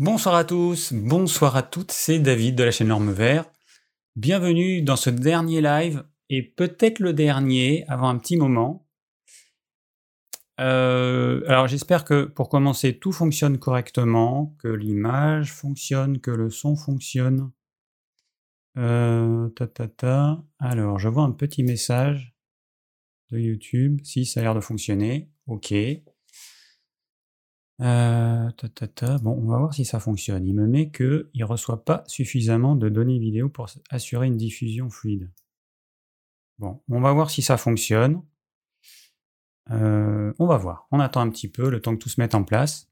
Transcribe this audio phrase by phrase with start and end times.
[0.00, 3.44] Bonsoir à tous, bonsoir à toutes, c'est David de la chaîne Norme Vert.
[4.16, 8.88] Bienvenue dans ce dernier live, et peut-être le dernier, avant un petit moment.
[10.58, 16.76] Euh, alors j'espère que pour commencer, tout fonctionne correctement, que l'image fonctionne, que le son
[16.76, 17.52] fonctionne.
[18.78, 20.42] Euh, ta.
[20.60, 22.34] Alors, je vois un petit message
[23.32, 24.00] de YouTube.
[24.02, 25.30] Si, ça a l'air de fonctionner.
[25.46, 25.74] Ok.
[27.80, 28.50] Euh,
[29.22, 30.46] bon, on va voir si ça fonctionne.
[30.46, 34.90] Il me met qu'il ne reçoit pas suffisamment de données vidéo pour assurer une diffusion
[34.90, 35.30] fluide.
[36.58, 38.22] Bon, on va voir si ça fonctionne.
[39.70, 40.88] Euh, on va voir.
[40.90, 42.90] On attend un petit peu le temps que tout se mette en place.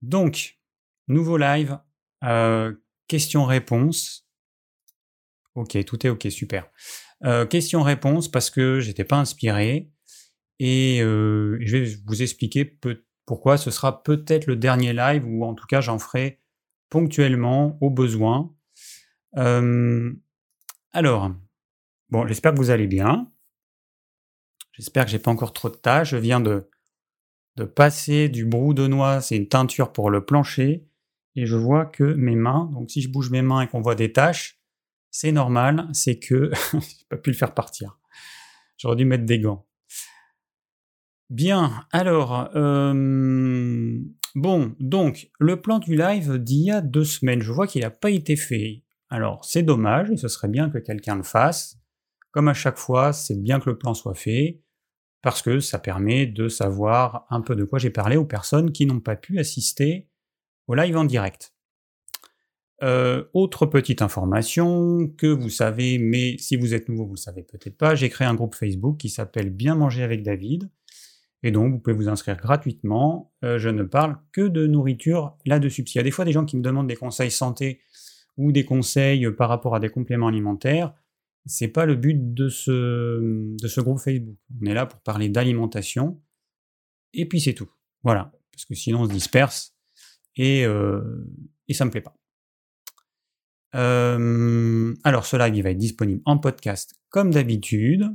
[0.00, 0.58] Donc,
[1.06, 1.78] nouveau live.
[2.24, 2.74] Euh,
[3.06, 4.26] Question-réponse.
[5.54, 6.70] Ok, tout est ok, super.
[7.50, 9.92] Question-réponse parce que j'étais pas inspiré
[10.58, 15.54] et je vais vous expliquer peut pourquoi ce sera peut-être le dernier live, ou en
[15.54, 16.40] tout cas j'en ferai
[16.90, 18.54] ponctuellement au besoin.
[19.36, 20.12] Euh,
[20.92, 21.30] alors,
[22.10, 23.30] bon, j'espère que vous allez bien.
[24.72, 26.10] J'espère que j'ai pas encore trop de tâches.
[26.10, 26.68] Je viens de,
[27.56, 30.86] de passer du brou de noix, c'est une teinture pour le plancher,
[31.36, 33.94] et je vois que mes mains, donc si je bouge mes mains et qu'on voit
[33.94, 34.60] des taches,
[35.10, 37.98] c'est normal, c'est que j'ai pas pu le faire partir.
[38.78, 39.66] J'aurais dû mettre des gants.
[41.32, 43.98] Bien, alors, euh,
[44.34, 47.90] bon, donc, le plan du live d'il y a deux semaines, je vois qu'il n'a
[47.90, 48.82] pas été fait.
[49.08, 51.78] Alors, c'est dommage, et ce serait bien que quelqu'un le fasse.
[52.32, 54.60] Comme à chaque fois, c'est bien que le plan soit fait,
[55.22, 58.84] parce que ça permet de savoir un peu de quoi j'ai parlé aux personnes qui
[58.84, 60.10] n'ont pas pu assister
[60.66, 61.54] au live en direct.
[62.82, 67.22] Euh, autre petite information que vous savez, mais si vous êtes nouveau, vous ne le
[67.22, 70.68] savez peut-être pas, j'ai créé un groupe Facebook qui s'appelle Bien manger avec David.
[71.42, 73.32] Et donc, vous pouvez vous inscrire gratuitement.
[73.44, 75.82] Euh, je ne parle que de nourriture là-dessus.
[75.82, 77.80] Il y a des fois des gens qui me demandent des conseils santé
[78.36, 80.94] ou des conseils par rapport à des compléments alimentaires.
[81.44, 84.36] C'est pas le but de ce, groupe Facebook.
[84.60, 86.20] On est là pour parler d'alimentation.
[87.12, 87.70] Et puis c'est tout.
[88.04, 88.32] Voilà.
[88.52, 89.74] Parce que sinon on se disperse.
[90.36, 91.26] Et, euh,
[91.68, 92.16] et ça me plaît pas.
[93.74, 98.08] Euh, alors ce live il va être disponible en podcast comme d'habitude.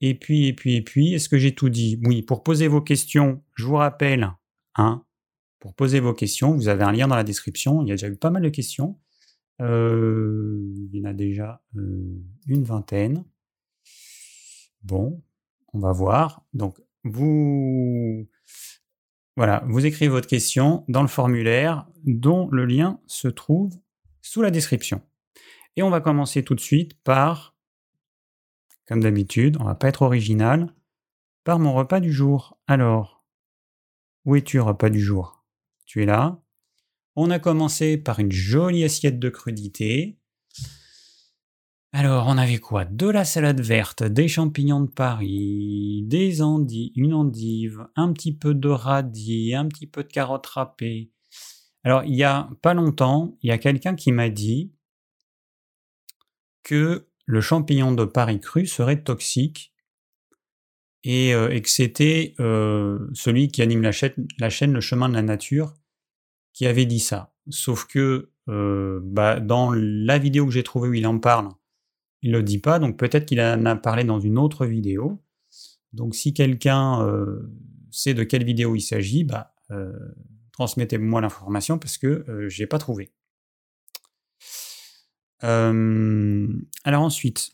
[0.00, 2.00] Et puis, et puis, et puis, est-ce que j'ai tout dit?
[2.04, 4.32] Oui, pour poser vos questions, je vous rappelle,
[4.76, 5.04] hein,
[5.58, 7.82] pour poser vos questions, vous avez un lien dans la description.
[7.82, 8.98] Il y a déjà eu pas mal de questions.
[9.60, 10.58] Euh,
[10.90, 13.24] il y en a déjà euh, une vingtaine.
[14.82, 15.22] Bon,
[15.74, 16.46] on va voir.
[16.54, 18.26] Donc, vous,
[19.36, 23.78] voilà, vous écrivez votre question dans le formulaire dont le lien se trouve
[24.22, 25.02] sous la description.
[25.76, 27.49] Et on va commencer tout de suite par
[28.90, 30.74] comme d'habitude, on va pas être original,
[31.44, 32.58] par mon repas du jour.
[32.66, 33.24] Alors,
[34.24, 35.44] où es-tu, repas du jour?
[35.86, 36.42] Tu es là?
[37.14, 40.18] On a commencé par une jolie assiette de crudité.
[41.92, 42.84] Alors, on avait quoi?
[42.84, 48.54] De la salade verte, des champignons de Paris, des endives, une endive, un petit peu
[48.54, 51.12] de radis, un petit peu de carottes râpées.
[51.84, 54.72] Alors, il y a pas longtemps, il y a quelqu'un qui m'a dit
[56.64, 59.72] que le champignon de Paris cru serait toxique
[61.04, 65.74] et, euh, que c'était euh, celui qui anime la chaîne, Le chemin de la nature
[66.52, 67.32] qui avait dit ça.
[67.48, 71.50] Sauf que euh, bah, dans la vidéo que j'ai trouvée où il en parle,
[72.22, 75.22] il ne le dit pas, donc peut-être qu'il en a parlé dans une autre vidéo.
[75.92, 77.08] Donc si quelqu'un
[77.90, 79.54] sait de quelle vidéo il s'agit, bah,
[80.52, 83.12] transmettez-moi l'information parce que je n'ai pas trouvé
[85.42, 87.52] alors ensuite,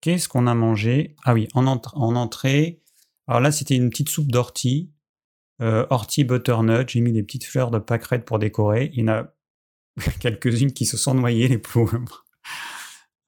[0.00, 1.16] qu'est-ce qu'on a mangé?
[1.24, 2.82] Ah oui, en, entrée.
[3.26, 4.92] Alors là, c'était une petite soupe d'ortie,
[5.60, 6.88] euh, ortie butternut.
[6.88, 8.90] J'ai mis des petites fleurs de pâquerette pour décorer.
[8.92, 9.34] Il y en a
[10.20, 12.26] quelques-unes qui se sont noyées, les pauvres.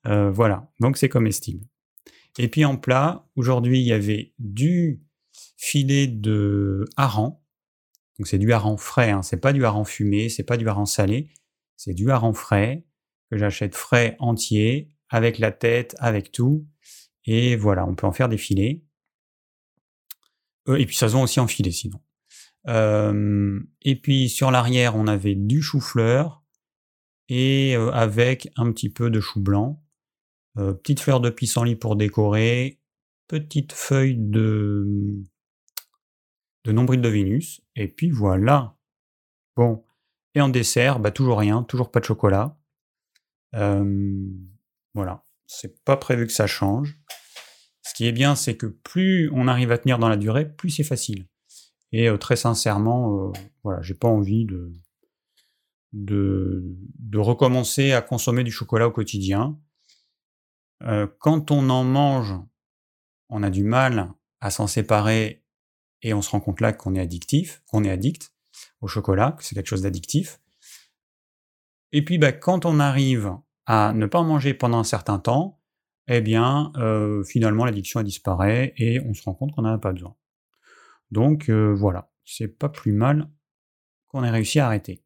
[0.07, 1.65] Euh, voilà, donc c'est comestible.
[2.39, 5.03] Et puis en plat, aujourd'hui, il y avait du
[5.57, 7.39] filet de hareng.
[8.19, 9.23] Donc c'est du hareng frais, hein.
[9.23, 11.29] c'est pas du hareng fumé, c'est pas du hareng salé,
[11.77, 12.85] c'est du hareng frais
[13.33, 16.67] que j'achète frais entier, avec la tête, avec tout.
[17.25, 18.83] Et voilà, on peut en faire des filets.
[20.69, 21.99] Euh, et puis ça se vend aussi en filet sinon.
[22.69, 26.45] Euh, et puis sur l'arrière, on avait du chou-fleur
[27.31, 29.83] et euh, avec un petit peu de chou blanc.
[30.55, 32.81] petite fleur de pissenlit pour décorer.
[33.29, 35.25] Petite feuille de,
[36.65, 37.63] de nombril de Vénus.
[37.77, 38.77] Et puis voilà.
[39.57, 39.83] Bon.
[40.35, 42.59] Et en dessert, bah, toujours rien, toujours pas de chocolat.
[43.55, 44.29] Euh,
[44.95, 46.99] voilà, c'est pas prévu que ça change.
[47.83, 50.71] Ce qui est bien, c'est que plus on arrive à tenir dans la durée, plus
[50.71, 51.27] c'est facile.
[51.93, 53.33] Et euh, très sincèrement, euh,
[53.65, 54.73] voilà, j'ai pas envie de,
[55.93, 56.63] de,
[56.99, 59.59] de recommencer à consommer du chocolat au quotidien.
[60.83, 62.35] Euh, quand on en mange,
[63.29, 65.45] on a du mal à s'en séparer
[66.03, 68.35] et on se rend compte là qu'on est addictif, qu'on est addict
[68.81, 70.41] au chocolat, que c'est quelque chose d'addictif.
[71.93, 73.37] Et puis, bah, quand on arrive
[73.67, 75.61] à ne pas manger pendant un certain temps,
[76.09, 79.93] eh bien, euh, finalement, l'addiction disparaît et on se rend compte qu'on n'en a pas
[79.93, 80.17] besoin.
[81.11, 83.29] Donc, euh, voilà, c'est pas plus mal
[84.09, 85.05] qu'on ait réussi à arrêter.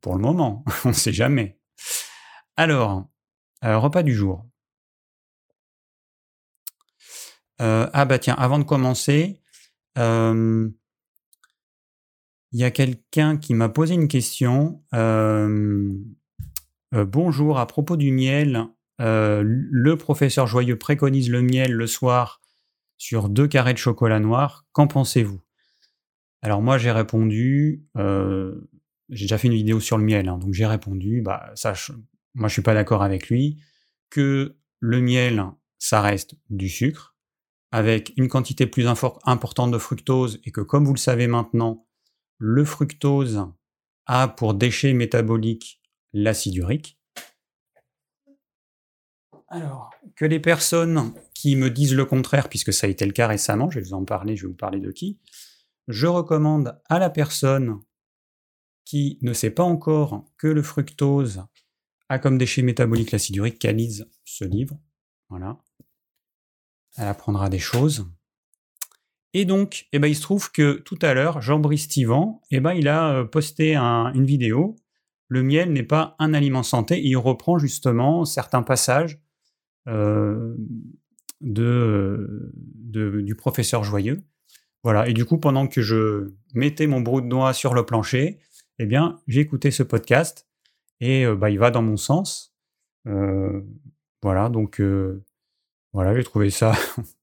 [0.00, 1.60] Pour le moment, on ne sait jamais.
[2.56, 3.08] Alors,
[3.64, 4.44] euh, repas du jour.
[7.60, 9.42] ah bah tiens, avant de commencer,
[12.52, 14.82] il y a quelqu'un qui m'a posé une question.
[16.92, 18.66] bonjour, à propos du miel,
[18.98, 22.40] le professeur Joyeux préconise le miel le soir
[22.96, 24.66] sur deux carrés de chocolat noir.
[24.72, 25.40] Qu'en pensez-vous?
[26.42, 30.66] Alors moi j'ai répondu, j'ai déjà fait une vidéo sur le miel, hein, donc j'ai
[30.66, 31.74] répondu, bah ça,
[32.34, 33.60] moi je suis pas d'accord avec lui,
[34.10, 35.44] que le miel,
[35.78, 37.16] ça reste du sucre,
[37.72, 41.87] avec une quantité plus importante de fructose, et que comme vous le savez maintenant,
[42.38, 43.46] le fructose
[44.06, 45.82] a pour déchet métabolique
[46.12, 46.98] l'acide urique.
[49.48, 53.26] Alors, que les personnes qui me disent le contraire, puisque ça a été le cas
[53.26, 55.18] récemment, je vais vous en parler, je vais vous parler de qui,
[55.88, 57.80] je recommande à la personne
[58.84, 61.44] qui ne sait pas encore que le fructose
[62.08, 64.78] a comme déchet métabolique l'acide urique qu'elle lise ce livre.
[65.28, 65.58] Voilà.
[66.96, 68.10] Elle apprendra des choses.
[69.34, 72.72] Et donc, eh ben, il se trouve que tout à l'heure, Jean-Brice Tivan, eh ben,
[72.72, 74.76] il a euh, posté une vidéo.
[75.28, 77.02] Le miel n'est pas un aliment santé.
[77.02, 79.20] Il reprend justement certains passages
[79.86, 80.54] euh,
[81.42, 84.22] de, du professeur Joyeux.
[84.82, 85.08] Voilà.
[85.08, 88.38] Et du coup, pendant que je mettais mon brou de noix sur le plancher,
[88.78, 90.48] eh bien, j'ai écouté ce podcast
[91.00, 92.54] et euh, bah, il va dans mon sens.
[93.04, 94.48] voilà.
[94.48, 94.80] Donc,
[95.92, 96.72] voilà, j'ai trouvé ça.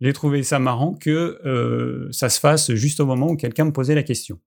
[0.00, 3.72] j'ai trouvé ça marrant que euh, ça se fasse juste au moment où quelqu'un me
[3.72, 4.40] posait la question.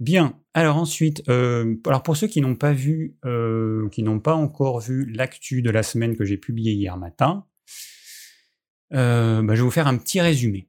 [0.00, 4.34] Bien, alors ensuite, euh, alors pour ceux qui n'ont pas vu, euh, qui n'ont pas
[4.34, 7.46] encore vu l'actu de la semaine que j'ai publié hier matin,
[8.90, 10.68] bah, je vais vous faire un petit résumé.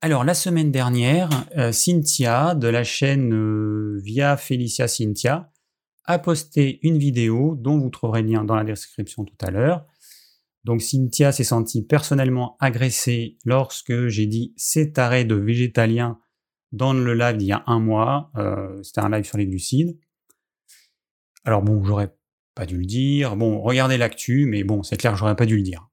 [0.00, 1.28] Alors la semaine dernière,
[1.72, 5.52] Cynthia de la chaîne Via Felicia Cynthia
[6.04, 9.86] a posté une vidéo dont vous trouverez le lien dans la description tout à l'heure.
[10.64, 16.20] Donc Cynthia s'est sentie personnellement agressée lorsque j'ai dit cet arrêt de végétalien
[16.70, 18.30] dans le live d'il y a un mois.
[18.36, 19.98] Euh, c'était un live sur les glucides.
[21.44, 22.14] Alors bon, j'aurais
[22.54, 23.36] pas dû le dire.
[23.36, 25.88] Bon, regardez l'actu, mais bon, c'est clair, j'aurais pas dû le dire.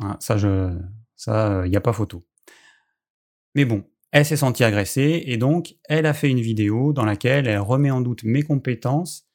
[0.00, 0.76] Hein, ça, je,
[1.16, 2.26] ça, il n'y a pas photo.
[3.54, 7.46] Mais bon, elle s'est sentie agressée et donc elle a fait une vidéo dans laquelle
[7.46, 9.28] elle remet en doute mes compétences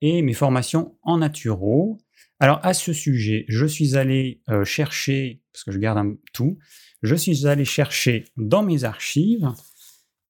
[0.00, 1.98] et mes formations en naturo.
[2.42, 6.58] Alors à ce sujet, je suis allé euh, chercher, parce que je garde un, tout,
[7.00, 9.48] je suis allé chercher dans mes archives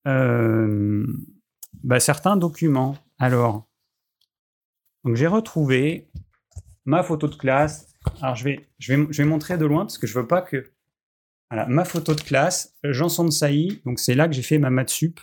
[0.07, 1.07] euh,
[1.83, 2.99] bah, certains documents.
[3.19, 3.67] Alors,
[5.15, 6.11] j'ai retrouvé
[6.85, 7.89] ma photo de classe.
[8.21, 10.43] Alors je vais, je vais, je vais montrer de loin parce que je veux pas
[10.43, 10.71] que.
[11.51, 12.93] Voilà, ma photo de classe, de
[13.31, 13.81] Sailly.
[13.87, 15.19] Donc c'est là que j'ai fait ma maths sup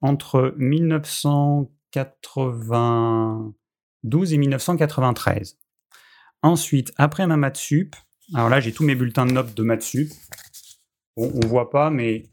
[0.00, 3.54] entre 1980.
[4.04, 5.58] 12 et 1993.
[6.44, 7.96] Ensuite, après ma maths sup,
[8.34, 10.10] alors là j'ai tous mes bulletins de notes de maths sup.
[11.16, 12.24] Bon, on voit pas, mais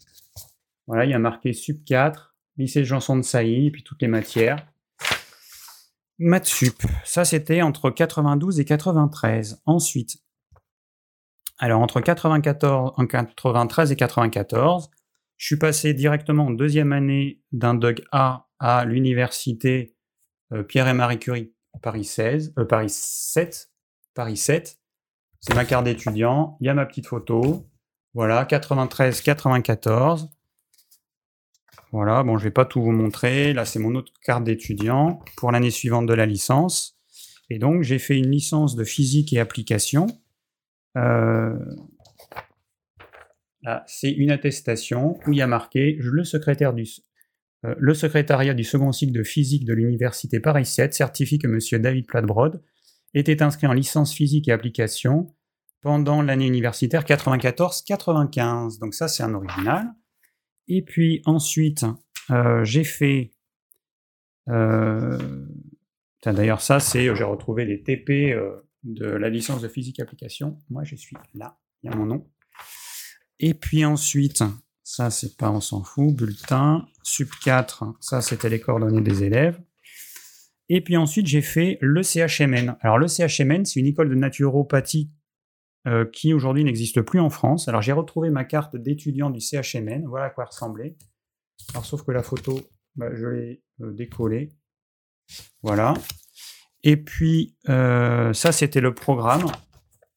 [0.86, 4.10] voilà, il y a marqué sup 4, lycée Janson de Sailly, et puis toutes les
[4.10, 4.68] matières.
[6.20, 9.62] Maths sup, ça c'était entre 92 et 93.
[9.66, 10.18] Ensuite,
[11.58, 14.92] alors entre 94, 93 et 94,
[15.38, 19.96] je suis passé directement en deuxième année d'un DUG A à l'université
[20.52, 23.71] euh, Pierre et Marie Curie Paris 16, euh, Paris 7,
[24.14, 24.80] Paris 7.
[25.40, 26.58] C'est ma carte d'étudiant.
[26.62, 27.68] Il y a ma petite photo.
[28.14, 30.30] Voilà, 93, 94.
[31.92, 33.54] Voilà, bon, je vais pas tout vous montrer.
[33.54, 36.98] Là, c'est mon autre carte d'étudiant pour l'année suivante de la licence.
[37.50, 40.08] Et donc, j'ai fait une licence de physique et application.
[40.98, 41.58] Euh,
[43.62, 46.24] là, c'est une attestation où il y a marqué le euh,
[47.94, 51.82] secrétariat du second cycle de physique de l'Université Paris 7 certifie que M.
[51.82, 52.62] David Platbrod
[53.14, 55.36] était inscrit en licence physique et application
[55.82, 58.80] pendant l'année universitaire 94-95.
[58.80, 59.88] Donc ça, c'est un original.
[60.68, 61.86] Et puis ensuite,
[62.30, 63.32] euh, j'ai fait...
[64.50, 65.46] Euh,
[66.24, 67.14] d'ailleurs, ça, c'est...
[67.16, 68.38] J'ai retrouvé les TP
[68.84, 70.58] de la licence de physique application.
[70.70, 71.58] Moi, je suis là.
[71.84, 72.28] Il y a mon nom.
[73.40, 74.44] Et puis ensuite,
[74.84, 76.14] Ça, c'est pas, on s'en fout.
[76.14, 76.86] Bulletin.
[77.04, 79.60] Sub 4, ça, c'était les coordonnées des élèves.
[80.74, 82.78] Et puis ensuite, j'ai fait le CHMN.
[82.80, 85.12] Alors, le CHMN, c'est une école de naturopathie
[85.86, 87.68] euh, qui aujourd'hui n'existe plus en France.
[87.68, 90.06] Alors, j'ai retrouvé ma carte d'étudiant du CHMN.
[90.08, 90.96] Voilà à quoi ressemblait.
[91.72, 92.58] Alors, sauf que la photo,
[92.96, 94.54] bah, je l'ai euh, décollée.
[95.62, 95.94] Voilà.
[96.84, 99.48] Et puis, euh, ça, c'était le programme.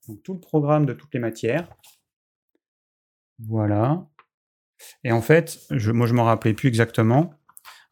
[0.07, 1.69] Donc, tout le programme de toutes les matières.
[3.41, 4.09] Voilà.
[5.03, 7.35] Et en fait, moi, je ne me rappelais plus exactement.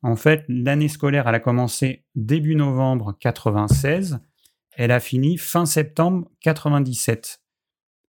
[0.02, 4.20] En fait, l'année scolaire, elle a commencé début novembre 96.
[4.72, 7.42] Elle a fini fin septembre 97.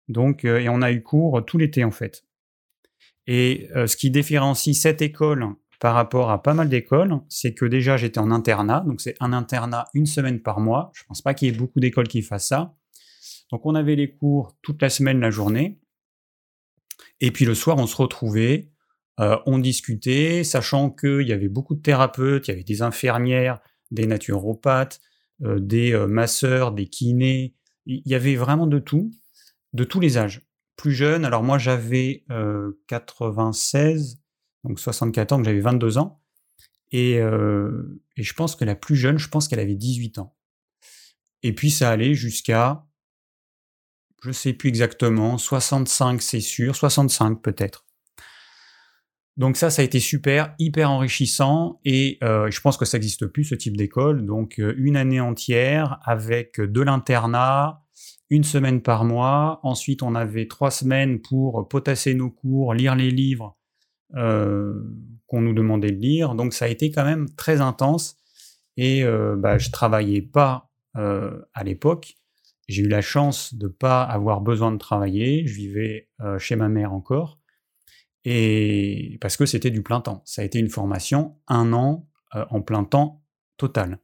[0.09, 2.25] Donc, euh, et on a eu cours tout l'été, en fait.
[3.27, 7.65] Et euh, ce qui différencie cette école par rapport à pas mal d'écoles, c'est que
[7.65, 10.91] déjà j'étais en internat, donc c'est un internat une semaine par mois.
[10.93, 12.75] Je ne pense pas qu'il y ait beaucoup d'écoles qui fassent ça.
[13.51, 15.79] Donc on avait les cours toute la semaine, la journée.
[17.19, 18.71] Et puis le soir, on se retrouvait,
[19.19, 23.59] euh, on discutait, sachant qu'il y avait beaucoup de thérapeutes, il y avait des infirmières,
[23.91, 24.99] des naturopathes,
[25.43, 27.55] euh, des euh, masseurs, des kinés.
[27.85, 29.11] Il y avait vraiment de tout,
[29.73, 30.41] de tous les âges.
[30.77, 32.25] Plus jeunes, alors moi j'avais
[32.87, 34.19] 96,
[34.63, 36.19] donc 64 ans, donc j'avais 22 ans.
[36.91, 40.35] Et, et, je pense que la plus jeune, je pense qu'elle avait 18 ans.
[41.43, 42.87] Et puis ça allait jusqu'à,
[44.23, 47.85] je ne sais plus exactement, 65 c'est sûr, 65 peut-être.
[49.35, 53.45] Donc ça, ça a été super, hyper enrichissant et je pense que ça n'existe plus
[53.45, 54.25] ce type d'école.
[54.25, 57.83] Donc une année entière avec de l'internat,
[58.29, 59.59] une semaine par mois.
[59.63, 63.57] Ensuite, on avait trois semaines pour potasser nos cours, lire les livres
[64.15, 64.73] euh,
[65.27, 66.35] qu'on nous demandait de lire.
[66.35, 68.17] Donc ça a été quand même très intense.
[68.77, 72.15] Et euh, bah, je travaillais pas euh, à l'époque.
[72.67, 75.45] J'ai eu la chance de pas avoir besoin de travailler.
[75.45, 77.39] Je vivais euh, chez ma mère encore.
[78.25, 80.21] Et parce que c'était du plein temps.
[80.25, 83.21] Ça a été une formation, un an en plein temps
[83.57, 83.99] total.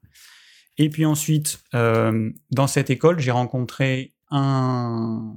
[0.77, 5.35] Et puis ensuite, dans cette école, j'ai rencontré un,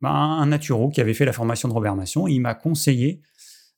[0.00, 2.26] bah, un naturo qui avait fait la formation de Robert Masson.
[2.26, 3.22] il m'a conseillé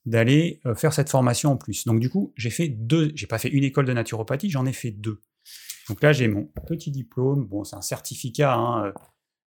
[0.07, 1.87] d'aller euh, faire cette formation en plus.
[1.87, 4.73] Donc du coup, j'ai fait deux, j'ai pas fait une école de naturopathie, j'en ai
[4.73, 5.21] fait deux.
[5.89, 8.93] Donc là, j'ai mon petit diplôme, bon, c'est un certificat, hein,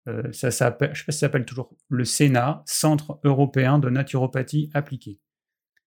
[0.07, 3.89] euh, euh, ça je sais pas si ça s'appelle toujours le Sénat, Centre européen de
[3.89, 5.19] naturopathie appliquée.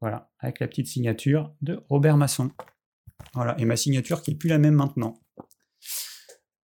[0.01, 2.51] Voilà, avec la petite signature de Robert Masson.
[3.33, 5.19] Voilà, et ma signature qui est plus la même maintenant.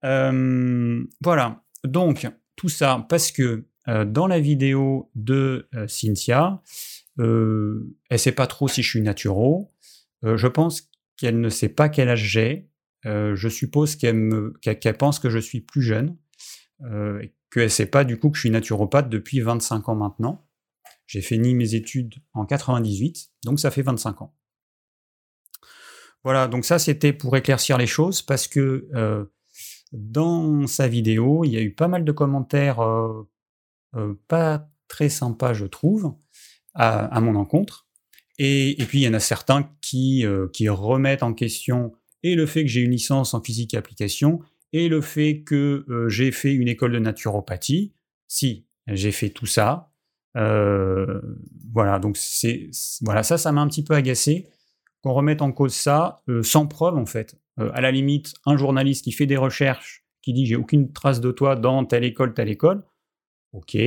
[0.02, 6.62] voilà, donc tout ça parce que dans la vidéo de Cynthia,
[7.20, 9.72] euh, elle sait pas trop si je suis naturo.
[10.24, 12.70] Euh, je pense qu'elle ne sait pas quel âge j'ai.
[13.06, 16.18] Euh, je suppose qu'elle pense que je suis plus jeune,
[16.84, 20.46] euh, qu'elle ne sait pas du coup que je suis naturopathe depuis 25 ans maintenant.
[21.08, 24.36] J'ai fini mes études en 98, donc ça fait 25 ans.
[26.24, 29.26] Voilà, donc ça c'était pour éclaircir les choses parce que euh,
[29.92, 32.80] dans sa vidéo, il y a eu pas mal de commentaires
[34.28, 36.14] pas très sympas, je trouve
[36.74, 37.88] à, mon encontre.
[38.38, 41.94] Et, puis il y en a certains qui, euh, qui remettent en question
[42.24, 44.40] et le fait que j'ai une licence en physique et application
[44.74, 47.94] et le fait que euh, j'ai fait une école de naturopathie.
[48.28, 49.92] Si, j'ai fait tout ça.
[50.38, 51.22] Euh,
[51.74, 52.70] voilà, donc c'est
[53.02, 54.48] voilà ça, ça m'a un petit peu agacé
[55.02, 57.36] qu'on remette en cause ça sans preuve en fait.
[57.58, 61.32] à la limite, un journaliste qui fait des recherches, qui dit j'ai aucune trace de
[61.32, 62.84] toi dans telle école, telle école,
[63.54, 63.78] ok.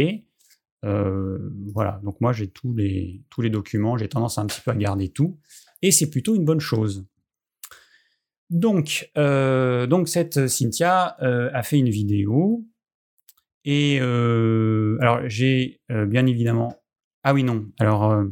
[0.84, 1.38] Euh,
[1.72, 4.74] voilà, donc moi j'ai tous les, tous les documents, j'ai tendance un petit peu à
[4.74, 5.38] garder tout,
[5.80, 7.06] et c'est plutôt une bonne chose.
[8.52, 12.64] Donc, euh, donc cette Cynthia euh, a fait une vidéo,
[13.64, 16.76] et alors j'ai bien évidemment...
[17.24, 18.22] Ah oui, non, alors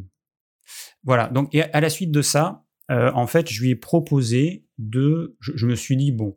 [1.03, 5.37] voilà, donc à la suite de ça, en fait, je lui ai proposé de...
[5.39, 6.35] je me suis dit, bon,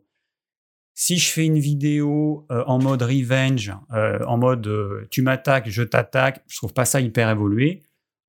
[0.94, 5.68] si je fais une vidéo euh, en mode revenge, euh, en mode euh, tu m'attaques,
[5.68, 7.82] je t'attaque, je trouve pas ça hyper évolué.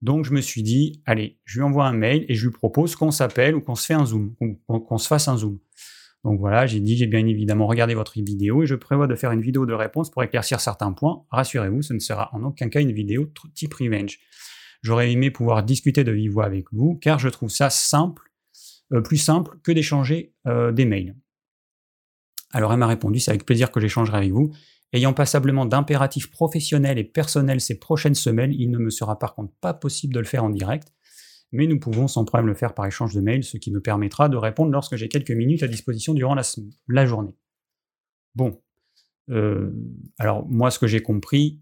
[0.06, 2.96] Donc je me suis dit, allez, je lui envoie un mail et je lui propose
[2.96, 4.36] qu'on s'appelle ou qu'on se fait un zoom,
[4.68, 5.58] qu'on se fasse un zoom.
[6.24, 9.32] Donc voilà, j'ai dit, j'ai bien évidemment regardé votre vidéo et je prévois de faire
[9.32, 11.26] une vidéo de réponse pour éclaircir certains points.
[11.32, 14.20] Rassurez-vous, ce ne sera en aucun cas une vidéo type revenge.
[14.84, 18.32] J'aurais aimé pouvoir discuter de vive voix avec vous car je trouve ça simple,
[19.04, 21.16] plus simple que d'échanger des mails.
[22.52, 24.54] Alors elle m'a répondu, c'est avec plaisir que j'échangerai avec vous.
[24.96, 29.52] Ayant passablement d'impératifs professionnels et personnels ces prochaines semaines, il ne me sera par contre
[29.60, 30.94] pas possible de le faire en direct,
[31.52, 34.30] mais nous pouvons sans problème le faire par échange de mails, ce qui me permettra
[34.30, 37.36] de répondre lorsque j'ai quelques minutes à disposition durant la, journée.
[38.36, 38.62] Bon.
[39.30, 39.74] Euh,
[40.18, 41.60] alors moi, ce que j'ai compris,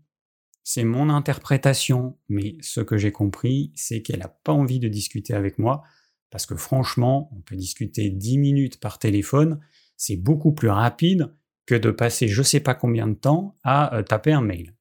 [0.64, 5.34] c'est mon interprétation, mais ce que j'ai compris, c'est qu'elle n'a pas envie de discuter
[5.34, 5.82] avec moi,
[6.30, 9.60] parce que franchement, on peut discuter 10 minutes par téléphone,
[9.98, 11.34] c'est beaucoup plus rapide
[11.66, 14.74] que de passer je sais pas combien de temps à euh, taper un mail.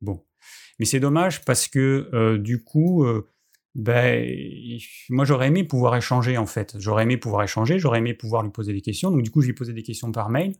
[0.00, 0.24] Bon.
[0.78, 3.28] Mais c'est dommage parce que euh, du coup, euh,
[3.74, 4.28] ben,
[5.08, 6.76] moi j'aurais aimé pouvoir échanger en fait.
[6.78, 9.10] J'aurais aimé pouvoir échanger, j'aurais aimé pouvoir lui poser des questions.
[9.10, 10.54] Donc du coup, je lui ai posé des questions par mail.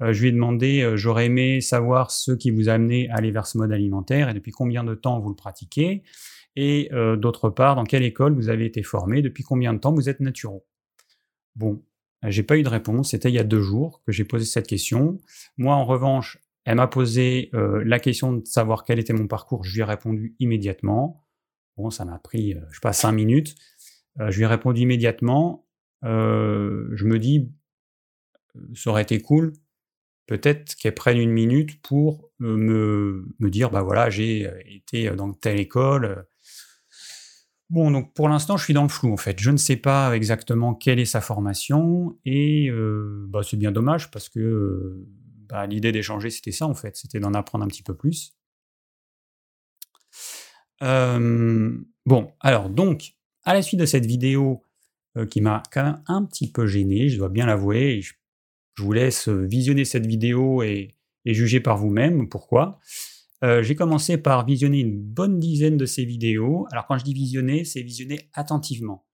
[0.00, 3.46] je lui ai demandé, j'aurais aimé savoir ce qui vous a amené à aller vers
[3.46, 6.02] ce mode alimentaire et depuis combien de temps vous le pratiquez.
[6.56, 10.08] Et d'autre part, dans quelle école vous avez été formé, depuis combien de temps vous
[10.08, 10.66] êtes naturo.
[11.56, 11.82] Bon,
[12.30, 13.10] j'ai pas eu de réponse.
[13.10, 15.20] C'était il y a deux jours que j'ai posé cette question.
[15.56, 19.64] Moi, en revanche, elle m'a posé euh, la question de savoir quel était mon parcours.
[19.64, 21.26] Je lui ai répondu immédiatement.
[21.76, 23.54] Bon, ça m'a pris, euh, je sais pas, cinq minutes.
[24.20, 25.66] Euh, je lui ai répondu immédiatement.
[26.02, 27.50] je me dis,
[28.74, 29.52] ça aurait été cool,
[30.26, 35.58] peut-être qu'elle prenne une minute pour me, me dire, bah voilà, j'ai été dans telle
[35.58, 36.26] école,
[37.70, 39.40] Bon, donc pour l'instant, je suis dans le flou en fait.
[39.40, 44.10] Je ne sais pas exactement quelle est sa formation et euh, bah, c'est bien dommage
[44.10, 45.06] parce que euh,
[45.48, 48.36] bah, l'idée d'échanger, c'était ça en fait, c'était d'en apprendre un petit peu plus.
[50.82, 54.62] Euh, bon, alors donc, à la suite de cette vidéo
[55.30, 58.14] qui m'a quand même un petit peu gêné, je dois bien l'avouer, je,
[58.78, 62.80] vous laisse visionner cette vidéo et juger par vous-même pourquoi.
[63.44, 66.66] Euh, j'ai commencé par visionner une bonne dizaine de ces vidéos.
[66.72, 69.06] Alors quand je dis visionner, c'est visionner attentivement.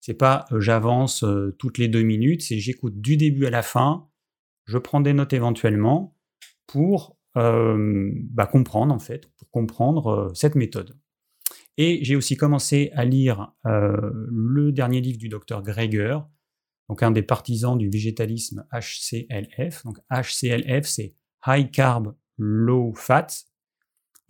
[0.00, 3.62] C'est pas euh, j'avance euh, toutes les deux minutes, c'est j'écoute du début à la
[3.62, 4.08] fin,
[4.66, 6.16] je prends des notes éventuellement
[6.66, 10.98] pour bah, comprendre en fait, pour comprendre cette méthode.
[11.78, 16.18] Et j'ai aussi commencé à lire le dernier livre du docteur Greger,
[16.88, 19.84] donc un des partisans du végétalisme HCLF.
[19.84, 21.14] Donc HCLF, c'est
[21.46, 23.28] High Carb Low Fat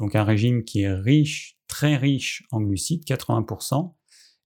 [0.00, 3.94] donc un régime qui est riche, très riche en glucides, 80%,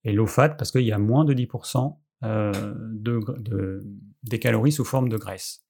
[0.05, 3.81] et low fat parce qu'il y a moins de 10% euh, de,
[4.25, 5.65] des calories sous forme de graisse.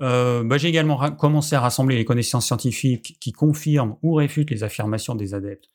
[0.00, 4.62] Euh, bah, j'ai également commencé à rassembler les connaissances scientifiques qui confirment ou réfutent les
[4.64, 5.70] affirmations des adeptes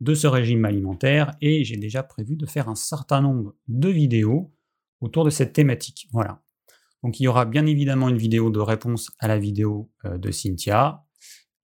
[0.00, 4.52] de ce régime alimentaire et j'ai déjà prévu de faire un certain nombre de vidéos
[5.00, 6.08] autour de cette thématique.
[6.12, 6.42] Voilà.
[7.02, 10.30] Donc il y aura bien évidemment une vidéo de réponse à la vidéo euh, de
[10.30, 11.04] Cynthia,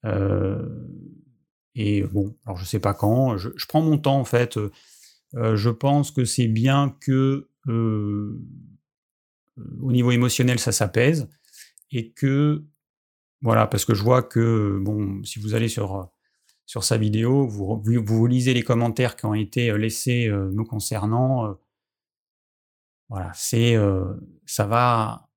[0.05, 4.59] et bon, alors je sais pas quand, je, prends mon temps en fait.
[5.35, 8.41] Euh, je pense que c'est bien que euh,
[9.83, 11.29] au niveau émotionnel ça s'apaise
[11.91, 12.65] et que
[13.43, 16.11] voilà, parce que je vois que bon, si vous allez sur
[16.65, 21.57] sur sa vidéo, vous, vous, lisez les commentaires qui ont été laissés me concernant.
[23.09, 23.77] voilà, c'est
[24.47, 25.29] ça va.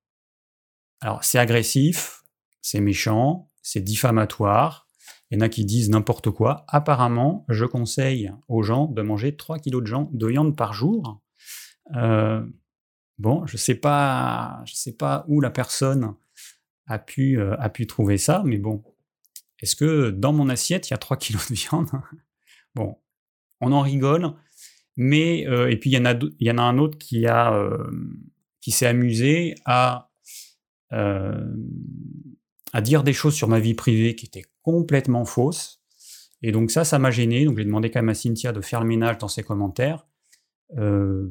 [1.00, 2.24] Alors c'est agressif,
[2.62, 4.86] c'est méchant, c'est diffamatoire.
[5.30, 6.64] Il y en a qui disent n'importe quoi.
[6.68, 11.22] Apparemment, je conseille aux gens de manger 3 kg de, de viande par jour.
[11.96, 12.44] Euh,
[13.18, 16.14] bon, je ne sais, pas, sais pas où la personne
[16.86, 18.82] a pu, euh, a pu trouver ça, mais bon.
[19.60, 21.90] Est-ce que dans mon assiette, il y a 3 kg de viande?
[22.74, 22.96] Bon,
[23.60, 24.32] on en rigole.
[24.96, 27.70] Mais, euh, et puis il y, en a, y en a un autre qui, a,
[28.60, 30.10] qui s'est amusé à
[32.72, 35.82] à dire des choses sur ma vie privée qui étaient complètement fausses.
[36.42, 37.44] Et donc ça, ça m'a gêné.
[37.44, 40.06] Donc j'ai demandé quand même à Cynthia de faire le ménage dans ses commentaires.
[40.78, 41.30] Euh,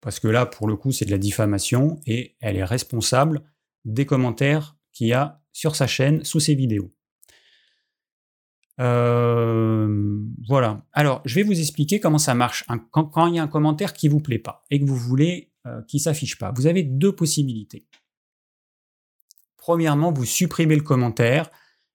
[0.00, 3.42] parce que là, pour le coup, c'est de la diffamation et elle est responsable
[3.84, 6.90] des commentaires qu'il y a sur sa chaîne sous ses vidéos.
[8.80, 10.86] Euh, voilà.
[10.92, 14.08] Alors, je vais vous expliquer comment ça marche quand, il y a un commentaire qui
[14.08, 16.52] vous plaît pas et que vous voulez euh, qu'il s'affiche pas.
[16.56, 17.86] Vous avez deux possibilités.
[19.60, 21.50] Premièrement, vous supprimez le commentaire,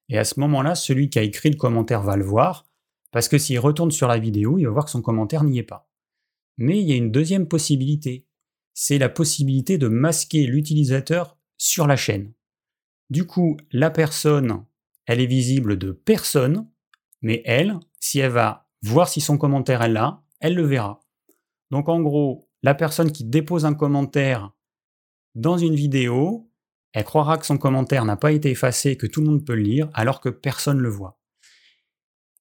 [0.08, 2.67] et à ce moment-là, celui qui a écrit le commentaire va le voir,
[3.12, 5.63] parce que s'il retourne sur la vidéo, il va voir que son commentaire n'y est
[5.63, 5.89] pas.
[6.58, 8.28] Mais il y a une deuxième possibilité,
[8.75, 12.34] c'est la possibilité de masquer l'utilisateur sur la chaîne.
[13.10, 14.63] Du coup, la personne,
[15.08, 16.69] elle est visible de personne,
[17.23, 21.01] mais elle, si elle va voir si son commentaire est là, elle le verra.
[21.71, 24.51] Donc en gros, la personne qui dépose un commentaire
[25.34, 26.51] dans une vidéo,
[26.95, 29.63] elle croira que son commentaire n'a pas été effacé, que tout le monde peut le
[29.63, 31.19] lire, alors que personne ne le voit.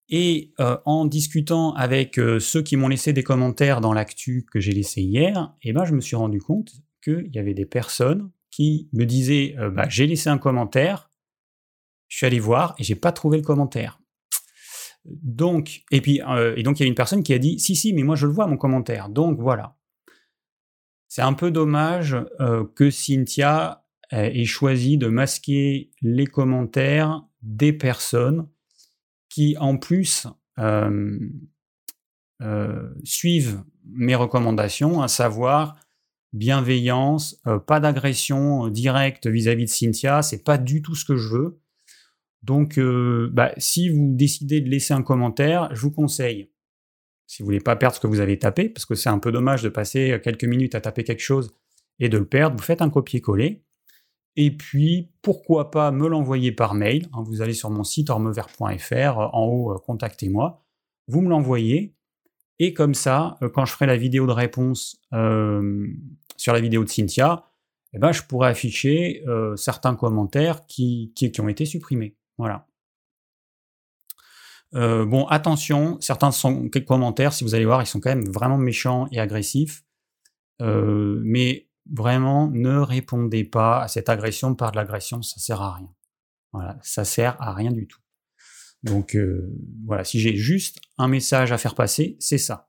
[0.09, 4.61] Et euh, en discutant avec euh, ceux qui m'ont laissé des commentaires dans l'actu que
[4.61, 6.71] j'ai laissé hier, eh ben, je me suis rendu compte
[7.03, 11.11] qu'il y avait des personnes qui me disaient euh, bah, j'ai laissé un commentaire,
[12.07, 13.99] je suis allé voir et j'ai pas trouvé le commentaire.
[15.05, 16.21] Donc, et puis,
[16.57, 18.27] et donc il y a une personne qui a dit si si, mais moi je
[18.27, 19.09] le vois mon commentaire.
[19.09, 19.77] Donc voilà.
[21.09, 22.17] C'est un peu dommage
[22.75, 23.84] que Cynthia
[24.15, 28.49] ait choisi de masquer les commentaires des personnes
[29.29, 30.27] qui, en plus,
[33.05, 35.77] suivent mes recommandations, à savoir
[36.33, 41.61] bienveillance, pas d'agression directe vis-à-vis de Cynthia, c'est pas du tout ce que je veux.
[42.43, 42.79] Donc,
[43.33, 46.51] bah, si vous décidez de laisser un commentaire, je vous conseille
[47.27, 49.33] si vous voulez pas perdre ce que vous avez tapé, parce que c'est un peu
[49.33, 51.51] dommage de passer quelques minutes à taper quelque chose
[51.99, 53.65] et de le perdre, vous faites un copier-coller.
[54.37, 57.09] Et puis, pourquoi pas me l'envoyer par mail.
[57.13, 60.65] Hein, vous allez sur mon site ormevert.fr, en haut, euh, contactez-moi.
[61.07, 61.95] Vous me l'envoyez.
[62.59, 65.87] Et comme ça, euh, quand je ferai la vidéo de réponse euh,
[66.37, 67.45] sur la vidéo de Cynthia,
[67.93, 69.23] eh ben, je pourrai afficher
[69.55, 72.17] certains commentaires qui, ont été supprimés.
[72.39, 72.67] Voilà.
[74.75, 78.59] Euh, bon, attention, certains sont commentaires, si vous allez voir, ils sont quand même vraiment
[78.59, 79.85] méchants et agressifs.
[80.63, 85.75] Euh, mais vraiment, ne répondez pas à cette agression par de l'agression, ça sert à
[85.75, 85.93] rien.
[86.53, 88.01] Voilà, ça sert à rien du tout.
[88.83, 89.51] Donc euh,
[89.87, 92.69] voilà, si j'ai juste un message à faire passer, c'est ça.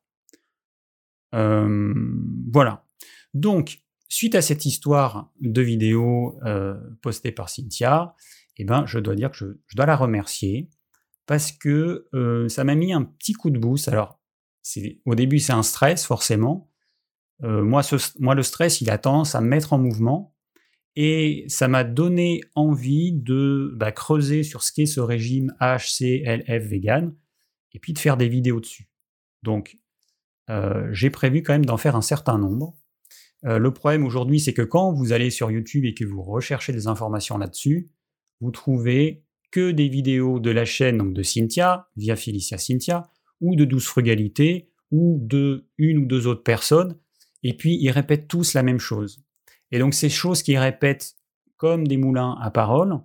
[1.32, 2.86] voilà.
[3.34, 6.39] Donc, suite à cette histoire de vidéo
[7.01, 8.15] postée par Cynthia,
[8.56, 10.69] eh ben, je dois dire que je, je dois la remercier
[11.25, 12.08] parce que
[12.49, 13.88] ça m'a mis un petit coup de boost.
[13.88, 14.19] Alors,
[15.06, 16.71] au début, c'est un stress, forcément.
[17.41, 17.82] Moi,
[18.19, 20.34] moi, le stress, il a tendance à me mettre en mouvement.
[20.95, 27.13] Et ça m'a donné envie de bah, creuser sur ce qu'est ce régime HCLF vegan
[27.74, 28.89] et puis de faire des vidéos dessus.
[29.43, 29.78] Donc,
[30.91, 32.78] j'ai prévu quand même d'en faire un certain nombre.
[33.43, 36.88] le problème aujourd'hui, c'est que quand vous allez sur YouTube et que vous recherchez des
[36.88, 37.89] informations là-dessus,
[38.39, 43.10] vous trouvez que des vidéos de la chaîne de Cynthia, via Felicia Cynthia,
[43.41, 46.98] ou de Douce Frugalité, ou de une ou deux autres personnes,
[47.48, 49.24] et puis ils répètent tous la même chose.
[49.72, 51.16] Et donc ces choses qu'ils répètent
[51.58, 53.00] comme des moulins à parole,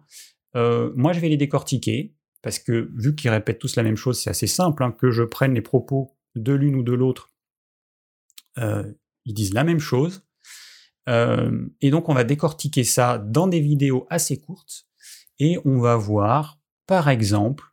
[0.56, 4.18] euh, moi je vais les décortiquer, parce que vu qu'ils répètent tous la même chose,
[4.18, 7.34] c'est assez simple, hein, que je prenne les propos de l'une ou de l'autre,
[8.56, 8.90] euh,
[9.26, 10.26] ils disent la même chose.
[11.10, 14.86] Euh, et donc on va décortiquer ça dans des vidéos assez courtes,
[15.38, 17.64] et on va voir, par exemple,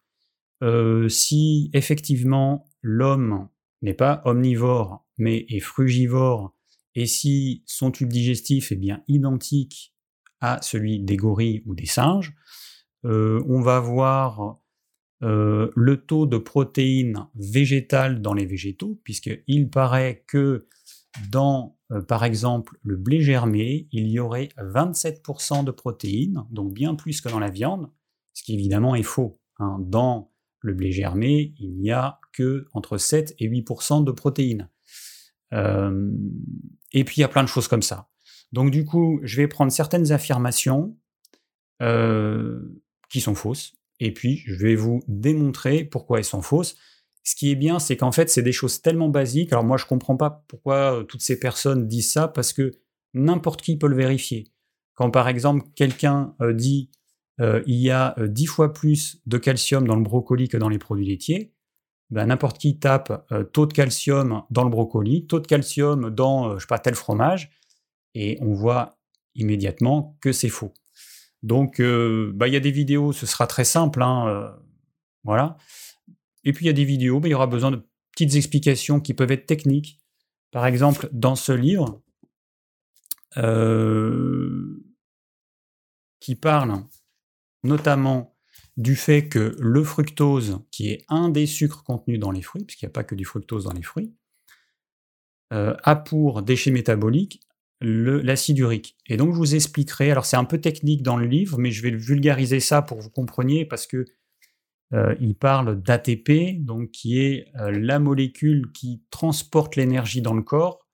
[1.08, 3.48] si effectivement l'homme
[3.84, 6.57] n'est pas omnivore, mais est frugivore,
[6.98, 9.94] et si son tube digestif est bien identique
[10.42, 12.34] à celui des gorilles ou des singes,
[13.06, 14.60] euh, on va voir
[15.22, 20.68] euh, le taux de protéines végétales dans les végétaux, puisqu'il paraît que
[21.30, 26.96] dans euh, par exemple, le blé germé, il y aurait 27% de protéines, donc bien
[26.96, 27.92] plus que dans la viande,
[28.34, 29.40] ce qui évidemment est faux.
[29.60, 29.78] Hein.
[29.82, 30.32] Dans
[30.62, 34.68] le blé germé, il n'y a que entre 7 et 8% de protéines.
[36.93, 38.10] Et puis il y a plein de choses comme ça.
[38.52, 40.97] Donc du coup, je vais prendre certaines affirmations
[41.82, 46.76] euh, qui sont fausses, et puis je vais vous démontrer pourquoi elles sont fausses.
[47.23, 49.52] Ce qui est bien, c'est qu'en fait, c'est des choses tellement basiques.
[49.52, 52.71] Alors moi, je comprends pas pourquoi euh, toutes ces personnes disent ça, parce que
[53.13, 54.52] n'importe qui peut le vérifier.
[54.95, 56.89] Quand par exemple, quelqu'un euh, dit
[57.39, 61.06] il y a dix fois plus de calcium dans le brocoli que dans les produits
[61.06, 61.54] laitiers,
[62.10, 66.60] ben, n'importe qui tape taux de calcium dans le brocoli, taux de calcium dans, je
[66.60, 67.52] sais pas, tel fromage,
[68.15, 68.98] et on voit
[69.36, 70.74] immédiatement que c'est faux.
[71.43, 74.56] Donc, bah, il y a des vidéos, ce sera très simple, hein,
[75.24, 75.58] voilà.
[76.43, 79.02] Et puis il y a des vidéos, mais il y aura besoin de petites explications
[79.02, 80.00] qui peuvent être techniques.
[80.52, 82.02] Par exemple, dans ce livre,
[83.36, 84.82] euh,
[86.22, 86.84] qui parle
[87.63, 88.37] notamment
[88.78, 92.86] du fait que le fructose, qui est un des sucres contenus dans les fruits, puisqu'il
[92.86, 94.13] n'y a pas que du fructose dans les fruits,
[95.52, 97.42] euh, a pour déchet métabolique
[97.80, 98.98] l'acide urique.
[99.06, 101.84] Et donc je vous expliquerai, alors c'est un peu technique dans le livre, mais je
[101.84, 104.06] vais vulgariser ça pour que vous compreniez, parce que
[104.94, 110.88] euh, il parle d'ATP, qui est euh, la molécule qui transporte l'énergie dans le corps.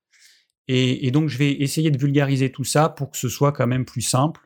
[0.67, 3.85] Et, donc je vais essayer de vulgariser tout ça pour que ce soit quand même
[3.85, 4.41] plus simple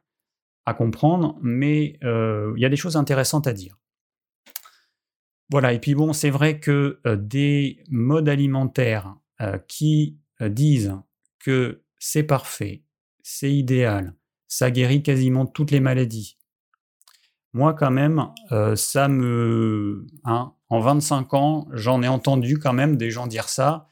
[0.73, 3.77] comprendre, mais euh, il y a des choses intéressantes à dire.
[5.49, 9.15] Voilà, et puis bon, c'est vrai que des modes alimentaires
[9.69, 10.93] qui disent
[11.39, 12.83] que c'est parfait,
[13.23, 14.13] c'est idéal,
[14.49, 16.37] ça guérit quasiment toutes les maladies,
[17.57, 20.05] moi, quand même, euh, ça me.
[20.25, 23.89] Hein, en 25 ans, j'en ai entendu quand même des gens dire ça.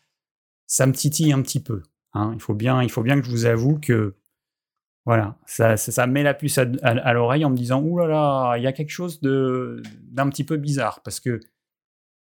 [0.67, 1.81] Ça me titille un petit peu.
[2.13, 2.31] Hein.
[2.35, 4.15] Il, faut bien, il faut bien que je vous avoue que.
[5.05, 8.63] Voilà, ça, ça, met la puce à, l'oreille en me disant Ouh là là, il
[8.63, 11.01] y a quelque chose d'un petit peu bizarre.
[11.03, 11.39] Parce que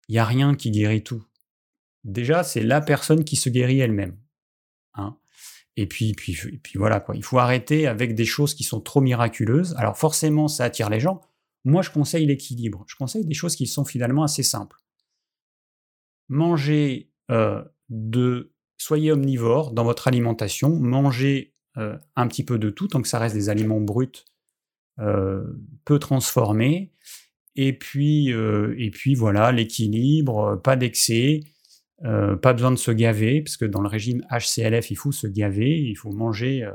[0.08, 1.22] il n'y a rien qui guérit tout.
[2.04, 4.16] Déjà, c'est la personne qui se guérit elle-même.
[4.94, 5.16] Hein.
[5.76, 7.14] Et puis, puis, puis voilà, quoi.
[7.14, 9.74] il faut arrêter avec des choses qui sont trop miraculeuses.
[9.76, 11.20] Alors forcément, ça attire les gens.
[11.64, 12.84] Moi, je conseille l'équilibre.
[12.88, 14.76] Je conseille des choses qui sont finalement assez simples.
[16.28, 18.52] Mangez euh, de.
[18.78, 20.70] Soyez omnivore dans votre alimentation.
[20.70, 24.24] Mangez euh, un petit peu de tout, tant que ça reste des aliments bruts,
[24.98, 25.44] euh,
[25.84, 26.92] peu transformés.
[27.56, 31.40] Et puis, et puis voilà, l'équilibre, pas d'excès.
[32.00, 35.78] pas besoin de se gaver, parce que dans le régime HCLF, il faut se gaver,
[35.78, 36.66] il faut manger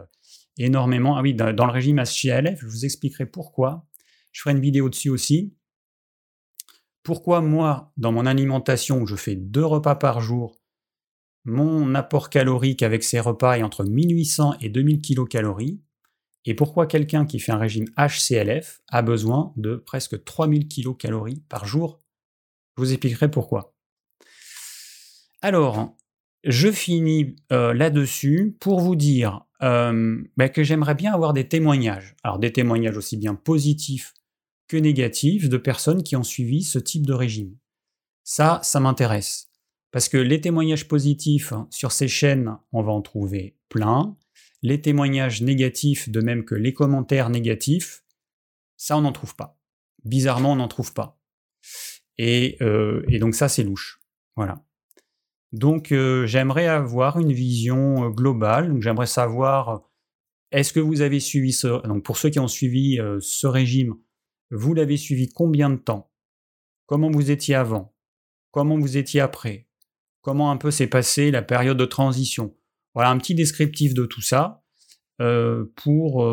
[0.57, 1.17] énormément.
[1.17, 3.87] Ah oui, dans, le régime HCLF, je vous expliquerai pourquoi.
[4.31, 5.55] Je ferai une vidéo dessus aussi.
[7.03, 10.59] Pourquoi moi, dans mon alimentation, je fais deux repas par jour,
[11.45, 15.53] mon apport calorique avec ces repas est entre 1800 et 2000 kcal,
[16.45, 21.15] et pourquoi quelqu'un qui fait un régime HCLF a besoin de presque 3000 kcal
[21.49, 21.99] par jour?
[22.77, 23.73] Je vous expliquerai pourquoi.
[25.41, 25.95] Alors,
[26.43, 32.15] je finis euh, là-dessus pour vous dire euh, bah, que j'aimerais bien avoir des témoignages.
[32.23, 34.13] Alors des témoignages aussi bien positifs
[34.67, 37.55] que négatifs de personnes qui ont suivi ce type de régime.
[38.23, 39.47] Ça, ça m'intéresse.
[39.95, 44.17] Parce que les témoignages positifs hein, sur ces chaînes, on va en trouver plein.
[44.61, 48.03] Les témoignages négatifs, de même que les commentaires négatifs,
[48.75, 49.57] ça, on n'en trouve pas.
[50.03, 51.17] Bizarrement, on n'en trouve pas.
[52.17, 54.01] Et, euh, donc ça, c'est louche.
[54.35, 54.65] Voilà.
[55.53, 58.73] Donc euh, j'aimerais avoir une vision euh, globale.
[58.73, 59.89] Donc j'aimerais savoir
[60.51, 63.95] est-ce que vous avez suivi ce donc pour ceux qui ont suivi ce régime,
[64.51, 66.11] vous l'avez suivi combien de temps?
[66.85, 67.95] Comment vous étiez avant?
[68.51, 69.69] Comment vous étiez après?
[70.25, 72.55] Comment un peu s'est passée la période de transition
[72.95, 74.63] Voilà un petit descriptif de tout ça
[75.75, 76.25] pour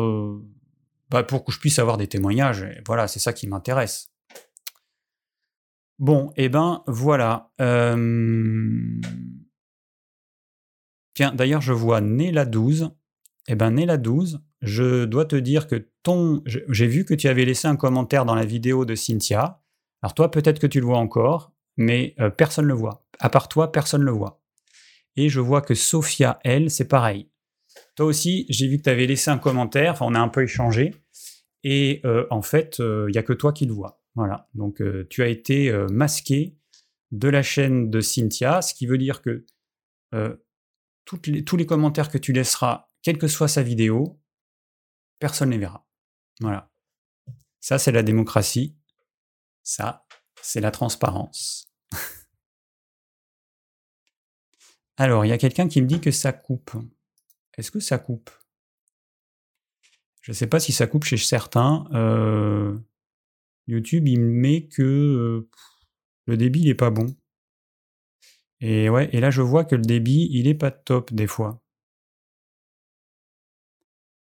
[1.11, 2.65] bah, pour que je puisse avoir des témoignages.
[2.87, 4.09] voilà, c'est ça qui m'intéresse.
[5.99, 7.51] Bon, et eh ben voilà.
[11.13, 12.89] Tiens, d'ailleurs, je vois Nela 12.
[13.47, 16.41] Eh ben Nela 12, je dois te dire que ton.
[16.47, 19.61] J'ai vu que tu avais laissé un commentaire dans la vidéo de Cynthia.
[20.01, 23.02] Alors toi, peut-être que tu le vois encore, mais euh, personne ne le voit.
[23.23, 24.43] À part toi, personne ne le voit.
[25.15, 27.31] Et je vois que Sophia, elle, c'est pareil.
[27.95, 30.43] Toi aussi, j'ai vu que tu avais laissé un commentaire, enfin on a un peu
[30.43, 30.93] échangé,
[31.63, 34.03] et euh, en fait, euh, il n'y a que toi qui le vois.
[34.15, 36.57] Voilà, donc euh, tu as été euh, masqué
[37.11, 39.45] de la chaîne de Cynthia, ce qui veut dire que
[40.13, 40.35] euh,
[41.05, 44.19] tous les commentaires que tu laisseras, quelle que soit sa vidéo,
[45.19, 45.87] personne ne les verra.
[46.41, 46.69] Voilà.
[47.61, 48.75] Ça, c'est la démocratie.
[49.63, 50.05] Ça,
[50.41, 51.72] c'est la transparence.
[54.97, 56.71] Alors, il y a quelqu'un qui me dit que ça coupe.
[57.57, 58.29] Est-ce que ça coupe?
[60.21, 61.85] Je ne sais pas si ça coupe chez certains.
[61.93, 62.77] Euh,
[63.67, 65.49] YouTube, il met que euh,
[66.25, 67.15] le débit, il est pas bon.
[68.61, 68.87] Et
[69.19, 71.61] là, je vois que le débit, il est pas top des fois.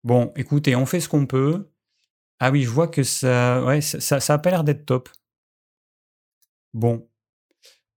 [0.05, 1.70] Bon, écoutez, on fait ce qu'on peut.
[2.38, 5.09] Ah oui, je vois que ça, ouais, ça, ça pas l'air d'être top.
[6.74, 7.09] Bon.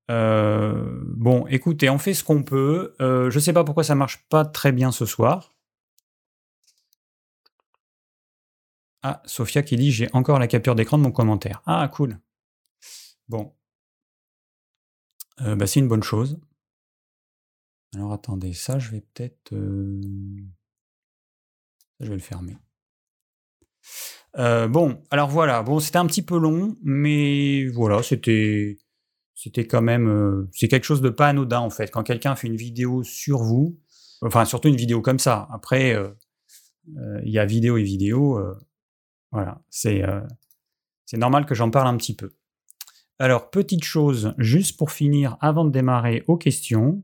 [0.10, 2.96] Euh, bon, écoutez, on fait ce qu'on peut.
[3.00, 5.56] Euh, je sais pas pourquoi ça marche pas très bien ce soir.
[9.04, 11.62] Ah, Sophia qui dit j'ai encore la capture d'écran de mon commentaire.
[11.66, 12.20] Ah, cool.
[13.28, 13.54] Bon.
[15.42, 16.40] Euh, bah, c'est une bonne chose.
[17.96, 19.52] Alors attendez, ça je vais peut-être.
[22.00, 22.58] Je vais le fermer.
[24.36, 25.64] Bon, alors voilà.
[25.64, 28.78] Bon, c'était un petit peu long, mais voilà, c'était.
[29.42, 30.48] C'était quand même.
[30.52, 31.92] c'est quelque chose de pas anodin en fait.
[31.92, 33.80] Quand quelqu'un fait une vidéo sur vous,
[34.22, 35.48] enfin surtout une vidéo comme ça.
[35.52, 35.96] Après,
[36.88, 38.38] il y a vidéo et vidéo
[39.32, 40.22] voilà, euh,
[41.06, 42.32] c'est normal que j'en parle un petit peu.
[43.20, 47.04] Alors, petite chose, juste pour finir, avant de démarrer aux questions.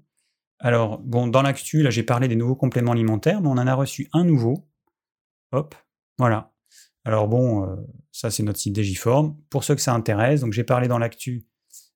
[0.59, 3.73] Alors, bon, dans l'actu, là, j'ai parlé des nouveaux compléments alimentaires, mais on en a
[3.73, 4.67] reçu un nouveau.
[5.51, 5.75] Hop,
[6.17, 6.51] voilà.
[7.03, 7.75] Alors bon, euh,
[8.11, 9.37] ça c'est notre site Digiform.
[9.51, 11.45] Pour ceux que ça intéresse, donc j'ai parlé dans l'actu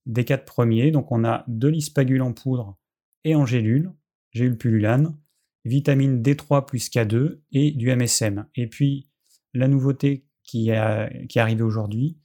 [0.05, 0.91] des quatre premiers.
[0.91, 2.77] Donc on a de l'ispagule en poudre
[3.23, 3.91] et en gélule,
[4.31, 5.17] gélule pullulane,
[5.65, 8.45] vitamine D3 plus K2 et du MSM.
[8.55, 9.09] Et puis
[9.53, 12.17] la nouveauté qui, est arrivée aujourd'hui,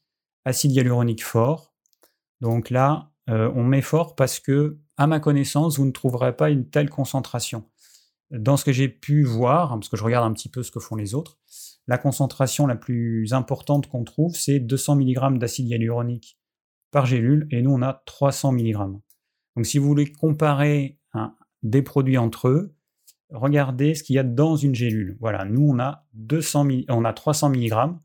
[0.45, 1.75] acide hyaluronique fort.
[2.41, 6.51] Donc là, euh, on met fort parce que, à ma connaissance, vous ne trouverez pas
[6.51, 7.65] une telle concentration.
[8.31, 10.81] Dans ce que j'ai pu voir, parce que je regarde un petit peu ce que
[10.81, 11.39] font les autres,
[11.87, 16.39] la concentration la plus importante qu'on trouve, c'est 200 mg d'acide hyaluronique
[16.95, 18.77] par gélule, et nous, on a 300 mg.
[19.57, 21.01] Donc si vous voulez comparer
[21.65, 22.77] des produits entre eux,
[23.31, 25.17] regardez ce qu'il y a dans une gélule.
[25.21, 27.97] Voilà, nous on a 200 on a 300 mg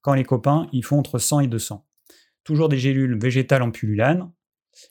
[0.00, 1.86] quand les copains ils font entre 100 et 200.
[2.42, 4.32] Toujours des gélules végétales en pullulane,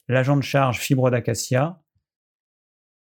[0.07, 1.81] l'agent de charge fibre d'acacia.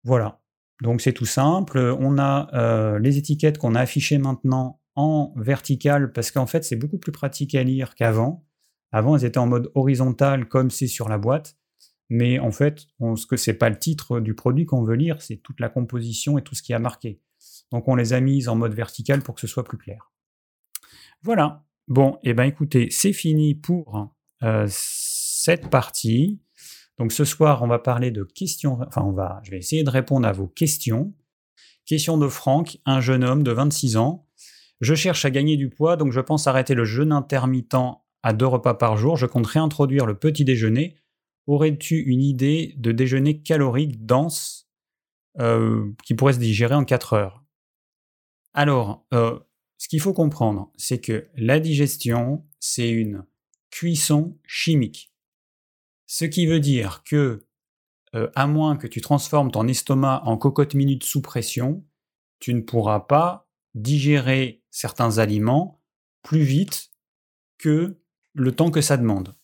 [0.04, 0.40] Voilà.
[0.80, 6.12] Donc c'est tout simple, on a euh, les étiquettes qu'on a affichées maintenant en vertical
[6.12, 8.45] parce qu'en fait c'est beaucoup plus pratique à lire qu'avant.
[8.92, 11.57] Avant, elles étaient en mode horizontal comme c'est sur la boîte.
[12.09, 15.37] Mais en fait, ce que c'est pas le titre du produit qu'on veut lire, c'est
[15.37, 17.20] toute la composition et tout ce qui a marqué.
[17.72, 20.12] Donc on les a mises en mode vertical pour que ce soit plus clair.
[21.22, 21.64] Voilà.
[21.88, 24.09] Bon, et eh ben écoutez, c'est fini pour
[24.42, 26.40] euh, cette partie.
[26.99, 28.79] Donc ce soir, on va parler de questions.
[28.87, 29.40] Enfin, on va.
[29.44, 31.14] Je vais essayer de répondre à vos questions.
[31.85, 34.27] Question de Franck, un jeune homme de 26 ans.
[34.81, 37.77] Je cherche à gagner du poids, donc je pense arrêter le jeûne intermittent
[38.22, 39.16] à deux repas par jour.
[39.16, 40.96] Je compte réintroduire le petit déjeuner.
[41.46, 44.68] Aurais-tu une idée de déjeuner calorique dense
[45.38, 47.44] euh, qui pourrait se digérer en 4 heures?
[48.55, 49.38] Alors, euh,
[49.79, 53.24] ce qu'il faut comprendre, c'est que la digestion, c'est une
[53.70, 55.12] cuisson chimique.
[56.07, 57.46] Ce qui veut dire que,
[58.14, 61.85] euh, à moins que tu transformes ton estomac en cocotte minute sous pression,
[62.38, 65.83] tu ne pourras pas digérer certains aliments
[66.22, 66.90] plus vite
[67.59, 68.00] que
[68.37, 69.35] le temps que ça demande.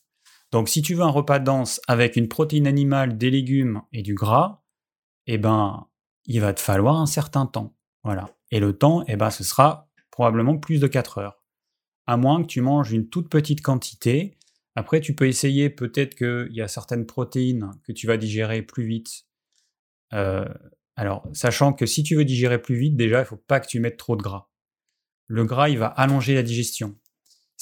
[0.53, 4.15] Donc si tu veux un repas dense avec une protéine animale, des légumes et du
[4.15, 4.63] gras,
[5.27, 5.89] eh ben,
[6.27, 7.75] il va te falloir un certain temps.
[8.05, 8.37] Voilà.
[8.51, 11.43] Et le temps, eh ben, ce sera probablement plus de 4 heures.
[12.07, 14.39] À moins que tu manges une toute petite quantité.
[14.75, 18.85] Après, tu peux essayer, peut-être qu'il y a certaines protéines que tu vas digérer plus
[18.85, 19.27] vite.
[20.13, 20.45] Euh,
[20.97, 23.69] alors, sachant que si tu veux digérer plus vite, déjà, il ne faut pas que
[23.69, 24.51] tu mettes trop de gras.
[25.29, 26.99] Le gras, il va allonger la digestion.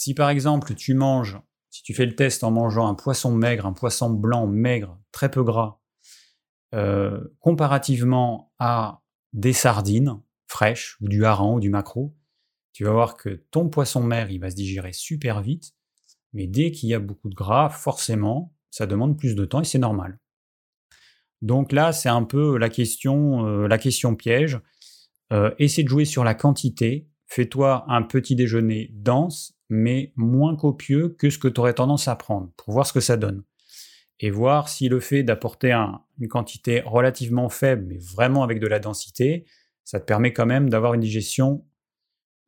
[0.01, 3.67] Si par exemple, tu manges, si tu fais le test en mangeant un poisson maigre,
[3.67, 5.79] un poisson blanc maigre, très peu gras,
[6.75, 9.03] euh, comparativement à
[9.35, 12.17] des sardines fraîches ou du hareng ou du maquereau,
[12.73, 15.75] tu vas voir que ton poisson mer, il va se digérer super vite,
[16.33, 19.65] mais dès qu'il y a beaucoup de gras, forcément, ça demande plus de temps et
[19.65, 20.19] c'est normal.
[21.43, 24.61] Donc là, c'est un peu la question, euh, piège.
[25.31, 27.07] Euh, essaie de jouer sur la quantité.
[27.27, 32.17] Fais-toi un petit déjeuner dense, mais moins copieux que ce que tu aurais tendance à
[32.17, 33.43] prendre, pour voir ce que ça donne.
[34.19, 38.79] Et voir si le fait d'apporter une quantité relativement faible, mais vraiment avec de la
[38.79, 39.47] densité,
[39.85, 41.65] ça te permet quand même d'avoir une digestion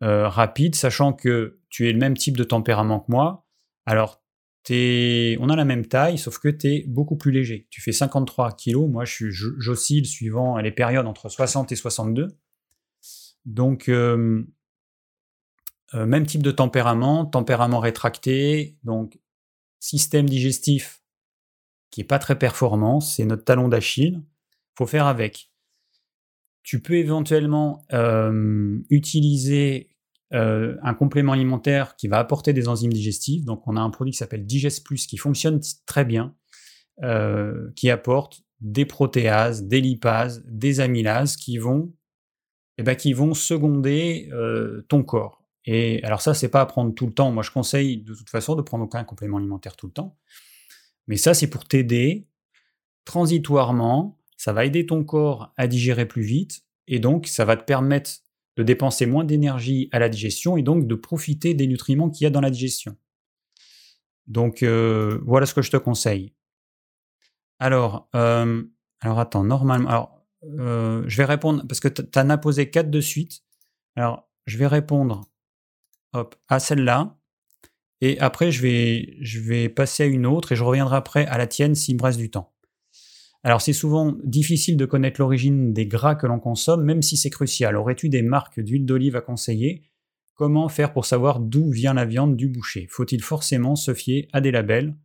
[0.03, 3.47] euh, rapide, sachant que tu es le même type de tempérament que moi.
[3.87, 4.23] Alors,
[4.71, 7.67] on a la même taille, sauf que tu es beaucoup plus léger.
[7.71, 12.29] Tu fais 53 kg, moi j'oscille suivant les périodes entre 60 et 62.
[13.45, 14.45] Donc, euh,
[15.95, 19.19] euh, même type de tempérament, tempérament rétracté, donc
[19.81, 21.03] système digestif
[21.91, 24.23] qui n'est pas très performant, c'est notre talon d'Achille,
[24.77, 25.51] faut faire avec.
[26.63, 27.85] Tu peux éventuellement
[28.89, 29.93] utiliser
[30.35, 33.45] euh, un complément alimentaire qui va apporter des enzymes digestives.
[33.45, 36.35] Donc, on a un produit qui s'appelle Digest Plus qui fonctionne très bien,
[37.03, 41.93] euh, qui apporte des protéases, des lipases, des amylases qui vont,
[42.79, 45.42] eh ben, qui vont seconder euh, ton corps.
[45.65, 47.31] Et alors ça, c'est pas à prendre tout le temps.
[47.31, 50.17] Moi, je conseille de toute façon de prendre aucun complément alimentaire tout le temps.
[51.07, 52.27] Mais ça, c'est pour t'aider
[53.05, 54.19] transitoirement.
[54.37, 56.63] Ça va aider ton corps à digérer plus vite.
[56.89, 58.11] Et donc, ça va te permettre
[58.57, 62.27] de dépenser moins d'énergie à la digestion et donc de profiter des nutriments qu'il y
[62.27, 62.97] a dans la digestion.
[64.27, 66.35] Donc euh, voilà ce que je te conseille.
[67.59, 68.63] Alors, euh,
[69.01, 72.91] alors attends, normalement, alors euh, je vais répondre parce que tu en as posé quatre
[72.91, 73.43] de suite.
[73.97, 75.23] Alors je vais répondre
[76.49, 77.17] à celle-là
[78.03, 81.77] et après je vais, passer à une autre et je reviendrai après à la tienne
[81.77, 82.53] s'il me reste du temps.
[83.45, 87.31] Alors c'est souvent difficile de connaître l'origine des gras que l'on consomme, même si c'est
[87.31, 87.77] crucial.
[87.77, 89.85] Aurais-tu des marques d'huile d'olive à conseiller?
[90.35, 92.89] Comment faire pour savoir d'où vient la viande du boucher?
[92.91, 94.97] Faut-il forcément se fier à des labels?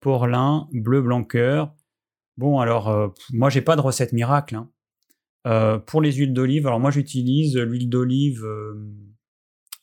[0.00, 1.74] Porlin, bleu blanc cœur.
[2.36, 4.56] Bon alors, euh, moi j'ai pas de recette miracle.
[4.56, 4.70] Hein.
[5.46, 8.74] Euh, pour les huiles d'olive, alors moi j'utilise l'huile d'olive euh,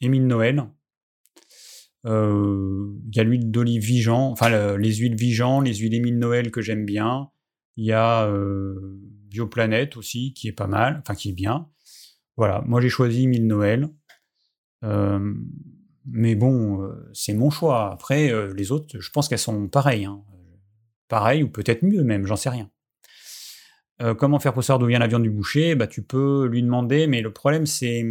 [0.04, 0.66] Émile Noël.
[2.06, 6.62] Il y a l'huile d'olive Vigan, enfin les huiles Vigan, les huiles Émile Noël que
[6.62, 7.30] j'aime bien.
[7.76, 11.70] Il y a euh, Bioplanète aussi, qui est pas mal, enfin qui est bien.
[12.38, 13.90] Voilà, moi j'ai choisi Mille Noël.
[14.84, 15.34] Euh,
[16.06, 17.92] mais bon, euh, c'est mon choix.
[17.92, 20.06] Après, les autres, je pense qu'elles sont pareilles.
[20.06, 20.22] Hein.
[21.08, 22.70] Pareilles ou peut-être mieux même, j'en sais rien.
[24.18, 25.76] comment faire pour savoir d'où vient la viande du boucher?
[25.76, 28.06] Bah, Tu peux lui demander, mais le problème c'est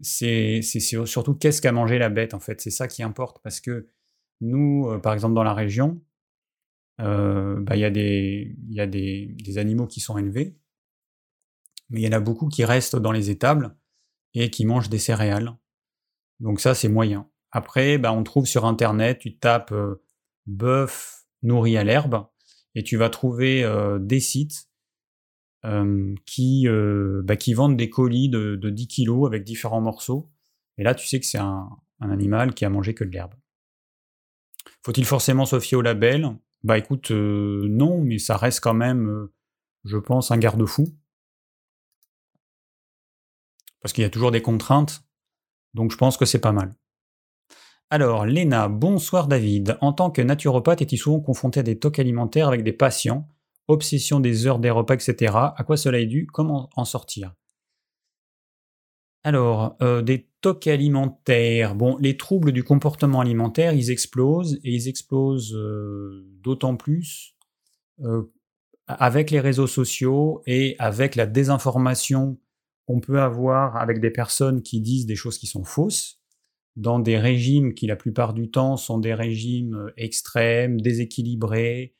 [0.00, 2.60] c'est surtout qu'est-ce qu'a mangé la bête en fait.
[2.60, 3.88] C'est ça qui importe parce que
[4.40, 6.00] nous, par exemple dans la région,
[7.00, 10.56] euh, bah, il y a, des, y a des, animaux qui sont élevés,
[11.88, 13.74] mais il y en a beaucoup qui restent dans les étables
[14.34, 15.56] et qui mangent des céréales.
[16.40, 17.28] Donc ça, c'est moyen.
[17.52, 20.02] Après, bah, on trouve sur Internet, tu tapes euh,
[20.46, 22.26] bœuf nourri à l'herbe,
[22.74, 24.69] et tu vas trouver euh, des sites
[26.26, 26.66] qui,
[27.24, 30.30] bah, qui vendent des colis de, 10 kilos avec différents morceaux.
[30.78, 31.68] Et là, tu sais que c'est un,
[32.00, 33.34] animal qui a mangé que de l'herbe.
[34.82, 36.34] Faut-il forcément se fier au label?
[36.62, 39.34] Bah écoute, euh, non, mais ça reste quand même, euh,
[39.84, 40.88] je pense, un garde-fou.
[43.80, 45.04] Parce qu'il y a toujours des contraintes,
[45.74, 46.74] donc je pense que c'est pas mal.
[47.90, 49.76] Alors, Léna, bonsoir David.
[49.80, 53.28] En tant que naturopathe, es-tu souvent confronté à des tocs alimentaires avec des patients?
[53.68, 55.54] Obsession des heures des repas, etc.
[55.56, 56.26] À quoi cela est dû?
[56.26, 57.34] Comment en sortir?
[59.22, 61.74] Alors, euh, des tocs alimentaires.
[61.74, 67.36] Bon, les troubles du comportement alimentaire, ils explosent et ils explosent euh, d'autant plus
[68.02, 68.22] euh,
[68.86, 72.38] avec les réseaux sociaux et avec la désinformation
[72.86, 76.18] qu'on peut avoir avec des personnes qui disent des choses qui sont fausses
[76.76, 81.94] dans des régimes qui la plupart du temps sont des régimes extrêmes, déséquilibrés.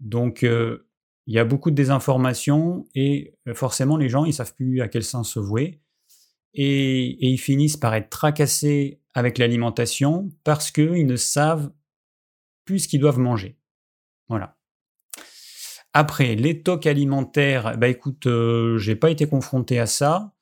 [0.00, 4.88] Donc il y a beaucoup de désinformation et forcément les gens ils savent plus à
[4.88, 5.80] quel sens se vouer
[6.54, 11.70] et, ils finissent par être tracassés avec l'alimentation parce qu'ils ne savent
[12.64, 13.56] plus ce qu'ils doivent manger.
[14.28, 14.56] Voilà.
[15.92, 20.32] Après, les tocs alimentaires, bah écoute, euh, j'ai pas été confronté à ça.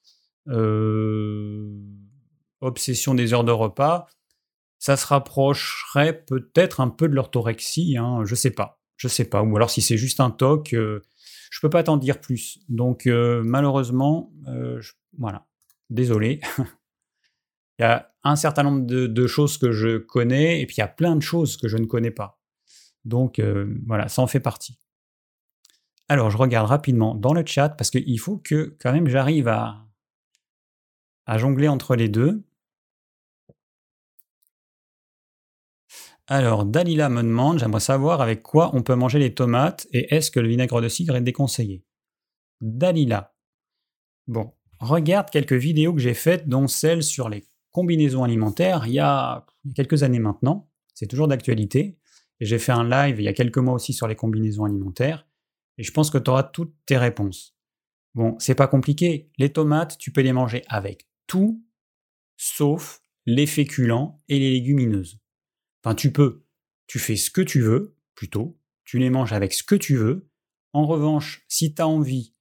[0.48, 1.74] Euh,
[2.60, 4.06] obsession des heures de repas,
[4.78, 9.42] ça se rapprocherait peut-être un peu de l'orthorexie, hein, je sais pas, je sais pas.
[9.42, 11.00] Ou alors si c'est juste un toc, euh,
[11.50, 12.58] je peux pas t'en dire plus.
[12.68, 14.30] Donc malheureusement,
[15.16, 15.48] voilà
[15.90, 16.40] désolé.
[17.78, 20.84] il y a un certain nombre de, choses que je connais et puis il y
[20.84, 22.38] a plein de choses que je ne connais pas.
[23.04, 24.78] Donc euh, voilà, ça en fait partie.
[26.08, 29.86] Alors je regarde rapidement dans le chat parce qu'il faut que quand même j'arrive à
[31.36, 32.42] jongler entre les deux.
[36.30, 40.30] Alors, Dalila me demande, j'aimerais savoir avec quoi on peut manger les tomates et est-ce
[40.30, 41.86] que le vinaigre de cidre est déconseillé?
[42.60, 43.34] Dalila.
[44.26, 48.98] Bon, regarde quelques vidéos que j'ai faites, dont celle sur les combinaisons alimentaires, il y
[48.98, 50.68] a quelques années maintenant.
[50.92, 51.96] C'est toujours d'actualité.
[52.40, 55.26] Et j'ai fait un live il y a quelques mois aussi sur les combinaisons alimentaires.
[55.78, 57.56] Et je pense que tu auras toutes tes réponses.
[58.14, 59.30] Bon, c'est pas compliqué.
[59.38, 61.64] Les tomates, tu peux les manger avec tout,
[62.36, 65.18] sauf les féculents et les légumineuses.
[65.82, 66.44] Enfin, tu peux.
[66.86, 68.58] Tu fais ce que tu veux, plutôt.
[68.84, 70.28] Tu les manges avec ce que tu veux.
[70.72, 72.34] En revanche, si tu as envie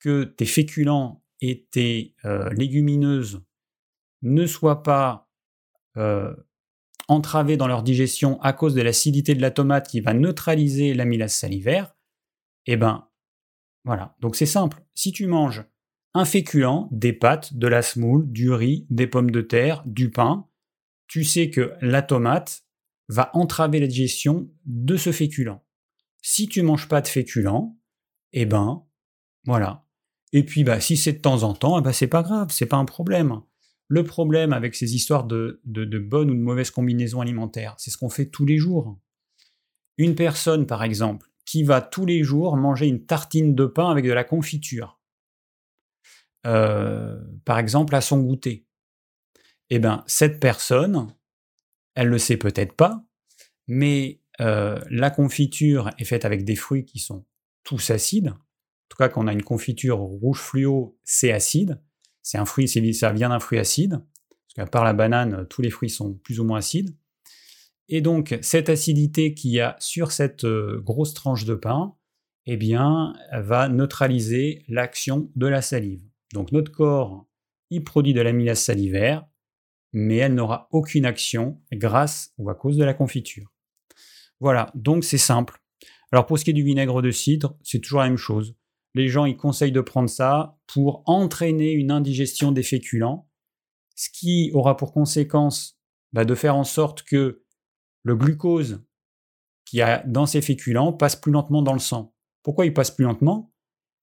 [0.00, 3.42] que tes féculents et tes euh, légumineuses
[4.22, 5.30] ne soient pas
[5.96, 6.34] euh,
[7.08, 11.34] entravées dans leur digestion à cause de l'acidité de la tomate qui va neutraliser l'amylase
[11.34, 11.94] salivaire,
[12.66, 13.08] eh ben
[13.84, 14.16] voilà.
[14.20, 14.82] Donc c'est simple.
[14.94, 15.64] Si tu manges
[16.14, 20.48] un féculent, des pâtes, de la semoule, du riz, des pommes de terre, du pain,
[21.06, 22.63] tu sais que la tomate
[23.08, 25.60] va entraver la digestion de ce féculent.
[26.22, 27.76] Si tu manges pas de féculent,
[28.32, 28.84] eh ben
[29.44, 29.84] voilà,
[30.34, 32.66] et puis, bah, si c'est de temps en temps, eh ben, c'est pas grave, c'est
[32.66, 33.40] pas un problème.
[33.86, 37.96] Le problème avec ces histoires de, de, bonnes ou de mauvaises combinaisons alimentaires, c'est ce
[37.96, 38.98] qu'on fait tous les jours.
[39.96, 44.04] Une personne, par exemple, qui va tous les jours manger une tartine de pain avec
[44.04, 45.00] de la confiture,
[46.46, 48.66] euh, par exemple à son goûter,
[49.70, 51.14] eh bien, cette personne,
[51.94, 53.04] elle le sait peut-être pas,
[53.66, 57.24] mais euh, la confiture est faite avec des fruits qui sont
[57.62, 58.34] tous acides,
[58.94, 61.80] tout cas, quand on a une confiture rouge fluo, c'est acide.
[62.22, 63.98] C'est un fruit, ça vient d'un fruit acide.
[63.98, 66.94] Parce qu'à part la banane, tous les fruits sont plus ou moins acides.
[67.88, 71.96] Et donc, cette acidité qu'il y a sur cette euh, grosse tranche de pain,
[72.46, 76.04] eh bien, va neutraliser l'action de la salive.
[76.32, 77.26] Donc, notre corps,
[77.70, 79.26] il produit de l'amylase salivaire,
[79.94, 83.50] mais elle n'aura aucune action grâce ou à cause de la confiture.
[84.40, 85.62] Voilà, donc c'est simple.
[86.12, 88.54] Alors, pour ce qui est du vinaigre de cidre, c'est toujours la même chose
[88.94, 93.28] les gens ils conseillent de prendre ça pour entraîner une indigestion des féculents,
[93.96, 95.78] ce qui aura pour conséquence
[96.12, 97.42] bah, de faire en sorte que
[98.02, 98.84] le glucose
[99.64, 102.14] qui a dans ces féculents passe plus lentement dans le sang.
[102.42, 103.52] Pourquoi il passe plus lentement?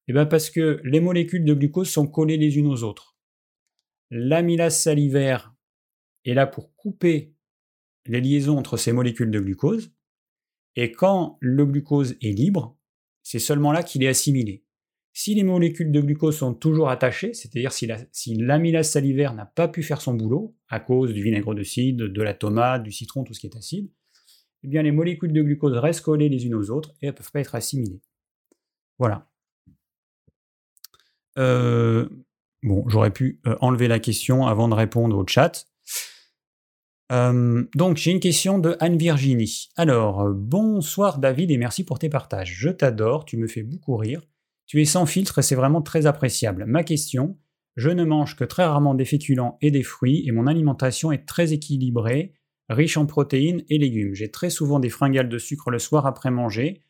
[0.08, 3.16] Eh bien parce que les molécules de glucose sont collées les unes aux autres.
[4.10, 5.51] L'amylase salivaire
[6.26, 7.34] est là pour couper
[8.06, 9.92] les liaisons entre ces molécules de glucose,
[10.76, 12.78] et quand le glucose est libre,
[13.24, 14.64] c'est seulement là qu'il est assimilé.
[15.14, 19.84] Si les molécules de glucose sont toujours attachées, c'est-à-dire si l'amylase salivaire n'a pas pu
[19.84, 23.34] faire son boulot, à cause du vinaigre de cidre, de la tomate, du citron, tout
[23.34, 23.92] ce qui est acide,
[24.64, 27.18] eh bien les molécules de glucose restent collées les unes aux autres et elles ne
[27.18, 28.02] peuvent pas être assimilées.
[29.00, 29.28] Voilà.
[31.38, 32.08] Euh,
[32.64, 35.68] bon, j'aurais pu euh, enlever la question avant de répondre au chat.
[37.12, 39.70] Euh, donc, j'ai une question de Anne-Virginie.
[39.76, 42.54] Alors, bonsoir David et merci pour tes partages.
[42.58, 44.22] Je t'adore, tu me fais beaucoup rire.
[44.66, 46.66] Tu es sans filtre et c'est vraiment très appréciable.
[46.66, 47.38] Ma question,
[47.76, 51.26] je ne mange que très rarement des féculents et des fruits et mon alimentation est
[51.26, 52.34] très équilibrée
[52.72, 54.14] riche en protéines et légumes.
[54.14, 56.82] J'ai très souvent des fringales de sucre le soir après manger.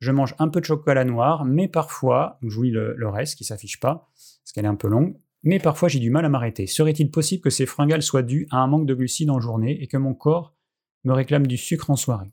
[0.00, 3.80] Je mange un peu de chocolat noir, mais parfois, je lis le, reste qui s'affiche
[3.80, 6.66] pas, parce qu'elle est un peu longue, mais parfois j'ai du mal à m'arrêter.
[6.66, 9.86] Serait-il possible que ces fringales soient dues à un manque de glucides en journée et
[9.86, 10.56] que mon corps
[11.04, 12.32] me réclame du sucre en soirée?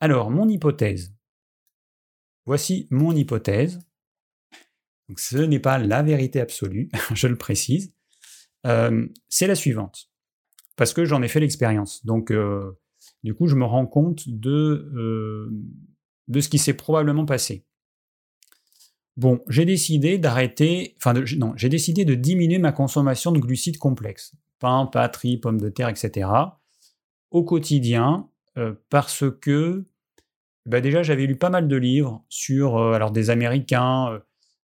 [0.00, 1.14] Alors, mon hypothèse.
[2.44, 3.80] Voici mon hypothèse.
[5.16, 7.94] ce n'est pas la vérité absolue, je le précise.
[8.66, 10.10] Euh, c'est la suivante.
[10.76, 12.04] Parce que j'en ai fait l'expérience.
[12.04, 12.78] Donc, euh,
[13.22, 15.50] du coup, je me rends compte de, euh,
[16.28, 17.64] de ce qui s'est probablement passé.
[19.16, 24.34] Bon, j'ai décidé d'arrêter, enfin, non, j'ai décidé de diminuer ma consommation de glucides complexes,
[24.58, 26.28] pain, pâtes, pommes de terre, etc.
[27.30, 28.28] au quotidien,
[28.90, 29.86] parce que
[30.66, 34.20] bah déjà j'avais lu pas mal de livres sur alors des Américains.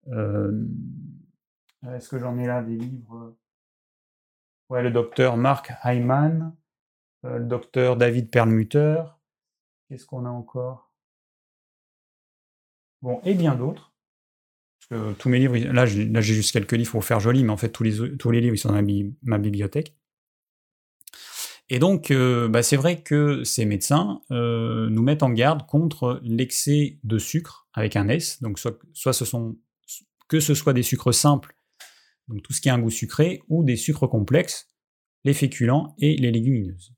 [0.08, 3.36] Est-ce que j'en ai là des livres?
[4.70, 6.54] Ouais, le docteur Mark Hyman,
[7.24, 9.02] euh, le docteur David Perlmutter.
[9.88, 10.92] Qu'est-ce qu'on a encore?
[13.02, 13.94] Bon, et bien d'autres.
[14.90, 17.70] Que tous mes livres, là j'ai juste quelques livres pour faire joli, mais en fait
[17.70, 18.82] tous les, tous les livres ils sont dans
[19.24, 19.96] ma, bibliothèque.
[21.70, 26.22] Et donc, euh, bah, c'est vrai que ces médecins euh, nous mettent en garde contre
[26.24, 28.42] l'excès de sucre avec un S.
[28.42, 29.58] Donc, soit, soit ce sont
[30.30, 31.58] que ce soit des sucres simples
[32.28, 34.68] donc tout ce qui a un goût sucré, ou des sucres complexes,
[35.24, 36.94] les féculents et les légumineuses.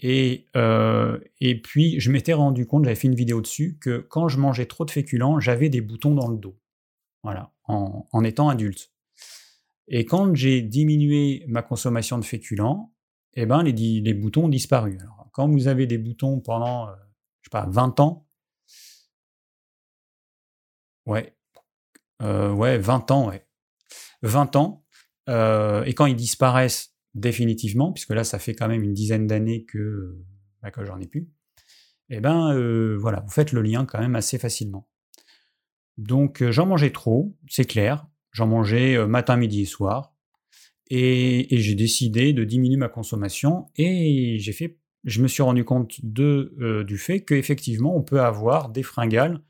[0.00, 4.28] Et, euh, et puis, je m'étais rendu compte, j'avais fait une vidéo dessus, que quand
[4.28, 6.58] je mangeais trop de féculents, j'avais des boutons dans le dos.
[7.22, 8.92] Voilà, en, étant adulte.
[9.88, 12.92] Et quand j'ai diminué ma consommation de féculents,
[13.34, 14.98] eh ben, les, boutons ont disparu.
[15.00, 16.92] Alors, quand vous avez des boutons pendant, euh,
[17.42, 18.28] je sais pas, 20 ans,
[21.06, 21.34] ouais,
[22.22, 23.46] euh, ouais, 20 ans, ouais,
[24.22, 24.84] 20 ans,
[25.28, 30.16] et quand ils disparaissent définitivement, puisque là, ça fait quand même une dizaine d'années que,
[30.62, 31.28] bah, que j'en ai plus,
[32.08, 34.88] et eh ben euh, voilà, vous faites le lien quand même assez facilement.
[35.98, 40.14] Donc euh, j'en mangeais trop, c'est clair, j'en mangeais matin, midi et soir,
[40.88, 46.00] et, j'ai décidé de diminuer ma consommation, et j'ai fait, je me suis rendu compte
[46.04, 49.42] du fait qu'effectivement, on peut avoir des fringales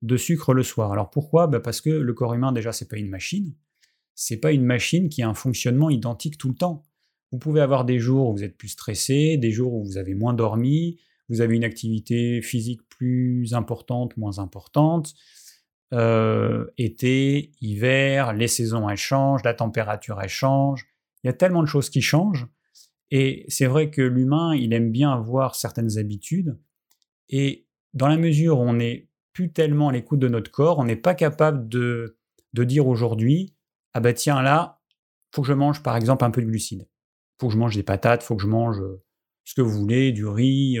[0.00, 0.92] de sucre le soir.
[0.92, 1.46] Alors pourquoi?
[1.46, 3.54] Bah, Parce que le corps humain, déjà, c'est pas une machine,
[4.14, 6.82] c'est pas une machine qui a un fonctionnement identique tout le temps.
[7.32, 10.14] Vous pouvez avoir des jours où vous êtes plus stressé, des jours où vous avez
[10.14, 15.14] moins dormi, vous avez une activité physique plus importante, moins importante.
[15.94, 20.86] Euh, été, hiver, les saisons elles changent, la température elle change.
[21.22, 22.46] Il y a tellement de choses qui changent.
[23.10, 26.58] Et c'est vrai que l'humain, il aime bien avoir certaines habitudes.
[27.30, 30.84] Et dans la mesure où on n'est plus tellement à l'écoute de notre corps, on
[30.84, 32.18] n'est pas capable de,
[32.52, 33.54] de dire aujourd'hui,
[33.94, 34.80] ah bah tiens, là,
[35.34, 36.86] faut que je mange par exemple un peu de glucides.
[37.40, 38.80] Faut que je mange des patates, faut que je mange
[39.44, 40.78] ce que vous voulez, du riz,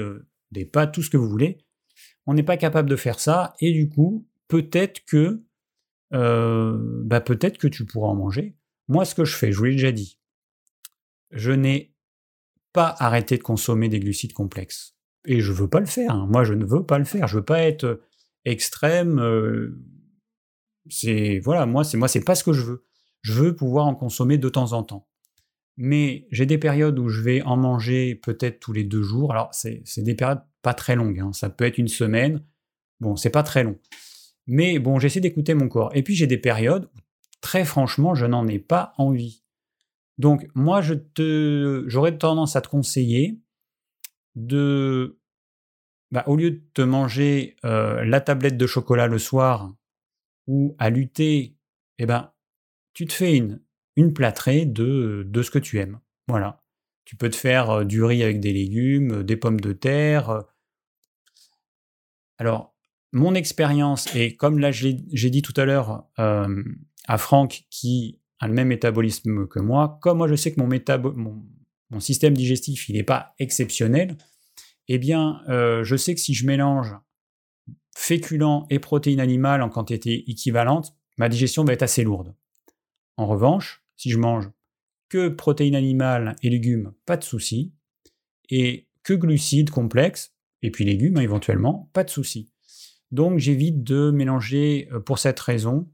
[0.50, 1.58] des pâtes, tout ce que vous voulez.
[2.26, 5.42] On n'est pas capable de faire ça, et du coup, peut-être que,
[6.10, 8.56] bah peut-être que tu pourras en manger.
[8.88, 10.20] Moi, ce que je fais, je vous l'ai déjà dit,
[11.30, 11.94] je n'ai
[12.72, 14.96] pas arrêté de consommer des glucides complexes.
[15.24, 16.12] Et je veux pas le faire.
[16.12, 16.26] Hein.
[16.30, 17.28] Moi, je ne veux pas le faire.
[17.28, 18.02] Je veux pas être
[18.44, 19.20] extrême.
[20.88, 22.84] c'est voilà, moi, c'est moi, c'est pas ce que je veux
[23.22, 25.08] je veux pouvoir en consommer de temps en temps.
[25.76, 29.32] Mais j'ai des périodes où je vais en manger peut-être tous les deux jours.
[29.32, 31.20] Alors, c'est des périodes pas très longues.
[31.20, 31.32] Hein.
[31.32, 32.44] Ça peut être une semaine.
[33.00, 33.78] Bon, c'est pas très long.
[34.46, 35.90] Mais bon, j'essaie d'écouter mon corps.
[35.94, 36.98] Et puis, j'ai des périodes où,
[37.40, 39.42] très franchement, je n'en ai pas envie.
[40.18, 43.40] Donc, moi, je te, j'aurais tendance à te conseiller
[44.34, 45.18] de,
[46.10, 49.74] bah, au lieu de te manger euh, la tablette de chocolat le soir
[50.46, 51.56] ou à lutter,
[51.98, 52.32] eh ben,
[52.94, 53.62] tu te fais une,
[53.96, 56.00] une plâtrée de, de ce que tu aimes.
[56.28, 56.62] Voilà.
[57.04, 60.30] Tu peux te faire euh, du riz avec des légumes, euh, des pommes de terre.
[60.30, 60.42] Euh.
[62.38, 62.74] Alors,
[63.12, 68.54] mon expérience, et comme là j'ai dit tout à l'heure à Franck qui a le
[68.54, 70.66] même métabolisme que moi, comme moi je sais que mon,
[71.14, 71.44] mon,
[71.90, 74.16] mon système digestif il n'est pas exceptionnel,
[74.88, 76.94] eh bien je sais que si je mélange
[77.94, 82.34] féculents et protéines animales en quantité équivalente, ma digestion va être assez lourde.
[83.18, 84.50] En revanche, si je mange
[85.08, 87.74] que protéines animales et légumes, pas de souci.
[88.48, 92.52] Et que glucides complexes, et puis légumes hein, éventuellement, pas de souci.
[93.10, 95.90] Donc j'évite de mélanger euh, pour cette raison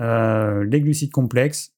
[0.00, 1.74] euh, les glucides complexes,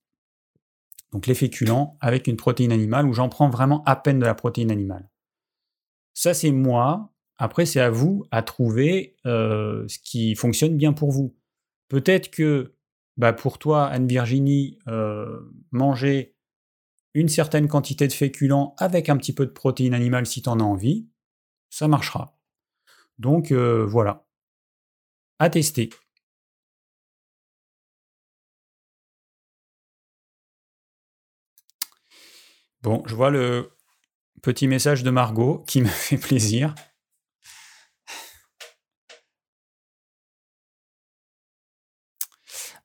[1.12, 4.34] donc les féculents, avec une protéine animale où j'en prends vraiment à peine de la
[4.34, 5.10] protéine animale.
[6.14, 7.12] Ça c'est moi.
[7.36, 11.36] Après c'est à vous à trouver euh, ce qui fonctionne bien pour vous.
[11.88, 12.74] Peut-être que
[13.16, 15.40] bah pour toi, Anne-Virginie, euh,
[15.70, 16.36] manger
[17.14, 20.58] une certaine quantité de féculents avec un petit peu de protéines animales si tu en
[20.60, 21.08] as envie,
[21.70, 22.36] ça marchera.
[23.18, 24.26] Donc euh, voilà.
[25.38, 25.90] À tester.
[32.82, 33.70] Bon, je vois le
[34.42, 36.74] petit message de Margot qui me fait plaisir.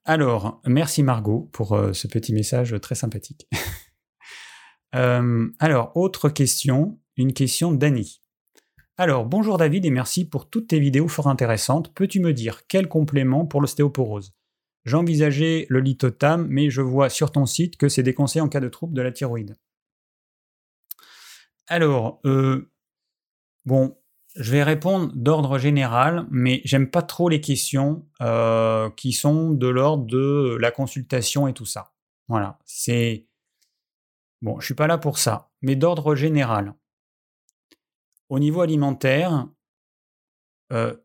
[0.10, 3.48] Alors, merci Margot pour euh, ce petit message très sympathique.
[4.96, 8.24] Euh, alors, autre question, une question d'Annie.
[8.98, 11.94] Alors, bonjour David et merci pour toutes tes vidéos fort intéressantes.
[11.94, 14.34] Peux-tu me dire quel complément pour l'ostéoporose?
[14.86, 18.68] J'envisageais le litotam, mais je vois sur ton site que c'est déconseillé en cas de
[18.68, 19.58] trouble de la thyroïde.
[21.68, 22.72] Alors, euh,
[23.66, 23.96] bon,
[24.36, 29.68] je vais répondre d'ordre général, mais j'aime pas trop les questions euh, qui sont de
[29.68, 31.94] l'ordre de la consultation et tout ça.
[32.28, 33.26] Voilà, c'est
[34.42, 34.60] bon.
[34.60, 36.76] Je suis pas là pour ça, mais d'ordre général.
[38.30, 39.48] Au niveau alimentaire,
[40.72, 40.96] euh,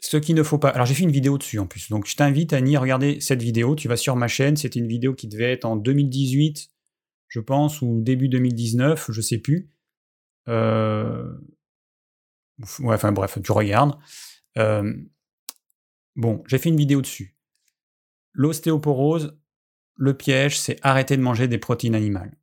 [0.00, 0.70] ce qu'il ne faut pas.
[0.70, 3.42] Alors j'ai fait une vidéo dessus en plus, donc je t'invite à y regarder cette
[3.42, 3.76] vidéo.
[3.76, 4.56] Tu vas sur ma chaîne.
[4.56, 6.70] C'était une vidéo qui devait être en 2018,
[7.28, 9.70] je pense, ou début 2019, je sais plus.
[10.48, 11.32] Euh,
[12.84, 13.98] Enfin bref, tu regardes.
[16.16, 17.36] bon, j'ai fait une vidéo dessus.
[18.32, 19.38] L'ostéoporose,
[19.96, 22.36] le piège, c'est arrêter de manger des protéines animales.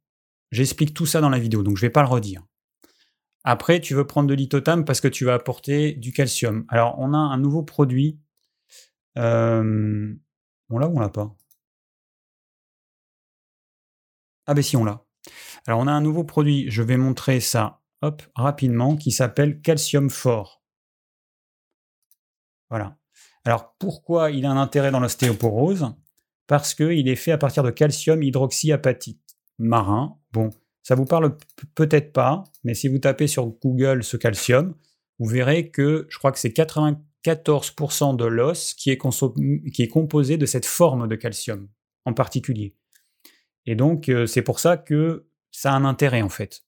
[0.51, 2.43] J'explique tout ça dans la vidéo, donc je ne vais pas le redire.
[3.43, 6.65] Après, tu veux prendre de l'itotam parce que tu vas apporter du calcium.
[6.69, 8.19] Alors, on a un nouveau produit.
[9.15, 9.21] on
[10.69, 11.35] l'a ou on l'a pas?
[14.45, 15.03] Ah ben si, on l'a.
[15.67, 16.69] Alors, on a un nouveau produit.
[16.69, 20.61] Je vais montrer ça hop, rapidement, qui s'appelle Calcium Fort.
[22.69, 22.97] Voilà.
[23.43, 25.93] Alors pourquoi il a un intérêt dans l'ostéoporose?
[26.47, 30.17] Parce qu'il est fait à partir de calcium hydroxyapatite marin.
[30.31, 30.49] Bon,
[30.83, 31.37] ça vous parle
[31.75, 34.75] peut-être pas, mais si vous tapez sur Google ce calcium,
[35.19, 40.65] vous verrez que je crois que c'est 94% de l'os qui, est, composé de cette
[40.65, 41.69] forme de calcium
[42.05, 42.75] en particulier.
[43.65, 46.63] Et donc euh, c'est pour ça que ça a un intérêt en fait.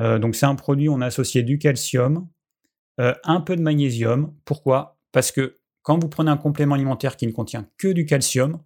[0.00, 2.28] Euh, donc c'est un produit, on a associé du calcium,
[3.00, 4.34] euh, un peu de magnésium.
[4.44, 4.98] Pourquoi?
[5.12, 8.62] Parce que quand vous prenez un complément alimentaire qui ne contient que du calcium,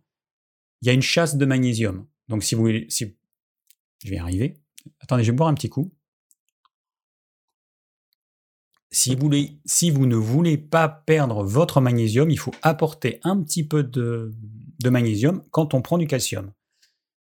[0.80, 2.06] il y a une chasse de magnésium.
[2.28, 3.16] Donc si vous voulez, si,
[4.04, 4.58] je vais y arriver.
[5.00, 5.92] Attendez, je vais boire un petit coup.
[8.90, 9.30] Si vous,
[9.64, 14.34] si vous, ne voulez pas perdre votre magnésium, il faut apporter un petit peu de,
[14.84, 16.52] magnésium quand on prend du calcium.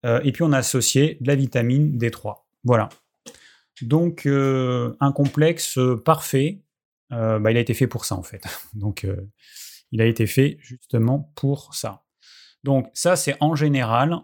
[0.06, 2.44] Euh, et puis on a associé de la vitamine D3.
[2.66, 2.90] Voilà.
[3.82, 6.62] Donc, euh, un complexe euh, parfait,
[7.12, 8.44] euh, bah, il a été fait pour ça, en fait.
[8.74, 9.06] Donc,
[9.92, 12.04] il a été fait justement pour ça.
[12.64, 14.20] Donc, ça, c'est en général,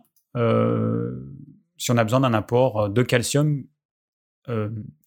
[1.78, 3.64] si on a besoin d'un apport de calcium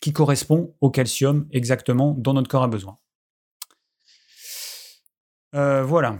[0.00, 2.96] qui correspond au calcium exactement dont notre corps a besoin.
[5.52, 6.18] voilà.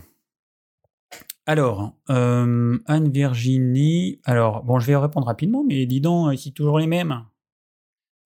[1.47, 7.25] Alors, Anne-Virginie, alors, bon, je vais répondre rapidement, mais dis donc, c'est toujours les mêmes.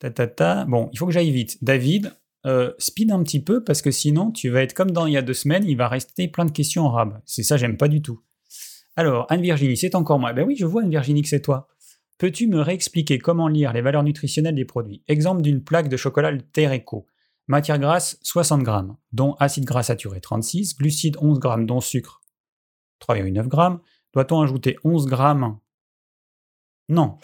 [0.01, 1.63] Bon, il faut que j'aille vite.
[1.63, 2.13] David,
[2.47, 5.17] euh, speed un petit peu parce que sinon tu vas être comme dans il y
[5.17, 7.13] a deux semaines, il va rester plein de questions en.
[7.25, 8.21] C'est ça, j'aime pas du tout.
[8.97, 10.33] Alors, Anne-Virginie, c'est encore moi.
[10.33, 11.69] Ben oui, je vois Anne-Virginie que c'est toi.
[12.19, 15.03] Peux-tu me réexpliquer comment lire les valeurs nutritionnelles des produits?
[15.07, 17.07] Exemple d'une plaque de chocolat Terreco.
[17.47, 22.21] Matière grasse 60 grammes, dont acide gras saturé 36, glucides 11 grammes, dont sucre
[23.01, 23.81] 3,9 grammes.
[24.13, 25.59] Doit-on ajouter 11 grammes?
[26.89, 27.19] Non,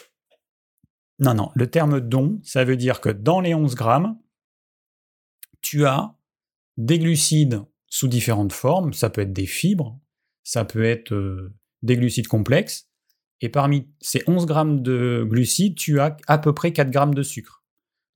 [1.19, 4.19] non, non, le terme don, ça veut dire que dans les 11 grammes,
[5.61, 6.15] tu as
[6.77, 10.01] des glucides sous différentes formes, ça peut être des fibres,
[10.43, 12.91] ça peut être euh, des glucides complexes,
[13.41, 17.23] et parmi ces 11 grammes de glucides, tu as à peu près 4 grammes de
[17.23, 17.65] sucre.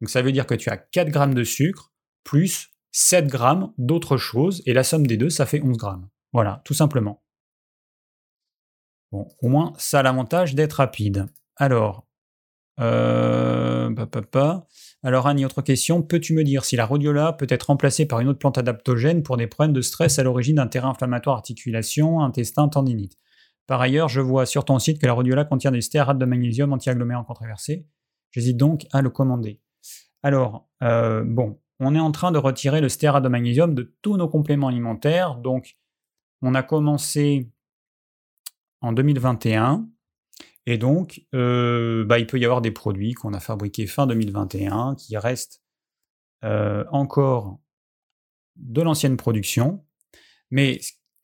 [0.00, 1.92] Donc ça veut dire que tu as 4 grammes de sucre
[2.24, 6.08] plus 7 grammes d'autres choses, et la somme des deux, ça fait 11 grammes.
[6.32, 7.22] Voilà, tout simplement.
[9.12, 11.26] Bon, au moins, ça a l'avantage d'être rapide.
[11.56, 12.07] Alors,
[12.80, 13.94] euh,
[15.02, 16.02] Alors Annie, autre question.
[16.02, 19.36] Peux-tu me dire si la rhodiola peut être remplacée par une autre plante adaptogène pour
[19.36, 23.16] des problèmes de stress à l'origine d'un terrain inflammatoire articulation, intestin, tendinite?
[23.66, 26.72] Par ailleurs, je vois sur ton site que la rhodiola contient des stéarates de magnésium
[26.72, 27.26] anti-agglomérants.
[28.30, 29.60] J'hésite donc à le commander.
[30.22, 34.16] Alors, euh, bon, on est en train de retirer le stéarate de magnésium de tous
[34.16, 35.36] nos compléments alimentaires.
[35.36, 35.76] Donc,
[36.42, 37.50] on a commencé
[38.80, 39.88] en 2021
[40.70, 44.96] et donc, euh, bah, il peut y avoir des produits qu'on a fabriqués fin 2021
[44.96, 45.62] qui restent
[46.44, 47.58] euh, encore
[48.56, 49.82] de l'ancienne production.
[50.50, 50.78] Mais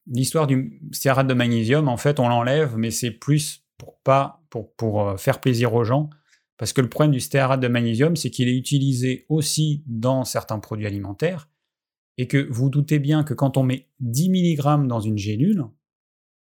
[0.06, 4.74] l'histoire du stéarate de magnésium, en fait, on l'enlève, mais c'est plus pour pas pour,
[4.76, 6.08] pour, euh, faire plaisir aux gens,
[6.56, 10.58] Parce que le problème du stéarate de magnésium, c'est qu'il est utilisé aussi dans certains
[10.58, 11.50] produits alimentaires,
[12.16, 15.66] et que vous doutez bien que quand on met 10 mg dans une gélule,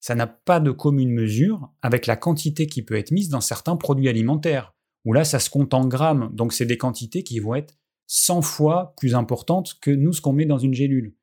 [0.04, 3.76] ça n'a pas de commune mesure avec la quantité qui peut être mise dans certains
[3.76, 4.74] produits alimentaires,
[5.06, 7.72] où là, ça se compte en grammes, donc c'est des quantités qui vont être
[8.08, 11.16] 100 fois plus importantes que nous, ce qu'on met dans une gélule.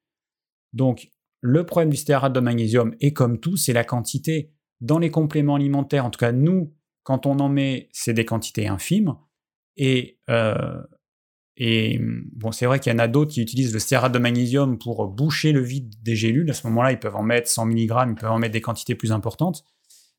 [0.73, 1.11] Donc,
[1.41, 4.51] le problème du stéarate de magnésium, et comme tout, c'est la quantité.
[4.79, 6.73] Dans les compléments alimentaires, en tout cas nous,
[7.03, 9.13] quand on en met, c'est des quantités infimes.
[9.77, 10.81] Et, euh,
[11.63, 14.79] et bon, c'est vrai qu'il y en a d'autres qui utilisent le stéarate de magnésium
[14.79, 16.49] pour boucher le vide des gélules.
[16.49, 18.95] À ce moment-là, ils peuvent en mettre 100 mg, ils peuvent en mettre des quantités
[18.95, 19.63] plus importantes.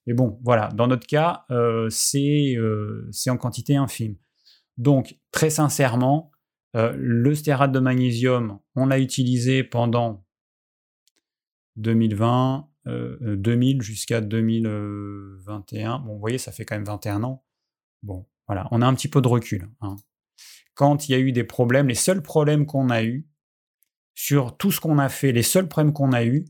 [0.06, 4.14] Mais bon, voilà, dans notre cas, euh, euh, c'est en quantité infime.
[4.76, 6.30] Donc, très sincèrement,
[6.74, 10.24] le stéarate de magnésium, on l'a utilisé pendant
[11.74, 15.98] 2020, 2000 euh, jusqu'à 2021.
[15.98, 17.44] Bon, vous voyez, ça fait quand même 21 ans.
[18.04, 19.68] Bon, voilà, on a un petit peu de recul.
[19.80, 19.96] Hein.
[20.74, 23.26] Quand il y a eu des problèmes, les seuls problèmes qu'on a eu
[24.14, 26.44] sur tout ce qu'on a fait, les seuls problèmes qu'on a eu,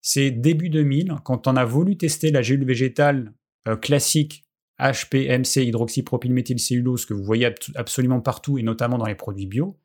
[0.00, 3.32] c'est début 2000, quand on a voulu tester la gélule végétale
[3.68, 4.44] euh, classique
[4.78, 9.78] HPMC hydroxypropylméthylcellulose que vous voyez absolument partout et notamment dans les produits bio.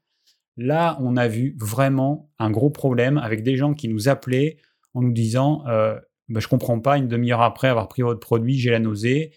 [0.58, 4.58] Là, on a vu vraiment un gros problème avec des gens qui nous appelaient
[4.94, 8.58] en nous disant euh, bah, Je comprends pas, une demi-heure après avoir pris votre produit,
[8.58, 9.32] j'ai la nausée.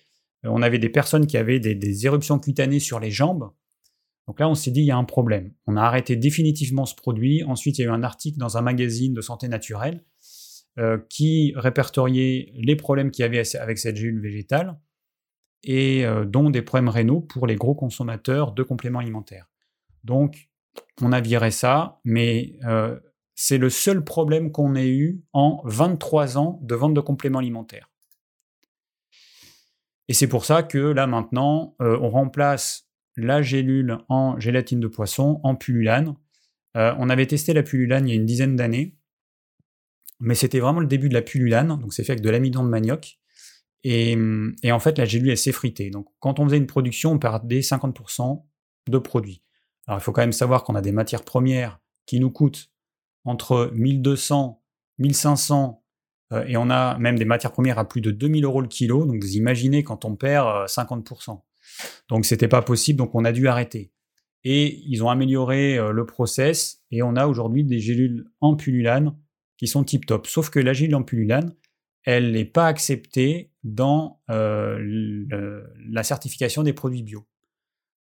[0.45, 3.51] Euh, on avait des personnes qui avaient des, éruptions cutanées sur les jambes.
[4.27, 5.53] Donc là, on s'est dit Il y a un problème.
[5.67, 7.43] On a arrêté définitivement ce produit.
[7.45, 10.05] Ensuite, il y a eu un article dans un magazine de santé naturelle
[10.79, 14.79] euh, qui répertoriait les problèmes qu'il y avait avec cette gélule végétale
[15.65, 19.49] et dont des problèmes rénaux pour les gros consommateurs de compléments alimentaires.
[20.03, 20.51] Donc,
[21.01, 22.59] on a viré ça, mais
[23.35, 27.91] c'est le seul problème qu'on ait eu en 23 ans de vente de compléments alimentaires.
[30.09, 34.89] Et c'est pour ça que là maintenant, euh, on remplace la gélule en gélatine de
[34.89, 36.15] poisson en pullulane.
[36.77, 38.97] Euh, on avait testé la pullulane il y a une dizaine d'années,
[40.21, 42.69] mais c'était vraiment le début de la pullulane, donc c'est fait avec de l'amidon de
[42.69, 43.19] manioc.
[43.85, 44.17] Et,
[44.71, 45.91] en fait, la gélule, elle s'effritait.
[45.91, 48.45] Donc quand on faisait une production, on perdait 50%
[48.89, 49.43] de produits.
[49.87, 52.71] Alors il faut quand même savoir qu'on a des matières premières qui nous coûtent
[53.25, 54.63] entre 1200,
[54.99, 55.85] 1500
[56.33, 59.05] euh, et on a même des matières premières à plus de 2000 euros le kilo.
[59.05, 61.41] Donc vous imaginez quand on perd 50%.
[61.81, 63.93] Euh, donc c'était pas possible, donc on a dû arrêter.
[64.45, 69.17] Et ils ont amélioré euh, le process et on a aujourd'hui des gélules en pullulane
[69.57, 70.27] qui sont tip top.
[70.27, 71.55] Sauf que la gélule en pullulane,
[72.05, 77.29] elle n'est pas acceptée dans la certification des produits bio.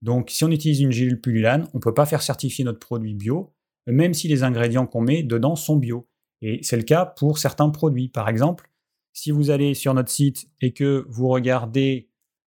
[0.00, 3.12] Donc si on utilise une gélule pullulane, on ne peut pas faire certifier notre produit
[3.12, 3.52] bio
[3.86, 6.08] même si les ingrédients qu'on met dedans sont bio.
[6.42, 8.08] Et c'est le cas pour certains produits.
[8.08, 8.70] Par exemple,
[9.12, 12.09] si vous allez sur notre site et que vous regardez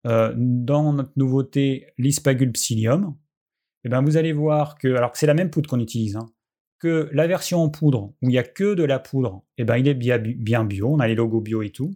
[0.07, 3.17] euh, dans notre nouveauté l'ispagule psyllium,
[3.85, 6.27] eh ben vous allez voir que, alors que c'est la même poudre qu'on utilise, hein,
[6.79, 9.77] que la version en poudre où il n'y a que de la poudre, eh ben
[9.77, 11.95] il est bien, bio, on a les logos bio et tout.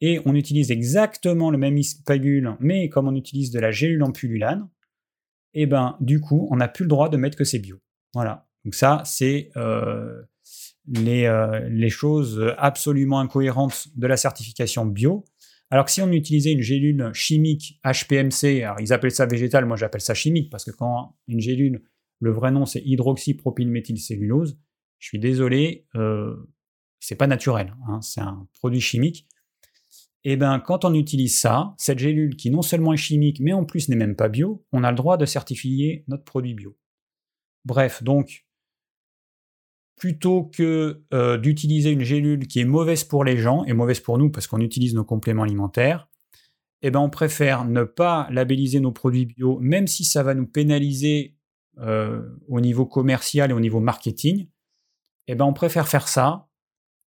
[0.00, 4.10] Et on utilise exactement le même ispagule, mais comme on utilise de la gélule en
[4.10, 4.68] pullulane,
[5.54, 7.78] eh ben du coup, on n'a plus le droit de mettre que c'est bio.
[8.12, 8.48] Voilà.
[8.64, 10.22] Donc ça, c'est euh,
[10.98, 15.24] euh, les, choses absolument incohérentes de la certification bio.
[15.72, 19.78] Alors que si on utilisait une gélule chimique HPMC, alors ils appellent ça végétal, moi
[19.78, 21.82] j'appelle ça chimique, parce que quand une gélule,
[22.20, 24.60] le vrai nom c'est hydroxypropylméthylcellulose,
[24.98, 26.36] je suis désolé, euh,
[27.00, 29.26] c'est pas naturel, hein, c'est un produit chimique.
[30.24, 33.54] Et eh bien quand on utilise ça, cette gélule qui non seulement est chimique, mais
[33.54, 36.76] en plus n'est même pas bio, on a le droit de certifier notre produit bio.
[37.64, 38.44] Bref, donc,
[39.96, 44.18] plutôt que euh, d'utiliser une gélule qui est mauvaise pour les gens et mauvaise pour
[44.18, 46.08] nous parce qu'on utilise nos compléments alimentaires,
[46.82, 50.46] eh ben on préfère ne pas labelliser nos produits bio, même si ça va nous
[50.46, 51.36] pénaliser
[51.78, 54.48] euh, au niveau commercial et au niveau marketing.
[55.28, 56.48] Eh ben on préfère faire ça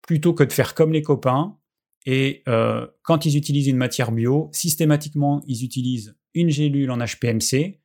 [0.03, 1.59] plutôt que de faire comme les copains.
[2.07, 7.81] Et euh, quand ils utilisent une matière bio, systématiquement, ils utilisent une gélule en HPMC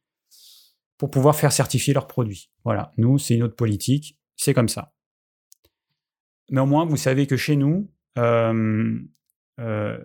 [0.97, 2.51] pour pouvoir faire certifier leurs produits.
[2.65, 4.93] Voilà, nous, c'est une autre politique, c'est comme ça.
[6.49, 8.97] Mais au vous savez que chez nous, euh,
[9.59, 9.97] euh,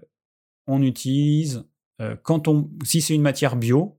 [0.66, 1.64] on utilise,
[2.00, 3.98] euh, quand on, si c'est une matière bio,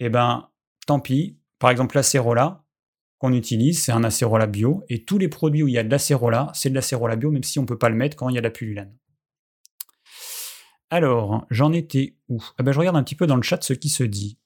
[0.00, 0.50] eh ben,
[0.86, 1.38] tant pis.
[1.60, 2.64] Par exemple, l'acérola
[3.18, 5.90] qu'on utilise, c'est un acérola bio, et tous les produits où il y a de
[5.90, 8.34] l'acérola, c'est de l'acérola bio, même si on ne peut pas le mettre quand il
[8.34, 8.98] y a de la pullulane.
[10.90, 12.42] Alors, j'en étais où?
[12.58, 14.38] Eh ben, Je regarde un petit peu dans le chat ce qui se dit.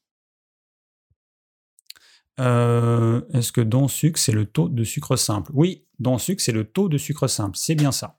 [2.38, 5.50] Euh, est-ce que don sucre, c'est le taux de sucre simple?
[5.54, 7.56] Oui, don sucre, c'est le taux de sucre simple.
[7.56, 8.18] C'est bien ça.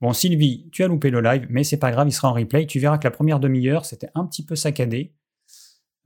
[0.00, 2.66] Bon, Sylvie, tu as loupé le live, mais c'est pas grave, il sera en replay.
[2.66, 5.14] Tu verras que la première demi-heure, c'était un petit peu saccadé.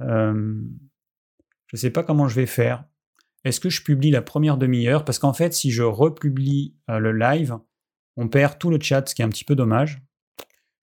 [0.00, 0.62] Euh,
[1.68, 2.84] je ne sais pas comment je vais faire.
[3.44, 5.04] Est-ce que je publie la première demi-heure?
[5.04, 7.56] Parce qu'en fait, si je republie euh, le live,
[8.16, 10.02] on perd tout le chat, ce qui est un petit peu dommage.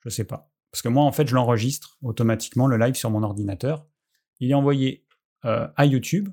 [0.02, 0.52] Je ne sais pas.
[0.72, 3.86] Parce que moi, en fait, je l'enregistre automatiquement, le live sur mon ordinateur.
[4.40, 5.06] Il est envoyé
[5.46, 6.30] euh, à YouTube.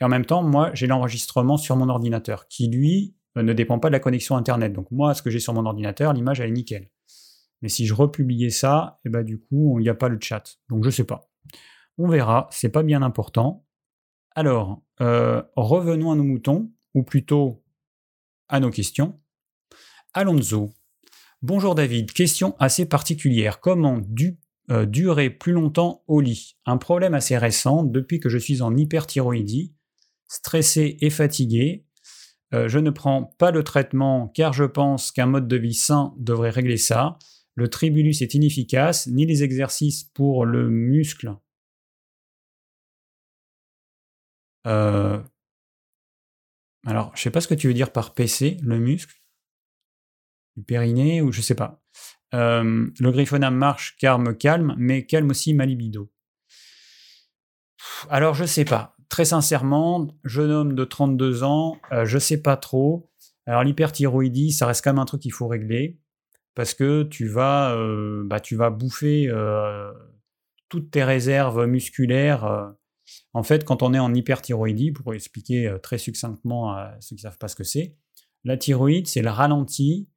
[0.00, 3.88] Et en même temps, moi, j'ai l'enregistrement sur mon ordinateur, qui lui ne dépend pas
[3.88, 4.72] de la connexion Internet.
[4.72, 6.90] Donc moi, ce que j'ai sur mon ordinateur, l'image, elle est nickel.
[7.62, 10.18] Mais si je republiais ça, et eh ben, du coup, il n'y a pas le
[10.20, 10.58] chat.
[10.68, 11.28] Donc je ne sais pas.
[11.98, 13.64] On verra, c'est pas bien important.
[14.34, 17.62] Alors, euh, revenons à nos moutons, ou plutôt
[18.48, 19.18] à nos questions.
[20.14, 20.72] Alonso.
[21.42, 23.60] Bonjour David, question assez particulière.
[23.60, 23.98] Comment
[24.70, 28.76] euh, durer plus longtemps au lit Un problème assez récent depuis que je suis en
[28.76, 29.74] hyperthyroïdie,
[30.28, 31.84] stressé et fatigué.
[32.54, 36.14] Euh, je ne prends pas le traitement car je pense qu'un mode de vie sain
[36.18, 37.18] devrait régler ça.
[37.54, 41.36] Le tribulus est inefficace, ni les exercices pour le muscle
[44.66, 45.22] Euh,
[46.84, 49.14] alors, je sais pas ce que tu veux dire par PC, le muscle,
[50.56, 51.82] du périnée, ou je sais pas.
[52.36, 56.10] Euh, le griffonnam marche car me calme, mais calme aussi ma libido.
[58.08, 58.96] Alors, je sais pas.
[59.08, 63.10] Très sincèrement, jeune homme de 32 ans, euh, je sais pas trop.
[63.46, 65.98] Alors, l'hyperthyroïdie, ça reste quand même un truc qu'il faut régler
[66.54, 67.76] parce que tu vas,
[68.24, 69.30] bah, tu vas bouffer
[70.70, 72.74] toutes tes réserves musculaires
[73.32, 77.22] en fait, quand on est en hyperthyroïdie, pour expliquer euh, très succinctement à ceux qui
[77.22, 77.96] ne savent pas ce que c'est,
[78.44, 80.08] la thyroïde, c'est le ralenti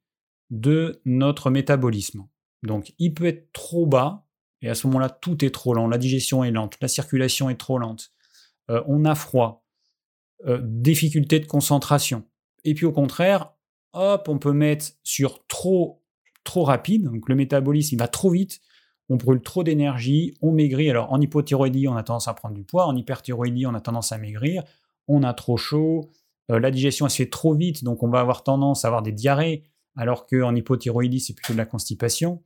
[0.50, 2.26] de notre métabolisme.
[2.62, 4.26] Donc, il peut être trop bas,
[4.62, 5.88] et à ce moment-là, tout est trop lent.
[5.88, 8.12] La digestion est lente, la circulation est trop lente,
[8.70, 9.64] euh, on a froid,
[10.46, 12.24] euh, difficulté de concentration.
[12.64, 13.52] Et puis au contraire,
[13.92, 16.02] hop, on peut mettre sur trop,
[16.44, 18.60] trop rapide, donc le métabolisme il va trop vite,
[19.08, 20.90] on brûle trop d'énergie, on maigrit.
[20.90, 24.12] Alors en hypothyroïdie, on a tendance à prendre du poids, en hyperthyroïdie, on a tendance
[24.12, 24.62] à maigrir,
[25.08, 26.10] on a trop chaud,
[26.50, 29.12] euh, la digestion se fait trop vite, donc on va avoir tendance à avoir des
[29.12, 29.64] diarrhées,
[29.96, 32.42] alors qu'en hypothyroïdie, c'est plutôt de la constipation.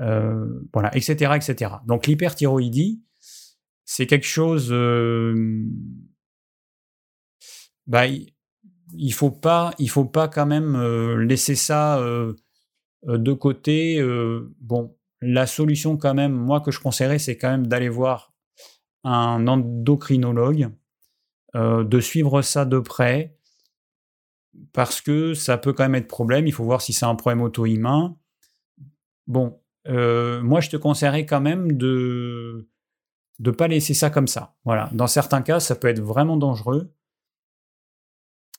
[0.00, 1.72] Euh, voilà, etc., etc.
[1.86, 3.02] Donc l'hyperthyroïdie,
[3.84, 4.68] c'est quelque chose.
[4.72, 5.64] Euh,
[7.86, 10.76] bah, il faut pas, il faut pas quand même
[11.18, 12.00] laisser ça
[13.04, 14.02] de côté.
[14.60, 18.32] bon, la solution quand même, moi que je conseillerais, c'est quand même d'aller voir
[19.04, 20.70] un endocrinologue,
[21.54, 23.36] euh, de suivre ça de près,
[24.72, 26.46] parce que ça peut quand même être problème.
[26.46, 28.16] Il faut voir si c'est un problème auto-immun.
[29.26, 32.68] Bon, euh, moi je te conseillerais quand même de
[33.40, 34.54] ne pas laisser ça comme ça.
[34.64, 34.90] Voilà.
[34.92, 36.92] Dans certains cas, ça peut être vraiment dangereux.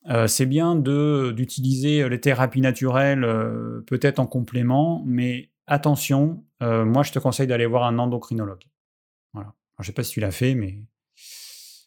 [0.10, 3.26] Euh, c'est bien d'utiliser les thérapies naturelles,
[3.88, 8.64] peut-être en complément, mais attention, euh, moi je te conseille d'aller voir un endocrinologue.
[9.34, 9.54] Voilà.
[9.80, 10.82] je sais pas si tu l'as fait, mais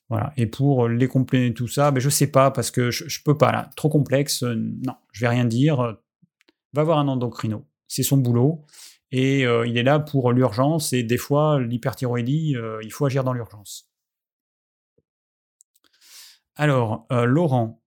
[0.09, 0.33] voilà.
[0.37, 3.37] Et pour les compléter tout ça, ben, je sais pas parce que je, ne peux
[3.37, 4.43] pas là, trop complexe.
[4.43, 5.99] Euh, non, je vais rien dire.
[6.73, 8.65] Va voir un endocrino, c'est son boulot
[9.11, 13.33] et euh, il est là pour l'urgence et des fois l'hyperthyroïdie, il faut agir dans
[13.33, 13.89] l'urgence.
[16.57, 17.81] Alors, Laurent,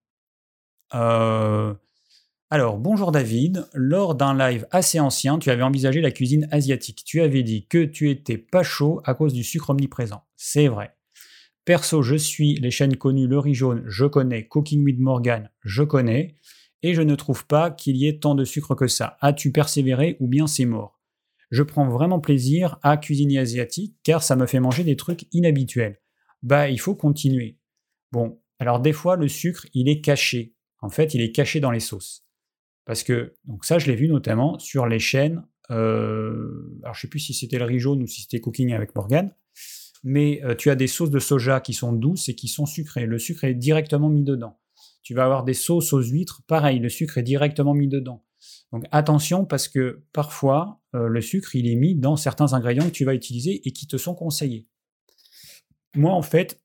[2.52, 3.68] alors, bonjour David.
[3.74, 7.04] Lors d'un live assez ancien, tu avais envisagé la cuisine asiatique.
[7.06, 10.24] Tu avais dit que tu étais pas chaud à cause du sucre omniprésent.
[10.34, 10.96] C'est vrai.
[11.64, 14.46] Perso, je suis les chaînes connues Le Riz Jaune, je connais.
[14.46, 16.36] Cooking with Morgan, je connais.
[16.82, 19.18] Et je ne trouve pas qu'il y ait tant de sucre que ça.
[19.20, 21.00] As-tu persévéré ou bien c'est mort?
[21.50, 26.00] Je prends vraiment plaisir à cuisiner asiatique car ça me fait manger des trucs inhabituels.
[26.42, 27.58] Bah, il faut continuer.
[28.12, 30.54] Bon, alors des fois, le sucre, il est caché.
[30.80, 32.24] En fait, il est caché dans les sauces.
[32.86, 35.44] Parce que, donc ça, je l'ai vu notamment sur les chaînes.
[35.70, 38.94] Euh, alors, je sais plus si c'était le riz jaune ou si c'était Cooking avec
[38.94, 39.34] Morgan.
[40.02, 43.06] Mais euh, tu as des sauces de soja qui sont douces et qui sont sucrées.
[43.06, 44.58] Le sucre est directement mis dedans.
[45.02, 48.24] Tu vas avoir des sauces aux huîtres, pareil, le sucre est directement mis dedans.
[48.72, 52.90] Donc attention parce que parfois, euh, le sucre, il est mis dans certains ingrédients que
[52.90, 54.68] tu vas utiliser et qui te sont conseillés.
[55.96, 56.62] Moi, en fait,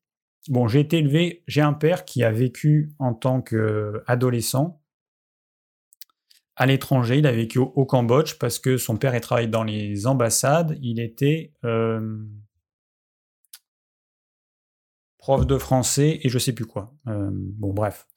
[0.50, 4.82] bon, j'ai été élevé, j'ai un père qui a vécu en tant qu'adolescent
[6.56, 7.18] à l'étranger.
[7.18, 10.78] Il a vécu au, Cambodge parce que son père travaillé dans les ambassades.
[10.82, 12.18] Il était euh,
[15.26, 16.94] prof de français et je sais plus quoi.
[17.08, 18.08] Euh, bon, bref.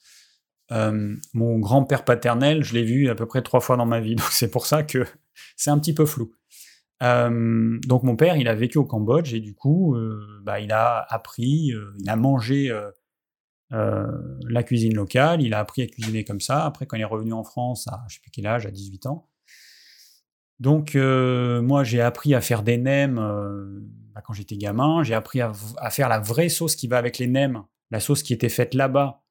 [0.72, 4.14] Euh, mon grand-père paternel, je l'ai vu à peu près trois fois dans ma vie,
[4.16, 5.06] donc c'est pour ça que
[5.56, 6.32] c'est un petit peu flou.
[7.00, 9.96] donc mon père, il a vécu au Cambodge et du coup,
[10.42, 12.70] bah, il a appris, il a mangé
[13.72, 14.06] euh,
[14.48, 16.64] la cuisine locale, il a appris à cuisiner comme ça.
[16.64, 19.06] Après, quand il est revenu en France, à je sais plus quel âge, à 18
[19.06, 19.28] ans.
[20.61, 23.18] Donc, euh, moi, j'ai appris à faire des nems.
[23.18, 23.80] Euh,
[24.18, 25.04] bah, quand j'étais gamin.
[25.04, 25.52] J'ai appris à,
[25.90, 27.62] faire la vraie sauce qui va avec les nems,
[27.92, 29.22] la sauce qui était faite là-bas,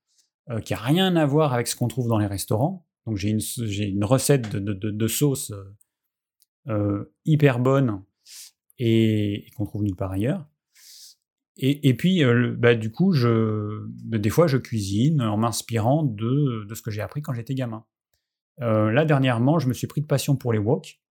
[0.49, 2.87] euh, qui a rien à voir avec ce qu'on trouve dans les restaurants.
[3.05, 5.51] Donc j'ai une, recette de, sauce
[7.25, 8.01] hyper bonne
[8.79, 10.45] et, qu'on trouve nulle part ailleurs.
[11.57, 12.23] Et, puis,
[12.57, 17.01] bah, du coup, je, bah, des fois, je cuisine en m'inspirant de, ce que j'ai
[17.01, 17.83] appris quand j'étais gamin.
[18.59, 21.01] là, dernièrement, je me suis pris de passion pour les wok.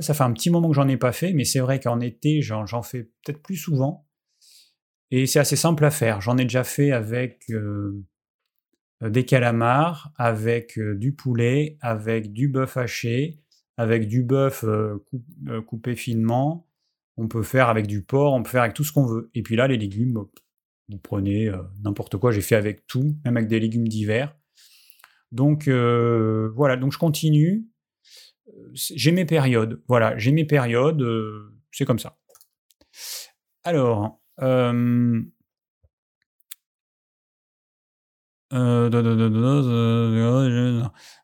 [0.00, 2.42] Ça fait un petit moment que j'en ai pas fait, mais c'est vrai qu'en été,
[2.42, 4.08] j'en fais peut-être plus souvent.
[5.10, 6.20] Et c'est assez simple à faire.
[6.20, 7.44] J'en ai déjà fait avec
[9.02, 13.42] des calamars, avec du poulet, avec du bœuf haché,
[13.76, 14.64] avec du bœuf
[15.66, 16.66] coupé finement,
[17.16, 19.30] on peut faire avec du porc, on peut faire avec tout ce qu'on veut.
[19.34, 20.24] Et puis là, les légumes,
[20.88, 22.32] vous prenez euh, n'importe quoi.
[22.32, 24.36] J'ai fait avec tout, même avec des légumes divers.
[25.30, 27.66] Donc euh, voilà, donc je continue.
[28.72, 29.82] J'ai mes périodes.
[29.88, 31.02] Voilà, j'ai mes périodes.
[31.02, 32.18] Euh, c'est comme ça.
[33.64, 34.20] Alors,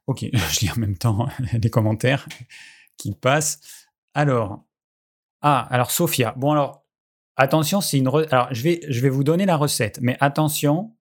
[0.07, 2.27] ok, je lis en même temps les commentaires
[2.97, 3.61] qui passent.
[4.14, 4.64] Alors,
[5.43, 6.35] ah, alors Sophia.
[6.37, 6.85] Bon, alors,
[7.37, 8.09] attention, c'est une.
[8.09, 10.97] Alors, je vais, je vais vous donner la recette, mais attention,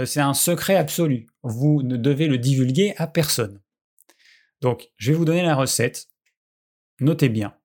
[0.00, 1.26] euh, c'est un secret absolu.
[1.42, 3.60] Vous ne devez le divulguer à personne.
[4.60, 6.08] Donc, je vais vous donner la recette.
[7.00, 7.56] Notez bien.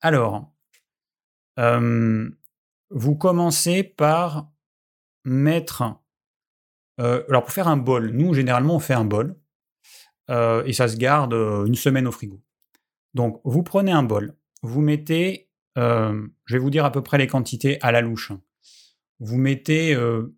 [0.00, 0.52] Alors,
[1.58, 2.30] euh,
[2.90, 4.50] vous commencez par
[5.24, 5.96] mettre.
[7.00, 9.38] Euh, alors, pour faire un bol, nous, généralement, on fait un bol.
[10.28, 12.42] et ça se garde une semaine au frigo.
[13.12, 17.18] Donc, vous prenez un bol vous mettez, euh, je vais vous dire à peu près
[17.18, 18.32] les quantités à la louche.
[19.18, 20.34] Vous mettez euh,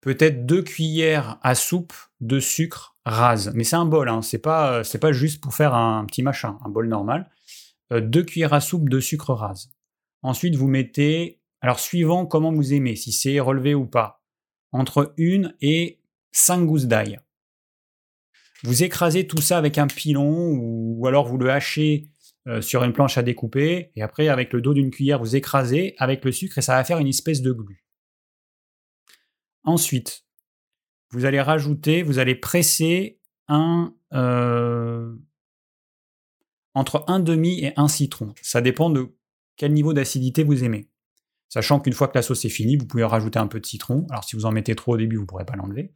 [0.00, 3.52] peut-être deux cuillères à soupe de sucre rase.
[3.54, 6.68] Mais c'est un bol, hein, c'est pas, pas juste pour faire un petit machin, un
[6.68, 7.30] bol normal.
[7.92, 9.70] Euh, deux cuillères à soupe de sucre rase.
[10.22, 14.24] Ensuite, vous mettez, alors suivant comment vous aimez, si c'est relevé ou pas,
[14.72, 16.00] entre une et
[16.32, 17.20] cinq gousses d'ail.
[18.64, 22.10] Vous écrasez tout ça avec un pilon ou, alors vous le hachez
[22.48, 25.94] euh, sur une planche à découper et après avec le dos d'une cuillère vous écrasez
[25.98, 27.84] avec le sucre et ça va faire une espèce de glu.
[29.62, 30.25] Ensuite,
[31.16, 35.14] vous allez rajouter, vous allez presser un euh,
[36.74, 38.34] entre un demi et un citron.
[38.42, 39.16] Ça dépend de
[39.56, 40.88] quel niveau d'acidité vous aimez.
[41.48, 44.06] Sachant qu'une fois que la sauce est finie, vous pouvez rajouter un peu de citron.
[44.10, 45.94] Alors si vous en mettez trop au début, vous ne pourrez pas l'enlever.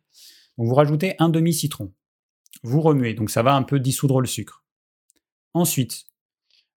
[0.59, 1.93] Donc vous rajoutez un demi citron
[2.63, 4.65] vous remuez, donc ça va un peu dissoudre le sucre.
[5.55, 6.05] Ensuite,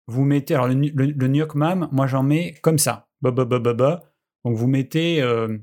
[0.06, 5.58] vous mettez, alors le, le, mam, moi j'en mets comme ça, donc vous mettez, euh,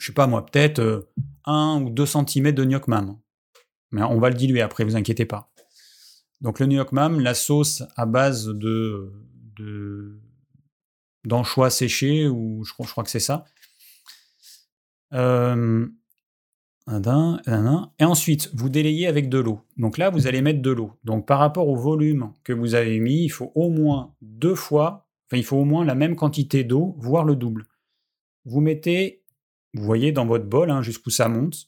[0.00, 1.08] je sais pas moi, peut-être
[1.44, 3.18] 1 euh, ou 2 cm de mam.
[3.92, 5.52] Mais on va le diluer après, vous inquiétez pas.
[6.40, 9.12] Donc le mam, la sauce à base de,
[11.24, 13.44] d'anchois séchés, ou je, je crois que c'est ça.
[15.12, 15.86] Euh,
[17.98, 19.60] et ensuite, vous délayez avec de l'eau.
[19.76, 20.92] Donc là, vous allez mettre de l'eau.
[21.04, 25.06] Donc par rapport au volume que vous avez mis, il faut au moins deux fois,
[25.26, 27.66] enfin il faut au moins la même quantité d'eau, voire le double.
[28.44, 29.19] Vous mettez,
[29.74, 31.66] vous voyez dans votre bol hein, jusqu'où ça monte,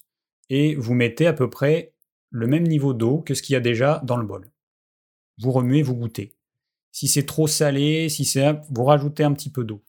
[0.50, 1.94] et vous mettez à peu près
[2.30, 4.50] le même niveau d'eau que ce qu'il y a déjà dans le bol.
[5.38, 6.36] Vous remuez, vous goûtez.
[6.90, 9.82] Si c'est trop salé, si c'est, vous rajoutez un petit peu d'eau.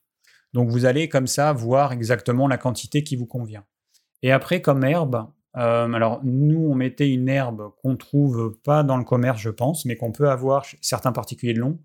[0.54, 3.66] Donc vous allez comme ça voir exactement la quantité qui vous convient.
[4.22, 8.98] Et après, comme herbe, euh, alors nous, on mettait une herbe qu'on trouve pas dans
[8.98, 11.80] le commerce, je pense, mais qu'on peut avoir certains particuliers de long.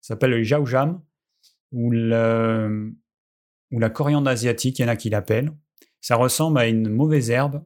[0.00, 1.02] Ça s'appelle le jaoujam
[1.72, 5.52] ou, ou la coriandre asiatique, il y en a qui l'appellent.
[6.02, 7.64] Ça ressemble à une mauvaise herbe,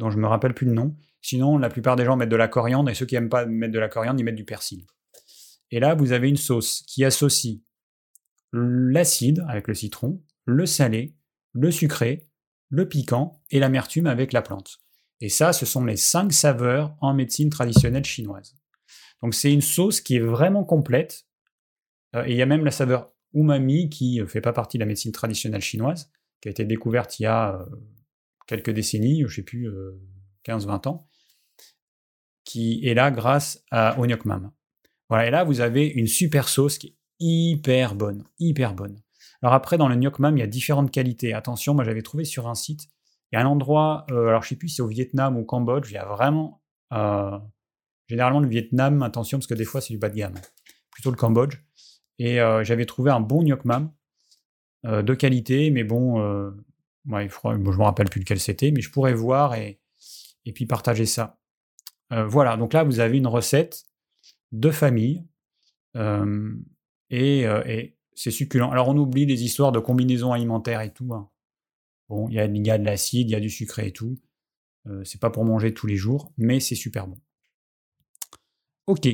[0.00, 0.96] dont je me rappelle plus le nom.
[1.22, 3.72] Sinon, la plupart des gens mettent de la coriandre, et ceux qui n'aiment pas mettre
[3.72, 4.84] de la coriandre, ils mettent du persil.
[5.70, 7.58] Et là, vous avez une sauce qui associe
[8.52, 11.14] l'acide avec le citron, le salé,
[11.52, 12.28] le sucré,
[12.68, 14.78] le piquant et l'amertume avec la plante.
[15.20, 18.54] Et ça, ce sont les cinq saveurs en médecine traditionnelle chinoise.
[19.22, 21.26] Donc c'est une sauce qui est vraiment complète.
[22.14, 24.78] Euh, et il y a même la saveur umami qui ne euh, fait pas partie
[24.78, 26.10] de la médecine traditionnelle chinoise,
[26.40, 27.64] qui a été découverte il y a euh,
[28.46, 29.68] quelques décennies, je ne sais plus,
[30.44, 31.08] 15-20 ans,
[32.44, 34.52] qui est là grâce à Onyokmam.
[35.08, 39.00] Voilà, et là vous avez une super sauce qui est hyper bonne, hyper bonne.
[39.42, 41.34] Alors après, dans le Nyokmam, il y a différentes qualités.
[41.34, 42.88] Attention, moi j'avais trouvé sur un site,
[43.30, 45.40] il y a un endroit, euh, alors je sais plus si c'est au Vietnam ou
[45.40, 46.62] au Cambodge, il y a vraiment,
[46.92, 47.38] euh,
[48.06, 50.34] généralement le Vietnam, attention parce que des fois c'est du bas de gamme,
[50.90, 51.58] plutôt le Cambodge.
[52.18, 53.42] Et euh, j'avais trouvé un bon
[54.84, 56.20] Nyokmam de qualité, mais bon,
[57.08, 59.80] ouais, je ne me rappelle plus lequel c'était, mais je pourrais voir et,
[60.44, 61.38] et puis partager ça.
[62.10, 63.84] voilà, donc là vous avez une recette
[64.52, 65.24] de famille
[67.10, 68.70] et, c'est succulent.
[68.70, 71.12] Alors on oublie les histoires de combinaisons alimentaires et tout.
[71.12, 71.28] Hein.
[72.08, 74.16] Bon, il y, a, de l'acide, il y a du sucré et tout.
[75.04, 77.18] c'est pas pour manger tous les jours, mais c'est super bon.
[78.86, 79.08] Ok.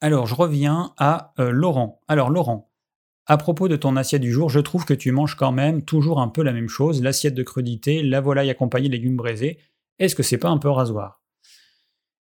[0.00, 2.00] Alors je reviens à Laurent.
[2.08, 2.72] Alors Laurent,
[3.26, 6.20] à propos de ton assiette du jour, je trouve que tu manges quand même toujours
[6.20, 9.58] un peu la même chose, l'assiette de crudité, la volaille accompagnée de légumes braisés.
[9.98, 11.22] Est-ce que c'est pas un peu rasoir?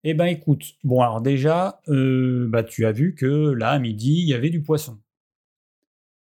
[0.03, 4.20] Eh ben écoute, bon alors déjà, euh, bah, tu as vu que là, à midi,
[4.20, 4.98] il y avait du poisson.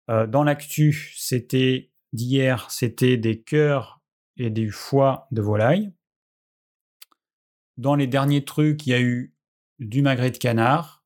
[0.09, 4.03] Euh, dans l'actu, c'était d'hier, c'était des cœurs
[4.37, 5.93] et des foies de volaille.
[7.77, 9.35] Dans les derniers trucs, il y a eu
[9.79, 11.05] du magret de canard,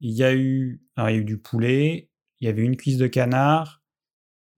[0.00, 2.09] il y a eu, il y a eu du poulet,
[2.40, 3.82] il y avait une cuisse de canard.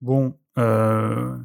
[0.01, 1.37] Bon, euh,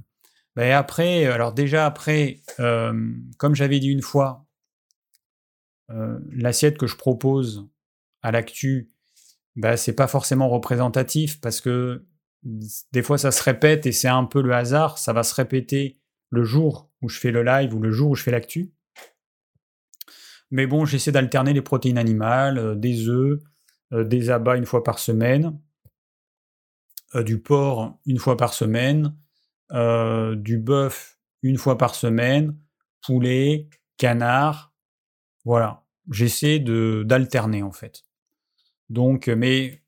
[0.57, 4.47] ben après, alors déjà après, euh, comme j'avais dit une fois,
[5.91, 7.69] euh, l'assiette que je propose
[8.23, 8.91] à l'actu,
[9.57, 12.05] ben, c'est pas forcément représentatif parce que
[12.93, 15.99] des fois ça se répète et c'est un peu le hasard, ça va se répéter
[16.31, 18.73] le jour où je fais le live ou le jour où je fais l'actu.
[20.51, 23.41] Mais bon, j'essaie d'alterner les protéines animales, des œufs,
[23.93, 25.59] des abats une fois par semaine.
[27.15, 29.17] Euh, du porc une fois par semaine,
[29.73, 32.55] euh, du bœuf une fois par semaine,
[33.01, 34.75] poulet, canard.
[35.47, 38.03] Voilà, j'essaie d'alterner en fait.
[38.91, 39.83] Donc, mais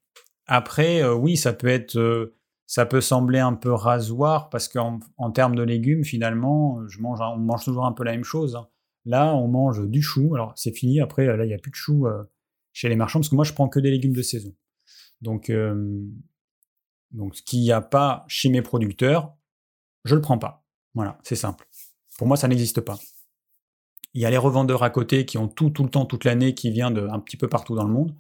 [0.47, 2.33] après, euh, oui, ça peut être,
[2.67, 7.21] ça peut sembler un peu rasoir parce qu'en en termes de légumes, finalement, je mange,
[7.21, 8.57] on mange toujours un peu la même chose.
[8.57, 8.67] Hein.
[9.05, 10.35] Là, on mange du chou.
[10.35, 11.01] Alors, c'est fini.
[11.03, 12.07] Après, là, il n'y a plus de chou
[12.73, 14.55] chez les marchands parce que moi, je prends que des légumes de saison.
[15.21, 15.51] Donc,
[17.11, 19.35] donc ce qu'il n'y a pas chez mes producteurs,
[20.05, 20.65] je le prends pas.
[20.95, 21.67] Voilà, c'est simple.
[22.19, 22.99] Pour moi, ça n'existe pas.
[24.15, 26.55] Il y a les revendeurs à côté qui ont tout, tout le temps, toute l'année,
[26.55, 28.17] qui vient de un petit peu partout dans le monde.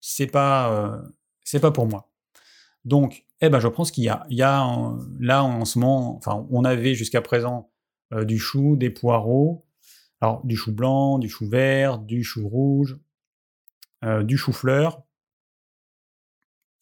[0.00, 1.02] C'est pas, euh,
[1.44, 2.10] c'est pas pour moi.
[2.84, 4.64] Donc, eh ben, je pense qu'il y a, il y a
[5.18, 7.70] là en ce moment, enfin, on avait jusqu'à présent
[8.12, 9.66] euh, du chou, des poireaux,
[10.20, 12.98] alors du chou blanc, du chou vert, du chou rouge,
[14.04, 15.02] euh, du chou-fleur,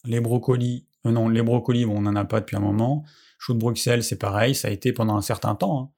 [0.05, 3.03] les brocolis, euh, non, les brocolis, on n'en a pas depuis un moment.
[3.37, 5.79] Chou de Bruxelles, c'est pareil, ça a été pendant un certain temps.
[5.79, 5.91] Hein.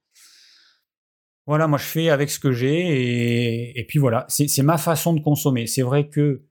[1.46, 5.22] Voilà, moi je fais avec ce que j'ai et, puis voilà, c'est ma façon de
[5.22, 5.66] consommer.
[5.66, 6.44] C'est vrai que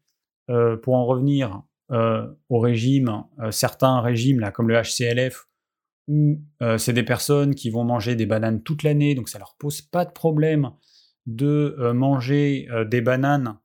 [0.48, 5.48] euh, pour en revenir euh, au régime, certains régimes comme le HCLF,
[6.08, 6.40] où
[6.78, 10.06] c'est des personnes qui vont manger des bananes toute l'année, donc ça leur pose pas
[10.06, 10.70] de problème
[11.26, 13.58] de manger des bananes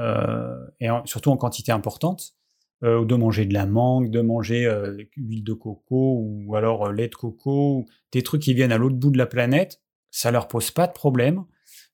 [0.00, 2.34] et surtout en quantité importante.
[2.82, 6.86] Euh, ou de manger de la mangue, de manger euh, huile de coco ou alors
[6.86, 10.30] euh, lait de coco, des trucs qui viennent à l'autre bout de la planète, ça
[10.30, 11.44] leur pose pas de problème.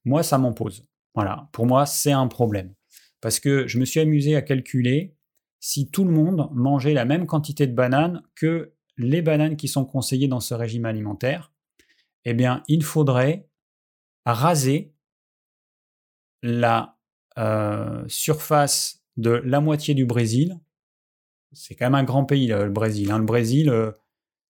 [0.04, 0.88] Moi, ça m'en pose.
[1.14, 2.74] Voilà, pour moi, c'est un problème.
[3.20, 5.14] Parce que je me suis amusé à calculer
[5.60, 9.84] si tout le monde mangeait la même quantité de bananes que les bananes qui sont
[9.84, 11.52] conseillées dans ce régime alimentaire,
[12.24, 13.46] eh bien, il faudrait
[14.24, 14.94] raser
[16.42, 16.96] la
[18.08, 20.58] surface de la moitié du Brésil
[21.52, 23.10] c'est quand même un grand pays, le Brésil.
[23.10, 23.18] Hein.
[23.18, 23.92] Le Brésil, euh,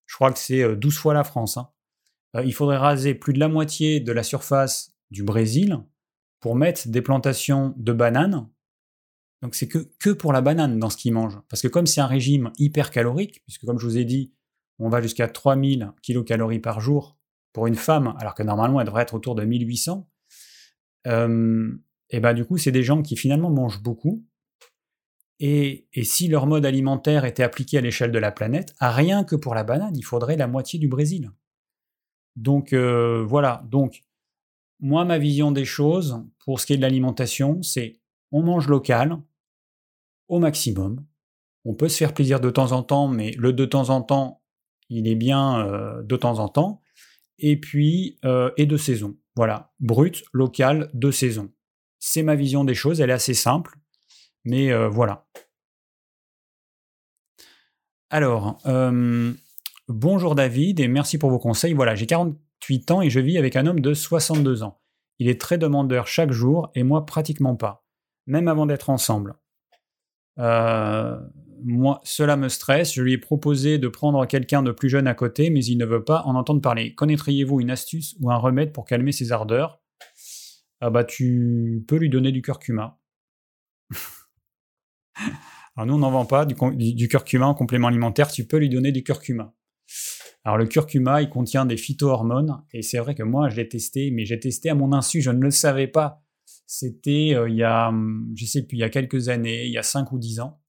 [0.07, 1.57] je crois que c'est 12 euh, fois la France.
[1.57, 1.71] Hein.
[2.37, 5.79] Euh, il faudrait raser plus de la moitié de la surface du Brésil
[6.41, 8.49] pour mettre des plantations de bananes.
[9.43, 11.41] Donc c'est que, que pour la banane dans ce qu'ils mangent.
[11.49, 14.35] Parce que comme c'est un régime hyper calorique, puisque comme je vous ai dit,
[14.79, 17.19] on va jusqu'à 3000 kilocalories par jour
[17.53, 20.09] pour une femme, alors que normalement elle devrait être autour de 1800,
[21.07, 24.25] et ben du coup c'est des gens qui finalement mangent beaucoup,
[25.41, 29.37] et, si leur mode alimentaire était appliqué à l'échelle de la planète, à rien que
[29.37, 31.31] pour la banane, il faudrait la moitié du Brésil.
[32.37, 34.03] Donc euh, voilà, donc
[34.81, 37.99] moi ma vision des choses pour ce qui est de l'alimentation, c'est
[38.33, 39.19] on mange local
[40.29, 41.05] au maximum.
[41.65, 44.43] On peut se faire plaisir de temps en temps, mais le de temps en temps,
[44.91, 46.83] il est bien euh, de temps en temps.
[47.39, 49.17] Et puis, euh, et de saison.
[49.35, 51.51] Voilà, brut, local, de saison.
[51.99, 53.80] C'est ma vision des choses, elle est assez simple.
[54.45, 55.27] Mais euh, voilà.
[58.11, 59.33] Alors, euh,
[59.89, 61.75] bonjour David et merci pour vos conseils.
[61.75, 64.81] Voilà, j'ai 48 ans et je vis avec un homme de 62 ans.
[65.19, 67.85] Il est très demandeur chaque jour et moi pratiquement pas,
[68.27, 69.35] même avant d'être ensemble.
[70.39, 71.21] Euh,
[71.63, 72.95] moi, cela me stresse.
[72.95, 75.85] Je lui ai proposé de prendre quelqu'un de plus jeune à côté, mais il ne
[75.85, 76.95] veut pas en entendre parler.
[76.95, 79.81] Connaîtriez-vous une astuce ou un remède pour calmer ses ardeurs?
[80.81, 82.99] Ah bah tu peux lui donner du curcuma.
[85.77, 88.93] Alors nous, on n'en vend pas du, curcuma en complément alimentaire, tu peux lui donner
[88.93, 89.55] du curcuma.
[90.45, 94.11] Alors le curcuma, il contient des phytohormones, et c'est vrai que moi, je l'ai testé,
[94.11, 96.23] mais j'ai testé à mon insu, je ne le savais pas.
[96.67, 99.73] C'était euh, il y a, hum, je sais plus, il y a quelques années, il
[99.73, 100.61] y a 5 ou 10 ans.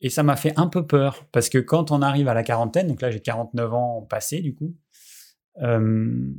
[0.00, 2.86] Et ça m'a fait un peu peur, parce que quand on arrive à la quarantaine,
[2.86, 4.74] donc là j'ai 49 ans passés du coup,
[5.62, 6.32] euh,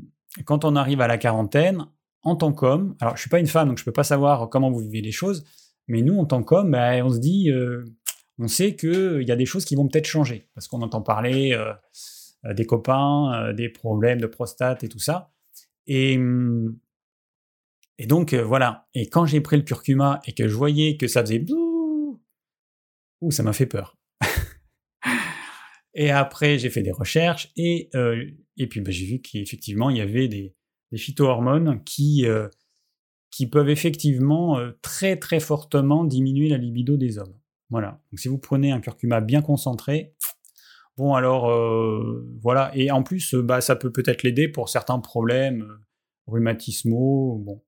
[0.45, 1.85] quand on arrive à la quarantaine,
[2.23, 4.71] en tant qu'homme, alors je suis pas une femme, donc je peux pas savoir comment
[4.71, 5.45] vous vivez les choses,
[5.91, 7.85] mais nous en tant qu'homme, ben, on se dit, euh,
[8.39, 11.53] on sait qu'il y a des choses qui vont peut-être changer, parce qu'on entend parler
[11.53, 11.73] euh,
[12.53, 15.31] des copains, des problèmes de prostate et tout ça.
[15.87, 16.77] Et, hum,
[18.07, 21.45] donc voilà, et quand j'ai pris le curcuma et que je voyais que ça faisait
[23.21, 23.97] Ouh, ça m'a fait peur.
[25.93, 28.25] et après, j'ai fait des recherches et, euh,
[28.57, 30.55] et puis bah, j'ai vu qu'effectivement, il y avait des,
[30.93, 32.49] phytohormones qui, euh,
[33.31, 37.33] qui peuvent effectivement euh, très très fortement diminuer la libido des hommes.
[37.69, 38.01] Voilà.
[38.11, 40.13] Donc si vous prenez un curcuma bien concentré,
[40.97, 41.49] bon alors
[42.41, 42.71] voilà.
[42.75, 45.65] Et en plus, bah, ça peut peut-être l'aider pour certains problèmes
[46.27, 47.37] rhumatismaux.
[47.37, 47.63] Bon.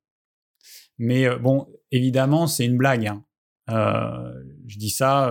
[0.97, 3.07] Mais bon, évidemment, c'est une blague.
[3.07, 3.23] Hein.
[3.69, 4.33] Euh,
[4.67, 5.29] je dis ça,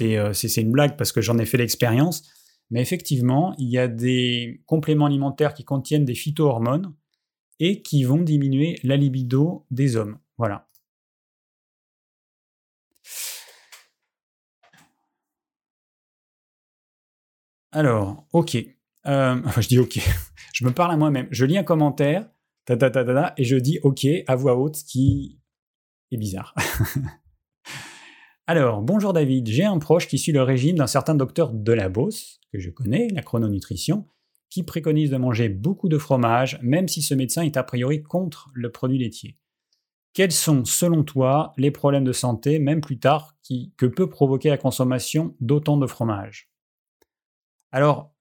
[0.00, 2.22] euh, c'est une blague parce que j'en ai fait l'expérience.
[2.70, 6.94] Mais effectivement, il y a des compléments alimentaires qui contiennent des phytohormones
[7.60, 10.18] et qui vont diminuer la libido des hommes.
[10.38, 10.66] Voilà.
[17.72, 18.56] Alors, ok.
[19.06, 20.00] Euh, je dis ok.
[20.52, 21.28] je me parle à moi-même.
[21.30, 22.28] Je lis un commentaire,
[22.64, 25.38] ta, ta, ta, et je dis ok à voix haute, ce qui
[26.10, 26.54] est bizarre.
[28.46, 32.10] Alors, bonjour David, j'ai un proche qui suit le régime d'un certain docteur Delabos,
[32.52, 34.08] que je connais, la chrononutrition,
[34.50, 38.50] qui préconise de manger beaucoup de fromage, même si ce médecin est a priori contre
[38.52, 39.36] le produit laitier.
[40.12, 43.36] Quels sont, selon toi, les problèmes de santé, même plus tard,
[43.76, 46.50] que peut provoquer la consommation d'autant de fromage?
[47.70, 48.12] Alors,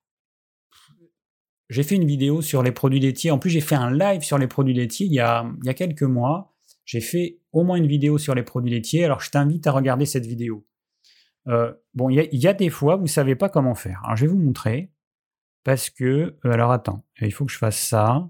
[1.70, 3.32] j'ai fait une vidéo sur les produits laitiers.
[3.32, 5.70] En plus, j'ai fait un live sur les produits laitiers il y a, il y
[5.70, 6.54] a quelques mois.
[6.86, 10.06] J'ai fait au moins une vidéo sur les produits laitiers, alors je t'invite à regarder
[10.06, 10.66] cette vidéo.
[11.48, 14.02] Euh, bon, il y, a des fois, vous ne savez pas comment faire.
[14.04, 14.92] Alors je vais vous montrer,
[15.64, 16.38] parce que...
[16.46, 18.30] Euh, alors attends, il faut que je fasse ça,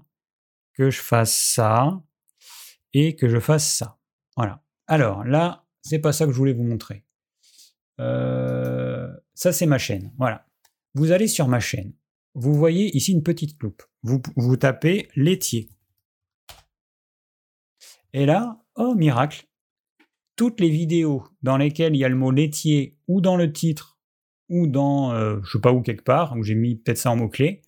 [0.74, 2.02] que je fasse ça,
[2.92, 3.98] et que je fasse ça.
[4.36, 4.62] Voilà.
[4.86, 7.04] Alors là, c'est pas ça que je voulais vous montrer.
[8.00, 10.12] Euh, ça, c'est ma chaîne.
[10.18, 10.46] Voilà.
[10.94, 11.92] Vous allez sur ma chaîne.
[12.34, 13.82] Vous voyez ici une petite loupe.
[14.02, 15.68] Vous, vous tapez laitier.
[18.12, 19.46] Et là, oh miracle,
[20.36, 23.89] toutes les vidéos dans lesquelles il y a le mot laitier ou dans le titre
[24.50, 27.10] ou dans, je euh, je sais pas où quelque part, où j'ai mis peut-être ça
[27.10, 27.62] en mot-clé,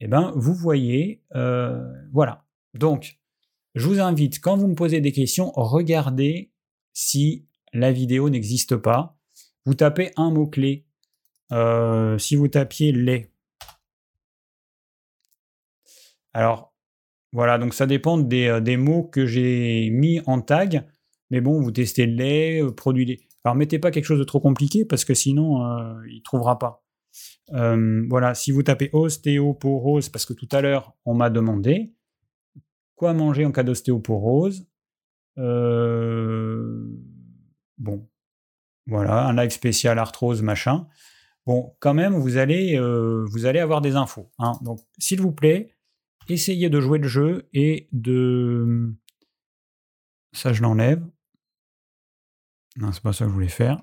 [0.00, 1.82] eh ben, vous voyez, euh,
[2.12, 2.44] voilà.
[2.74, 3.18] Donc,
[3.74, 6.50] je vous invite, quand vous me posez des questions, regardez
[6.92, 9.16] si la vidéo n'existe pas.
[9.64, 10.84] Vous tapez un mot-clé.
[11.52, 13.30] Euh, si vous tapiez lait.
[16.32, 16.74] Alors,
[17.32, 20.84] voilà, donc ça dépend des, mots que j'ai mis en tag.
[21.30, 23.20] Mais bon, vous testez le lait, euh, produit lait.
[23.44, 26.82] Alors mettez pas quelque chose de trop compliqué parce que sinon, euh, il trouvera pas.
[27.50, 31.94] voilà, si vous tapez ostéoporose, parce que tout à l'heure, on m'a demandé
[32.96, 34.66] quoi manger en cas d'ostéoporose.
[35.36, 35.44] bon,
[38.86, 40.86] voilà, un live spécial arthrose, machin.
[41.46, 42.76] Bon, quand même, vous allez,
[43.44, 44.30] allez avoir des infos.
[44.38, 44.52] Hein.
[44.62, 45.74] Donc, s'il vous plaît,
[46.28, 48.94] essayez de jouer le jeu et de...
[50.32, 51.04] Ça, je l'enlève.
[52.76, 53.82] Non, c'est pas ça que je voulais faire.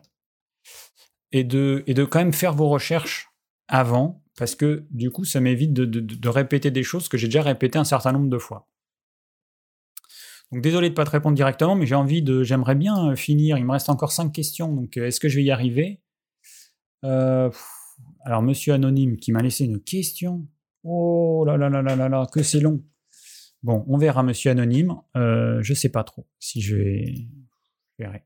[1.31, 3.29] Et de, et de quand même faire vos recherches
[3.67, 7.41] avant, parce que du coup, ça m'évite de, de, répéter des choses que j'ai déjà
[7.41, 8.67] répétées un certain nombre de fois.
[10.51, 13.57] Donc désolé de ne pas te répondre directement, mais j'ai envie de, j'aimerais bien finir.
[13.57, 16.01] Il me reste encore cinq questions, donc euh, est-ce que je vais y arriver?
[17.05, 17.49] Euh,
[18.25, 20.45] Alors Monsieur anonyme qui m'a laissé une question.
[20.83, 22.83] Oh là là là là là là, que c'est long.
[23.63, 24.95] Bon, on verra, monsieur anonyme.
[25.15, 27.15] Euh, je sais pas trop si je vais.
[27.99, 28.25] Je verrai.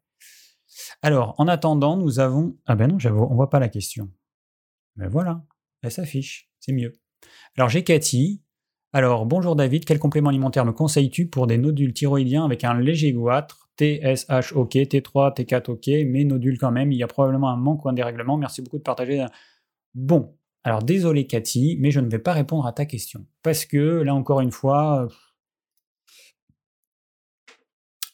[1.02, 2.58] Alors, en attendant, nous avons.
[2.66, 4.10] Ah ben non, on voit pas la question.
[4.96, 5.44] Ben voilà,
[5.82, 6.94] elle s'affiche, c'est mieux.
[7.58, 8.42] Alors, j'ai Cathy.
[8.94, 13.12] Alors, bonjour David, quel complément alimentaire me conseilles-tu pour des nodules thyroïdiens avec un léger
[13.12, 13.70] goitre?
[13.78, 16.92] TSH OK, T3, T4 OK, mais nodules quand même.
[16.92, 18.38] Il y a probablement un manque ou un dérèglement.
[18.38, 19.26] Merci beaucoup de partager.
[19.94, 23.26] Bon, alors désolé Cathy, mais je ne vais pas répondre à ta question.
[23.44, 25.08] Parce que là encore une fois,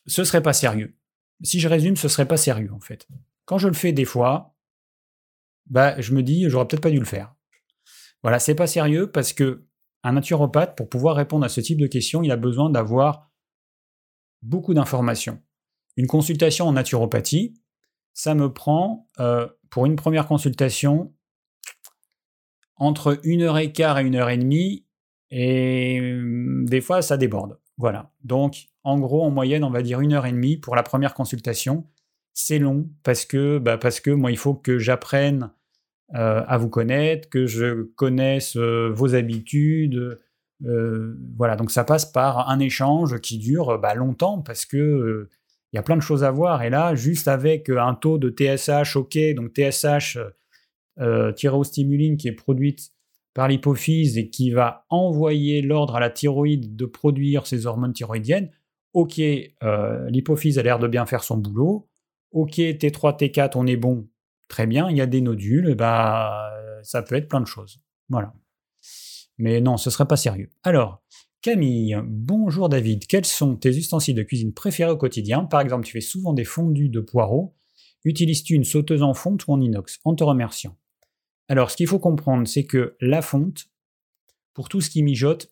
[0.08, 0.96] ce serait pas sérieux.
[1.44, 3.08] Si je résume, ce serait pas sérieux en fait.
[3.46, 4.56] Quand je le fais des fois,
[5.68, 7.34] bah, je me dis, j'aurais peut-être pas dû le faire.
[8.24, 9.66] Voilà, c'est pas sérieux parce que
[10.04, 13.32] un naturopathe, pour pouvoir répondre à ce type de questions, il a besoin d'avoir
[14.42, 15.42] beaucoup d'informations.
[15.96, 17.54] Une consultation en naturopathie,
[18.14, 21.14] ça me prend, euh, pour une première consultation,
[22.76, 24.86] entre une heure et quart et une heure et demie,
[25.30, 27.60] et mmh, des fois ça déborde.
[27.78, 28.12] Voilà.
[28.24, 31.14] Donc, en gros, en moyenne, on va dire une heure et demie pour la première
[31.14, 31.86] consultation.
[32.34, 35.52] c'est long parce que, bah, parce que moi, il faut que j'apprenne
[36.16, 40.20] euh, à vous connaître, que je connaisse euh, vos habitudes.
[40.66, 45.30] Euh, voilà, donc ça passe par un échange qui dure bah, longtemps parce que
[45.72, 46.64] il y a plein de choses à voir.
[46.64, 50.18] Et là, juste avec un taux de TSH, ok, donc TSH,
[51.36, 52.92] thyrostimuline qui est produite
[53.34, 58.52] par l'hypophyse et qui va envoyer l'ordre à la thyroïde de produire ces hormones thyroïdiennes,
[58.94, 61.90] ok, l'hypophyse a l'air de bien faire son boulot,
[62.32, 64.10] ok, T3, T4, on est bon,
[64.48, 66.52] très bien, il y a des nodules, bah,
[66.84, 67.82] ça peut être plein de choses.
[68.10, 68.34] Voilà.
[69.38, 70.52] Mais non, ce serait pas sérieux.
[70.64, 71.02] Alors,
[71.42, 75.46] Camille, bonjour David, quels sont tes ustensiles de cuisine préférés au quotidien?
[75.46, 77.56] Par exemple, tu fais souvent des fondus de poireaux.
[78.04, 80.00] Utilises-tu une sauteuse en fonte ou en inox?
[80.04, 80.78] En te remerciant.
[81.48, 83.66] Alors, ce qu'il faut comprendre, c'est que la fonte,
[84.54, 85.52] pour tout ce qui mijote,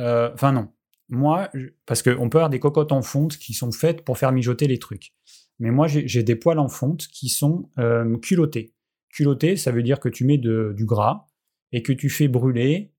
[0.00, 0.72] euh, enfin non,
[1.08, 1.50] moi,
[1.86, 4.78] parce qu'on peut avoir des cocottes en fonte qui sont faites pour faire mijoter les
[4.78, 5.12] trucs.
[5.58, 8.74] Mais moi, j'ai des poils en fonte qui sont euh, culottés.
[9.10, 11.26] Culottés, ça veut dire que tu mets du gras
[11.72, 12.92] et que tu fais brûler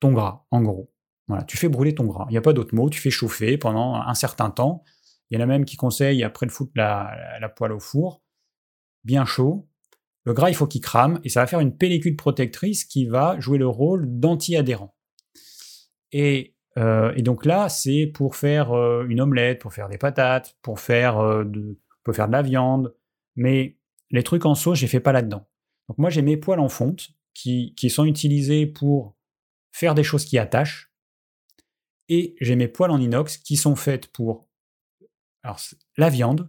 [0.00, 0.92] ton gras, en gros.
[1.28, 2.26] Voilà, tu fais brûler ton gras.
[2.28, 2.90] Il n'y a pas d'autre mot.
[2.90, 4.82] Tu fais chauffer pendant un certain temps.
[5.30, 8.22] Il y en a même qui conseillent, après de foutre la, la poêle au four,
[9.04, 9.68] bien chaud.
[10.24, 13.40] Le gras, il faut qu'il crame et ça va faire une pellicule protectrice qui va
[13.40, 14.94] jouer le rôle d'anti-adhérent.
[16.12, 20.56] Et, euh, et, donc là, c'est pour faire euh, une omelette, pour faire des patates,
[20.62, 22.94] pour faire de, on peut faire de la viande,
[23.36, 23.76] mais
[24.10, 25.46] les trucs en sauce, j'ai fait pas là-dedans.
[25.88, 29.16] Donc moi, j'ai mes poêles en fonte qui, qui sont utilisés pour
[29.72, 30.92] faire des choses qui attachent,
[32.08, 34.48] et j'ai mes poêles en inox qui sont faites pour
[35.42, 35.60] alors,
[35.96, 36.48] la viande,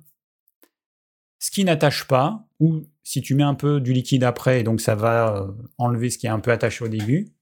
[1.40, 4.96] ce qui n'attache pas, ou si tu mets un peu du liquide après, donc ça
[4.96, 7.34] va euh, enlever ce qui est un peu attaché au début,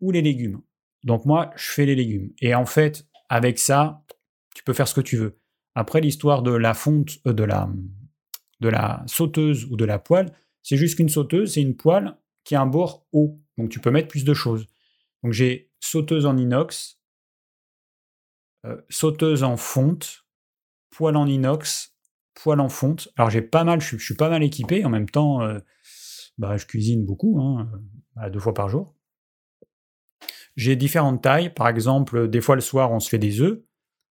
[0.00, 0.60] ou les légumes.
[1.06, 2.32] Donc moi, je fais les légumes.
[2.42, 4.04] Et en fait, avec ça,
[4.54, 5.38] tu peux faire ce que tu veux.
[5.76, 7.44] Après, l'histoire de la fonte, euh, de,
[8.68, 12.60] la, sauteuse ou de la poêle, c'est juste qu'une sauteuse, c'est une poêle qui a
[12.60, 13.40] un bord haut.
[13.56, 14.66] Donc tu peux mettre plus de choses.
[15.22, 16.98] Donc j'ai sauteuse en inox,
[18.64, 20.26] euh, sauteuse en fonte,
[20.90, 21.94] poêle en inox,
[22.34, 23.08] poêle en fonte.
[23.16, 24.84] Alors j'ai pas mal, je, suis pas mal équipé.
[24.84, 25.60] En même temps, euh,
[26.36, 27.70] bah, je cuisine beaucoup, hein,
[28.30, 28.96] deux fois par jour.
[30.56, 31.50] J'ai différentes tailles.
[31.50, 33.60] Par exemple, des fois le soir, on se fait des œufs,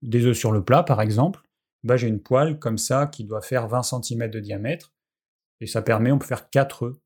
[0.02, 1.40] des œufs sur le plat, par exemple.
[1.84, 4.92] Bah, j'ai une poêle comme ça qui doit faire 20 cm de diamètre.
[5.60, 6.96] Et ça permet, on peut faire 4 œufs.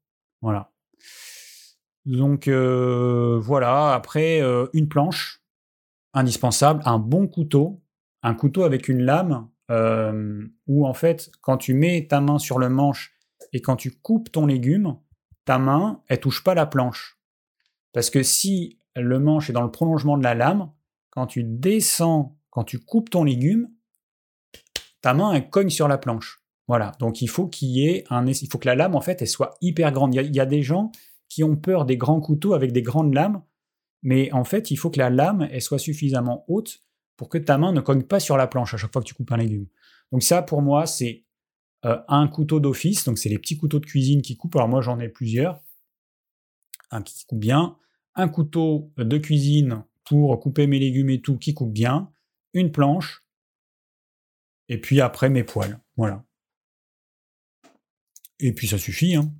[0.40, 0.70] Voilà.
[2.04, 5.42] Donc euh, voilà, après euh, une planche,
[6.12, 7.82] indispensable, un bon couteau,
[8.22, 12.58] un couteau avec une lame, euh, où en fait, quand tu mets ta main sur
[12.58, 13.14] le manche
[13.52, 14.98] et quand tu coupes ton légume,
[15.46, 17.18] ta main, elle touche pas la planche.
[17.92, 20.70] Parce que si le manche est dans le prolongement de la lame,
[21.10, 23.68] quand tu descends, quand tu coupes ton légume,
[25.00, 26.42] ta main elle cogne sur la planche.
[26.66, 26.92] Voilà.
[26.98, 29.54] Donc il faut qu'il y ait il faut que la lame en fait elle soit
[29.60, 30.14] hyper grande.
[30.14, 30.92] Il y, a, des gens
[31.28, 33.42] qui ont peur des grands couteaux avec des grandes lames,
[34.02, 36.80] mais en fait il faut que la lame elle soit suffisamment haute
[37.16, 39.14] pour que ta main ne cogne pas sur la planche à chaque fois que tu
[39.14, 39.66] coupes un légume.
[40.10, 41.24] Donc ça pour moi c'est
[41.84, 43.04] euh, un couteau d'office.
[43.04, 44.56] Donc c'est les petits couteaux de cuisine qui coupent.
[44.56, 45.60] Alors moi j'en ai plusieurs.
[46.90, 47.76] Un qui coupe bien,
[48.14, 52.12] un couteau de cuisine pour couper mes légumes et tout qui coupe bien,
[52.52, 53.24] une planche
[54.68, 55.80] et puis après mes poils.
[55.96, 56.24] Voilà.
[58.40, 59.16] Et puis ça suffit.
[59.16, 59.32] Hein.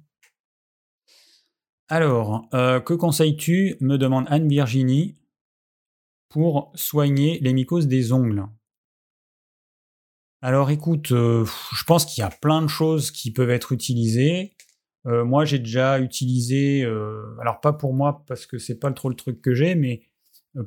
[1.88, 5.18] Alors, euh, que conseilles-tu me demande Anne-Virginie
[6.28, 8.46] pour soigner les mycoses des ongles?
[10.40, 14.54] Alors écoute, euh, je pense qu'il y a plein de choses qui peuvent être utilisées.
[15.06, 16.84] Euh, moi, j'ai déjà utilisé,
[17.40, 20.02] alors pas pour moi parce que c'est pas trop le truc que j'ai, mais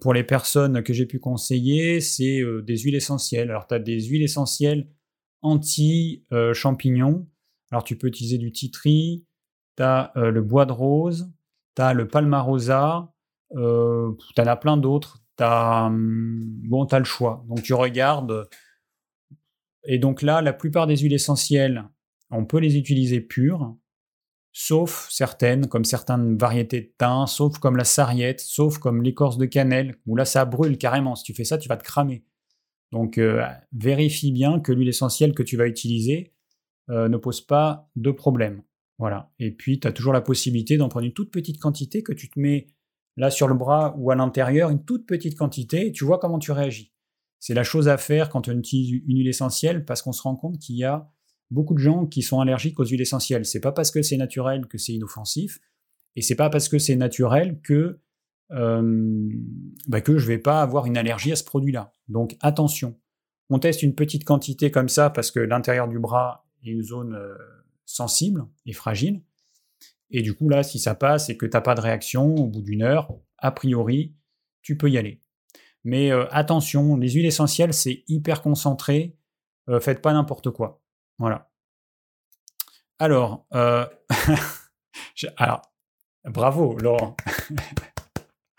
[0.01, 3.49] pour les personnes que j'ai pu conseiller, c'est euh, des huiles essentielles.
[3.49, 4.89] Alors, tu as des huiles essentielles
[5.41, 7.27] anti-champignons.
[7.71, 9.25] Alors, tu peux utiliser du titri,
[9.77, 11.31] tu as euh, le bois de rose,
[11.75, 13.13] tu as le palmarosa,
[13.55, 15.19] euh, tu en as plein d'autres.
[15.37, 17.45] Tu hum, bon, as le choix.
[17.47, 18.49] Donc, tu regardes.
[19.85, 21.87] Et donc là, la plupart des huiles essentielles,
[22.29, 23.77] on peut les utiliser pures
[24.59, 29.45] sauf certaines, comme certaines variétés de thym, sauf comme la sarriette, sauf comme l'écorce de
[29.45, 31.13] cannelle, où là ça brûle carrément.
[31.13, 32.25] Si tu fais ça, tu vas te cramer.
[32.91, 36.33] Donc euh, vérifie bien que l'huile essentielle que tu vas utiliser
[36.89, 38.63] euh, ne pose pas de problème.
[38.97, 39.31] Voilà.
[39.37, 42.27] Et puis tu as toujours la possibilité d'en prendre une toute petite quantité que tu
[42.27, 42.65] te mets
[43.15, 46.39] là sur le bras ou à l'intérieur, une toute petite quantité, et tu vois comment
[46.39, 46.91] tu réagis.
[47.39, 50.35] C'est la chose à faire quand on utilise une huile essentielle parce qu'on se rend
[50.35, 51.11] compte qu'il y a
[51.51, 53.45] beaucoup de gens qui sont allergiques aux huiles essentielles.
[53.45, 55.59] C'est pas parce que c'est naturel que c'est inoffensif,
[56.15, 57.99] et c'est pas parce que c'est naturel que
[58.51, 59.29] euh,
[59.87, 61.93] bah que je vais pas avoir une allergie à ce produit-là.
[62.07, 62.97] Donc attention.
[63.49, 67.15] On teste une petite quantité comme ça parce que l'intérieur du bras est une zone
[67.15, 67.35] euh,
[67.85, 69.21] sensible et fragile.
[70.09, 72.47] Et du coup, là, si ça passe et que tu n'as pas de réaction au
[72.47, 74.15] bout d'une heure, a priori,
[74.61, 75.21] tu peux y aller.
[75.83, 79.15] Mais euh, attention, les huiles essentielles, c'est hyper concentré.
[79.69, 80.81] Euh, faites pas n'importe quoi.
[81.17, 81.49] Voilà.
[82.99, 83.45] Alors,
[85.37, 85.61] alors,
[86.25, 87.15] bravo, Laurent.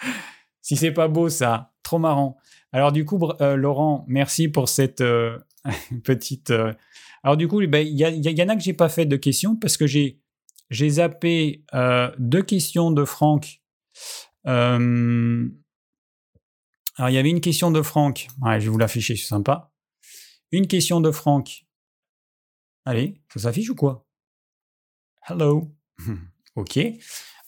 [0.62, 2.38] si c'est pas beau, ça, trop marrant.
[2.72, 5.02] Alors du coup, Laurent, merci pour cette
[6.04, 6.52] petite
[7.22, 9.76] alors du coup, ben, il y, en a que j'ai pas fait de questions parce
[9.76, 10.20] que j'ai
[10.88, 13.60] zappé euh, deux questions de Franck.
[14.46, 15.48] Euh,
[16.96, 18.28] alors il y avait une question de Franck.
[18.42, 19.72] je vais vous l'afficher, c'est sympa.
[20.52, 21.66] Une question de Franck.
[22.88, 24.06] Allez, ça s'affiche ou quoi?
[25.28, 25.70] Hello.
[26.56, 26.78] ok.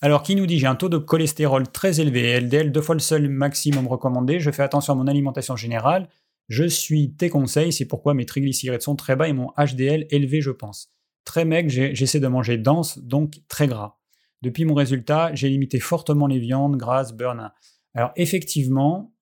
[0.02, 3.00] Alors, qui nous dit j'ai un taux de cholestérol très élevé, LDL deux fois le
[3.00, 6.10] seul maximum recommandé, je fais attention à mon alimentation générale,
[6.50, 10.42] je suis tes conseils, c'est pourquoi mes triglycérides sont très bas et mon HDL élevé,
[10.42, 10.90] je pense.
[11.24, 13.98] Très maigre, j'essaie de manger dense, donc très gras.
[14.42, 17.50] Depuis mon résultat, j'ai limité fortement les viandes grasses, burn.
[17.94, 19.14] Alors effectivement,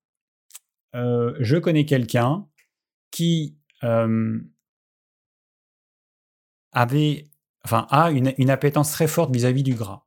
[0.96, 2.48] euh, je connais quelqu'un
[3.12, 4.40] qui euh,
[6.80, 7.28] avait,
[7.64, 10.04] enfin, a une, appétence très forte vis-à-vis -vis du gras.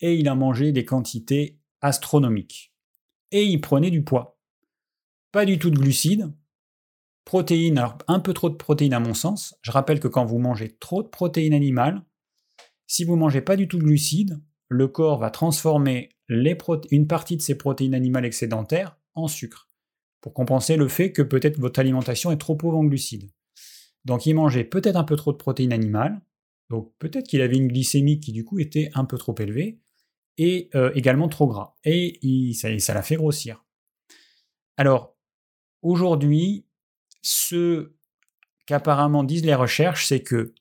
[0.00, 2.72] Et il a mangé des quantités astronomiques.
[3.30, 4.38] Et il prenait du poids.
[5.32, 6.32] Pas du tout de glucides,
[7.24, 9.56] Protéines, alors un peu trop de protéines à mon sens.
[9.62, 12.02] Je rappelle que quand vous mangez trop de protéines animales,
[12.86, 17.42] si vous mangez pas du tout de glucides, le corps va transformer une partie de
[17.42, 19.68] ces protéines animales excédentaires en sucre,
[20.20, 23.30] pour compenser le fait que peut-être votre alimentation est trop pauvre en glucides.
[24.04, 26.20] Donc il mangeait peut-être un peu trop de protéines animales,
[26.70, 29.80] donc peut-être qu'il avait une glycémie qui du coup était un peu trop élevée,
[30.38, 31.74] et euh, également trop gras.
[31.84, 32.18] Et
[32.54, 33.64] ça l'a fait grossir.
[34.76, 35.16] Alors,
[35.82, 36.66] aujourd'hui,
[37.22, 37.92] ce
[38.66, 40.54] qu'apparemment disent les recherches, c'est que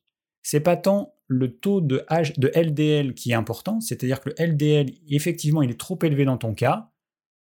[0.43, 5.61] c'est pas tant le taux de, LDL qui est important, c'est-à-dire que le LDL, effectivement,
[5.61, 6.91] il est trop élevé dans ton cas.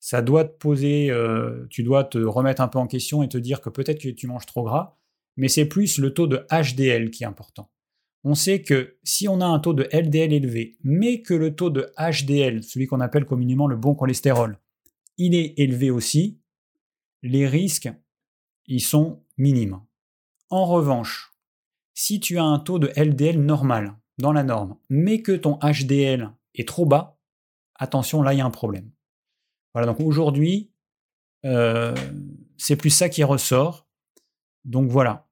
[0.01, 3.39] Ça doit te poser, euh, tu dois te remettre un peu en question et te
[3.39, 4.96] dire que peut-être que tu manges trop gras,
[5.37, 7.71] mais c'est plus le taux de HDL qui est important.
[8.25, 11.71] On sait que si on a un taux de LDL élevé, mais que le taux
[11.71, 14.59] de HDL, celui qu'on appelle communément le bon cholestérol,
[15.17, 16.41] il est élevé aussi,
[17.23, 17.91] les risques
[18.67, 19.81] ils sont minimes.
[20.51, 21.33] En revanche,
[21.95, 26.31] si tu as un taux de LDL normal dans la norme, mais que ton HDL
[26.55, 27.19] est trop bas,
[27.75, 28.91] attention, là il y a un problème.
[29.73, 30.73] Voilà, donc aujourd'hui,
[31.45, 31.95] euh,
[32.57, 33.87] c'est plus ça qui ressort.
[34.65, 35.26] Donc voilà.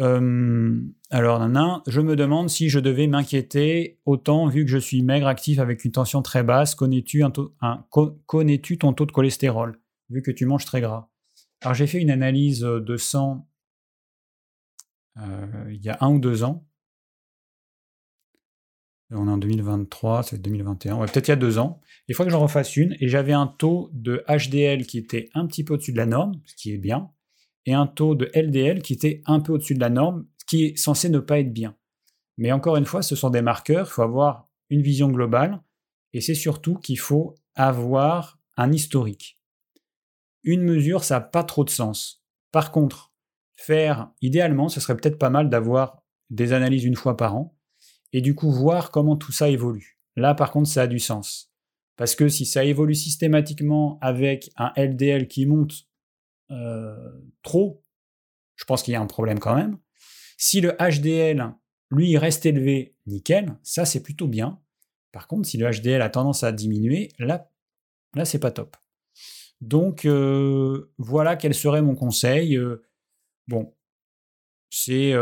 [0.00, 5.02] Euh, alors, nan, je me demande si je devais m'inquiéter autant vu que je suis
[5.02, 6.74] maigre, actif avec une tension très basse.
[6.74, 7.18] Connais-tu
[8.78, 11.10] ton taux de cholestérol vu que tu manges très gras?
[11.62, 13.46] Alors j'ai fait une analyse de sang
[15.16, 16.66] il y a un ou deux ans.
[19.12, 21.80] On est en 2023, c'est 2021, ouais, peut-être il y a deux ans.
[22.06, 22.96] Il faut que j'en refasse une.
[23.00, 26.40] Et j'avais un taux de HDL qui était un petit peu au-dessus de la norme,
[26.44, 27.10] ce qui est bien,
[27.66, 30.64] et un taux de LDL qui était un peu au-dessus de la norme, ce qui
[30.64, 31.76] est censé ne pas être bien.
[32.38, 35.62] Mais encore une fois, ce sont des marqueurs, il faut avoir une vision globale,
[36.12, 39.40] et c'est surtout qu'il faut avoir un historique
[40.44, 42.24] une mesure, ça n'a pas trop de sens.
[42.52, 43.12] Par contre,
[43.56, 47.56] faire, idéalement, ce serait peut-être pas mal d'avoir des analyses une fois par an,
[48.12, 49.98] et du coup voir comment tout ça évolue.
[50.16, 51.52] Là, par contre, ça a du sens.
[51.96, 55.86] Parce que si ça évolue systématiquement avec un LDL qui monte
[57.42, 57.82] trop,
[58.56, 59.78] je pense qu'il y a un problème quand même.
[60.36, 61.54] Si le HDL,
[61.90, 64.60] lui, reste élevé, nickel, ça c'est plutôt bien.
[65.12, 67.50] Par contre, si le HDL a tendance à diminuer, là,
[68.14, 68.76] là c'est pas top.
[69.60, 72.56] Donc euh, voilà quel serait mon conseil.
[72.56, 72.82] Euh,
[73.48, 73.74] bon,
[74.70, 75.14] c'est...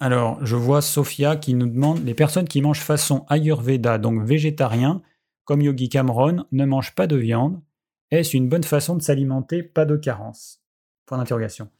[0.00, 5.02] Alors, je vois Sophia qui nous demande les personnes qui mangent façon Ayurveda, donc végétarien,
[5.48, 7.62] comme Yogi Cameron, ne mangent pas de viande.
[8.10, 9.62] Est-ce une bonne façon de s'alimenter?
[9.62, 10.62] Pas de carence.
[11.06, 11.70] Point d'interrogation.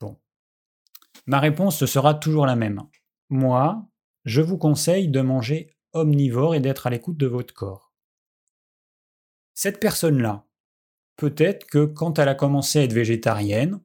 [0.00, 0.18] Bon.
[1.24, 2.82] Ma réponse sera toujours la même.
[3.30, 3.86] Moi,
[4.24, 7.94] je vous conseille de manger omnivore et d'être à l'écoute de votre corps.
[9.54, 10.44] Cette personne-là,
[11.14, 13.80] peut-être que quand elle a commencé à être végétarienne,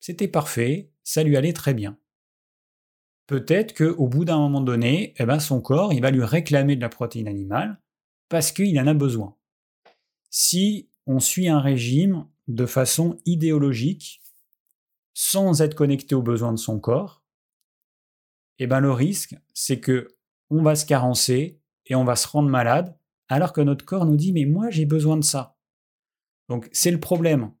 [0.00, 1.96] c'était parfait, ça lui allait très bien.
[3.28, 6.80] Peut-être qu'au bout d'un moment donné, eh ben son corps, il va lui réclamer de
[6.80, 7.80] la protéine animale
[8.28, 9.36] parce qu'il en a besoin.
[10.30, 14.22] Si on suit un régime de façon idéologique,
[15.14, 17.22] sans être connecté aux besoins de son corps,
[18.58, 20.08] eh ben le risque, c'est que
[20.50, 22.98] on va se carencer et on va se rendre malade,
[23.28, 25.56] alors que notre corps nous dit mais moi j'ai besoin de ça.
[26.48, 27.52] Donc c'est le problème.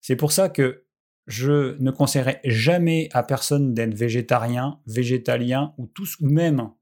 [0.00, 0.86] C'est pour ça que
[1.26, 6.72] je ne conseillerais jamais à personne d'être végétarien, végétalien ou tous ou même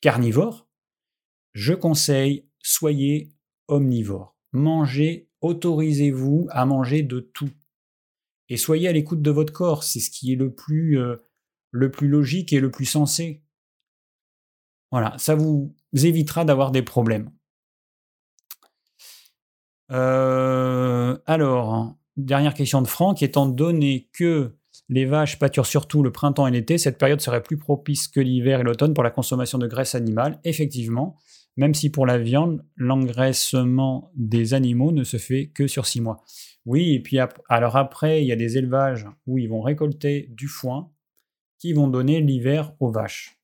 [0.00, 0.68] carnivore.
[1.52, 3.32] Je conseille soyez
[3.68, 4.36] omnivore.
[4.52, 7.50] Mangez, autorisez-vous à manger de tout.
[8.48, 11.16] Et soyez à l'écoute de votre corps, c'est ce qui est le plus, euh,
[11.72, 13.42] logique et le plus sensé.
[14.90, 17.30] Voilà, ça vous évitera d'avoir des problèmes.
[19.90, 23.22] Euh, alors, dernière question de Franck.
[23.22, 24.54] Étant donné que
[24.88, 28.60] les vaches pâturent surtout le printemps et l'été, cette période serait plus propice que l'hiver
[28.60, 30.40] et l'automne pour la consommation de graisse animale.
[30.44, 31.16] Effectivement,
[31.56, 36.24] même si pour la viande, l'engraissement des animaux ne se fait que sur six mois.
[36.64, 37.18] Oui, et puis
[37.48, 40.90] alors après, il y a des élevages où ils vont récolter du foin
[41.58, 43.38] qui vont donner l'hiver aux vaches.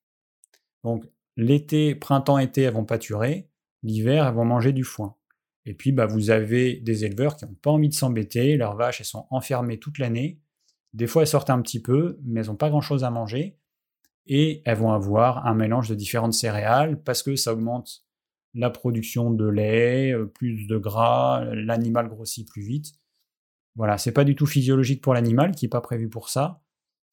[0.84, 1.04] Donc
[1.36, 3.48] l'été, printemps-été, elles vont pâturer,
[3.82, 5.16] l'hiver, elles vont manger du foin.
[5.64, 9.00] Et puis, bah, vous avez des éleveurs qui n'ont pas envie de s'embêter, leurs vaches,
[9.00, 10.40] elles sont enfermées toute l'année.
[10.94, 13.58] Des fois, elles sortent un petit peu, mais elles n'ont pas grand-chose à manger.
[14.28, 18.04] Et elles vont avoir un mélange de différentes céréales parce que ça augmente
[18.54, 22.92] la production de lait, euh, plus de gras, l'animal grossit plus vite.
[23.74, 26.62] Voilà, c'est pas du tout physiologique pour l'animal qui n'est pas prévu pour ça,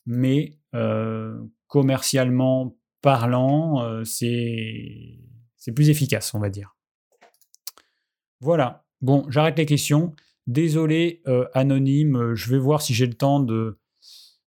[0.05, 5.19] mais euh, commercialement parlant, euh, c'est
[5.75, 6.75] plus efficace, on va dire.
[8.39, 8.85] Voilà.
[9.01, 10.15] Bon, j'arrête les questions.
[10.47, 11.23] Désolé,
[11.53, 13.79] anonyme, je vais voir si j'ai le temps de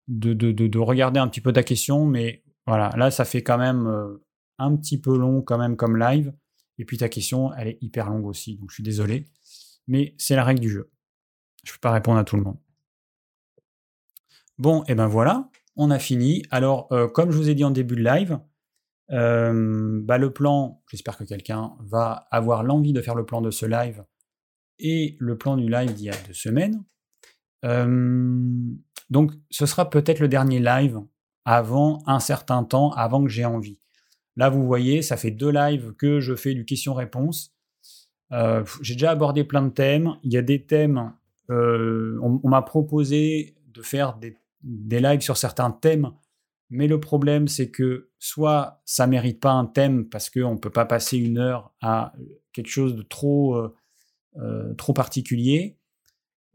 [0.09, 4.25] de, regarder un petit peu ta question, mais voilà, là, ça fait quand même euh,
[4.59, 6.33] un petit peu long quand même comme live.
[6.79, 9.27] Et puis ta question, elle est hyper longue aussi, donc je suis désolé.
[9.89, 10.91] Mais c'est la règle du jeu.
[11.65, 12.59] Je ne peux pas répondre à tout le monde.
[14.59, 16.45] Bon, et ben voilà, on a fini.
[16.51, 18.39] Alors, comme je vous ai dit en début de live,
[19.11, 23.51] euh, bah, le plan, j'espère que quelqu'un va avoir l'envie de faire le plan de
[23.51, 24.05] ce live
[24.79, 26.85] et le plan du live d'il y a deux semaines.
[27.65, 28.47] Euh,
[29.11, 31.01] donc ce sera peut-être le dernier live
[31.49, 33.79] avant un certain temps, avant que j'ai envie.
[34.37, 37.55] Là, vous voyez, ça fait deux lives que je fais du question-réponse.
[38.33, 40.17] Euh, j'ai déjà abordé plein de thèmes.
[40.23, 41.13] Il y a des thèmes,
[41.49, 44.37] on, m'a proposé de faire des,
[45.01, 46.13] lives sur certains thèmes
[46.71, 50.71] mais le problème, c'est que soit ça mérite pas un thème parce qu'on ne peut
[50.71, 52.13] pas passer une heure à
[52.53, 53.75] quelque chose de trop, euh,
[54.37, 55.79] euh, trop particulier,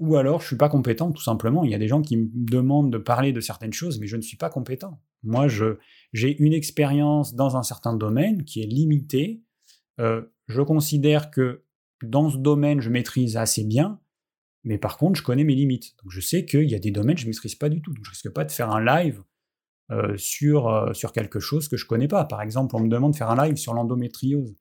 [0.03, 1.63] ou alors je suis pas compétent tout simplement.
[1.63, 4.17] Il y a des gens qui me demandent de parler de certaines choses, mais je
[4.17, 4.99] ne suis pas compétent.
[5.23, 9.41] Moi, j'ai une expérience dans un certain domaine qui est limitée.
[10.01, 11.63] Euh, je considère que
[12.03, 14.01] dans ce domaine, je maîtrise assez bien,
[14.65, 15.95] mais par contre, je connais mes limites.
[16.03, 17.93] Donc je sais qu'il y a des domaines que je ne maîtrise pas du tout.
[17.93, 19.23] Donc je risque pas de faire un live
[19.91, 22.25] euh, sur, euh, sur quelque chose que je connais pas.
[22.25, 24.53] Par exemple, on me demande de faire un live sur l'endométriose.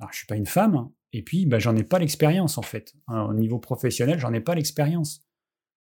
[0.00, 2.94] Alors, je suis pas une femme, et puis bah, j'en ai pas l'expérience en fait.
[3.08, 5.20] Hein, au niveau professionnel, j'en ai pas l'expérience.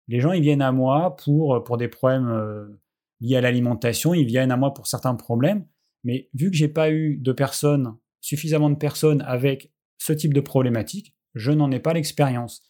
[0.07, 2.81] Les gens, ils viennent à moi pour, pour des problèmes euh,
[3.21, 5.65] liés à l'alimentation, ils viennent à moi pour certains problèmes,
[6.03, 10.41] mais vu que j'ai pas eu de personnes, suffisamment de personnes avec ce type de
[10.41, 12.61] problématique, je n'en ai pas l'expérience.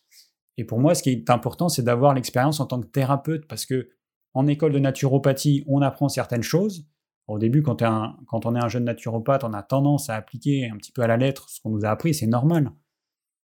[0.57, 3.65] Et pour moi, ce qui est important, c'est d'avoir l'expérience en tant que thérapeute, parce
[3.65, 3.89] que
[4.35, 6.88] en école de naturopathie, on apprend certaines choses.
[7.27, 10.91] Au début, quand, on est un jeune naturopathe, on a tendance à appliquer un petit
[10.91, 12.71] peu à la lettre ce qu'on nous a appris, c'est normal.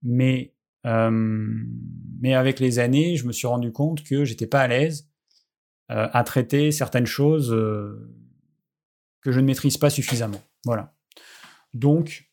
[0.02, 0.53] Mais,
[0.85, 1.64] euh,
[2.23, 5.10] avec les années, je me suis rendu compte que j'étais pas à l'aise
[5.91, 8.10] euh, à traiter certaines choses euh,
[9.22, 10.41] que je ne maîtrise pas suffisamment.
[10.65, 10.94] Voilà.
[11.73, 12.30] Donc,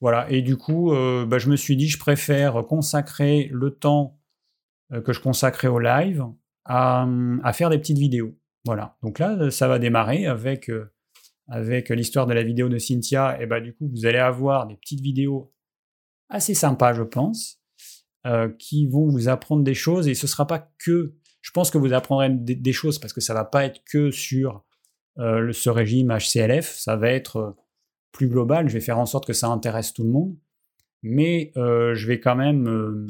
[0.00, 0.30] voilà.
[0.30, 0.90] Et du coup,
[1.26, 4.20] bah, je me suis dit, je préfère consacrer le temps
[5.04, 6.26] que je consacrais au live
[6.64, 8.36] à, faire des petites vidéos.
[8.64, 8.96] Voilà.
[9.02, 10.92] Donc là, ça va démarrer avec, euh,
[11.48, 13.40] avec l'histoire de la vidéo de Cynthia.
[13.40, 15.52] Et bah, du coup, vous allez avoir des petites vidéos
[16.28, 17.60] assez sympas, je pense,
[18.26, 20.08] euh, qui vont vous apprendre des choses.
[20.08, 21.14] Et ce ne sera pas que.
[21.40, 24.64] Je pense que vous apprendrez des, choses parce que ça va pas être que sur
[25.18, 26.72] euh, ce régime HCLF.
[26.76, 27.56] Ça va être
[28.12, 28.68] plus global.
[28.68, 30.36] Je vais faire en sorte que ça intéresse tout le monde.
[31.02, 33.08] Mais je vais quand même.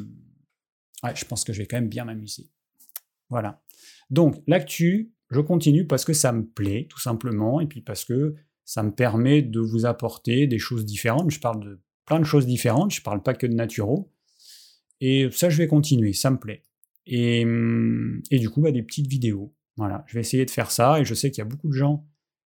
[1.14, 2.48] je pense que je vais quand même bien m'amuser.
[3.28, 3.62] Voilà.
[4.08, 8.34] Donc l'actu, je continue parce que ça me plaît, tout simplement, et puis parce que
[8.64, 11.30] ça me permet de vous apporter des choses différentes.
[11.30, 14.12] Je parle de plein de choses différentes, je parle pas que de naturaux.
[15.00, 16.62] Et ça, je vais continuer, ça me plaît.
[17.06, 17.44] Et,
[18.30, 19.54] du coup, bah, des petites vidéos.
[19.76, 21.72] Voilà, je vais essayer de faire ça, et je sais qu'il y a beaucoup de
[21.72, 22.06] gens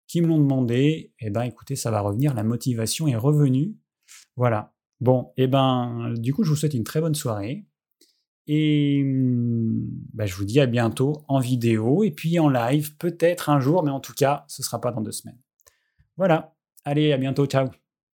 [0.07, 1.13] qui me l'ont demandé.
[1.19, 3.77] Et eh ben écoutez, ça va revenir, la motivation est revenue.
[4.35, 4.73] Voilà.
[4.99, 7.65] Bon, et eh ben du coup, je vous souhaite une très bonne soirée.
[8.47, 13.49] Et mmh, bah, je vous dis à bientôt en vidéo et puis en live, peut-être
[13.49, 15.39] un jour, mais en tout cas, ce ne sera pas dans deux semaines.
[16.17, 16.53] Voilà,
[16.85, 17.69] allez, à bientôt, ciao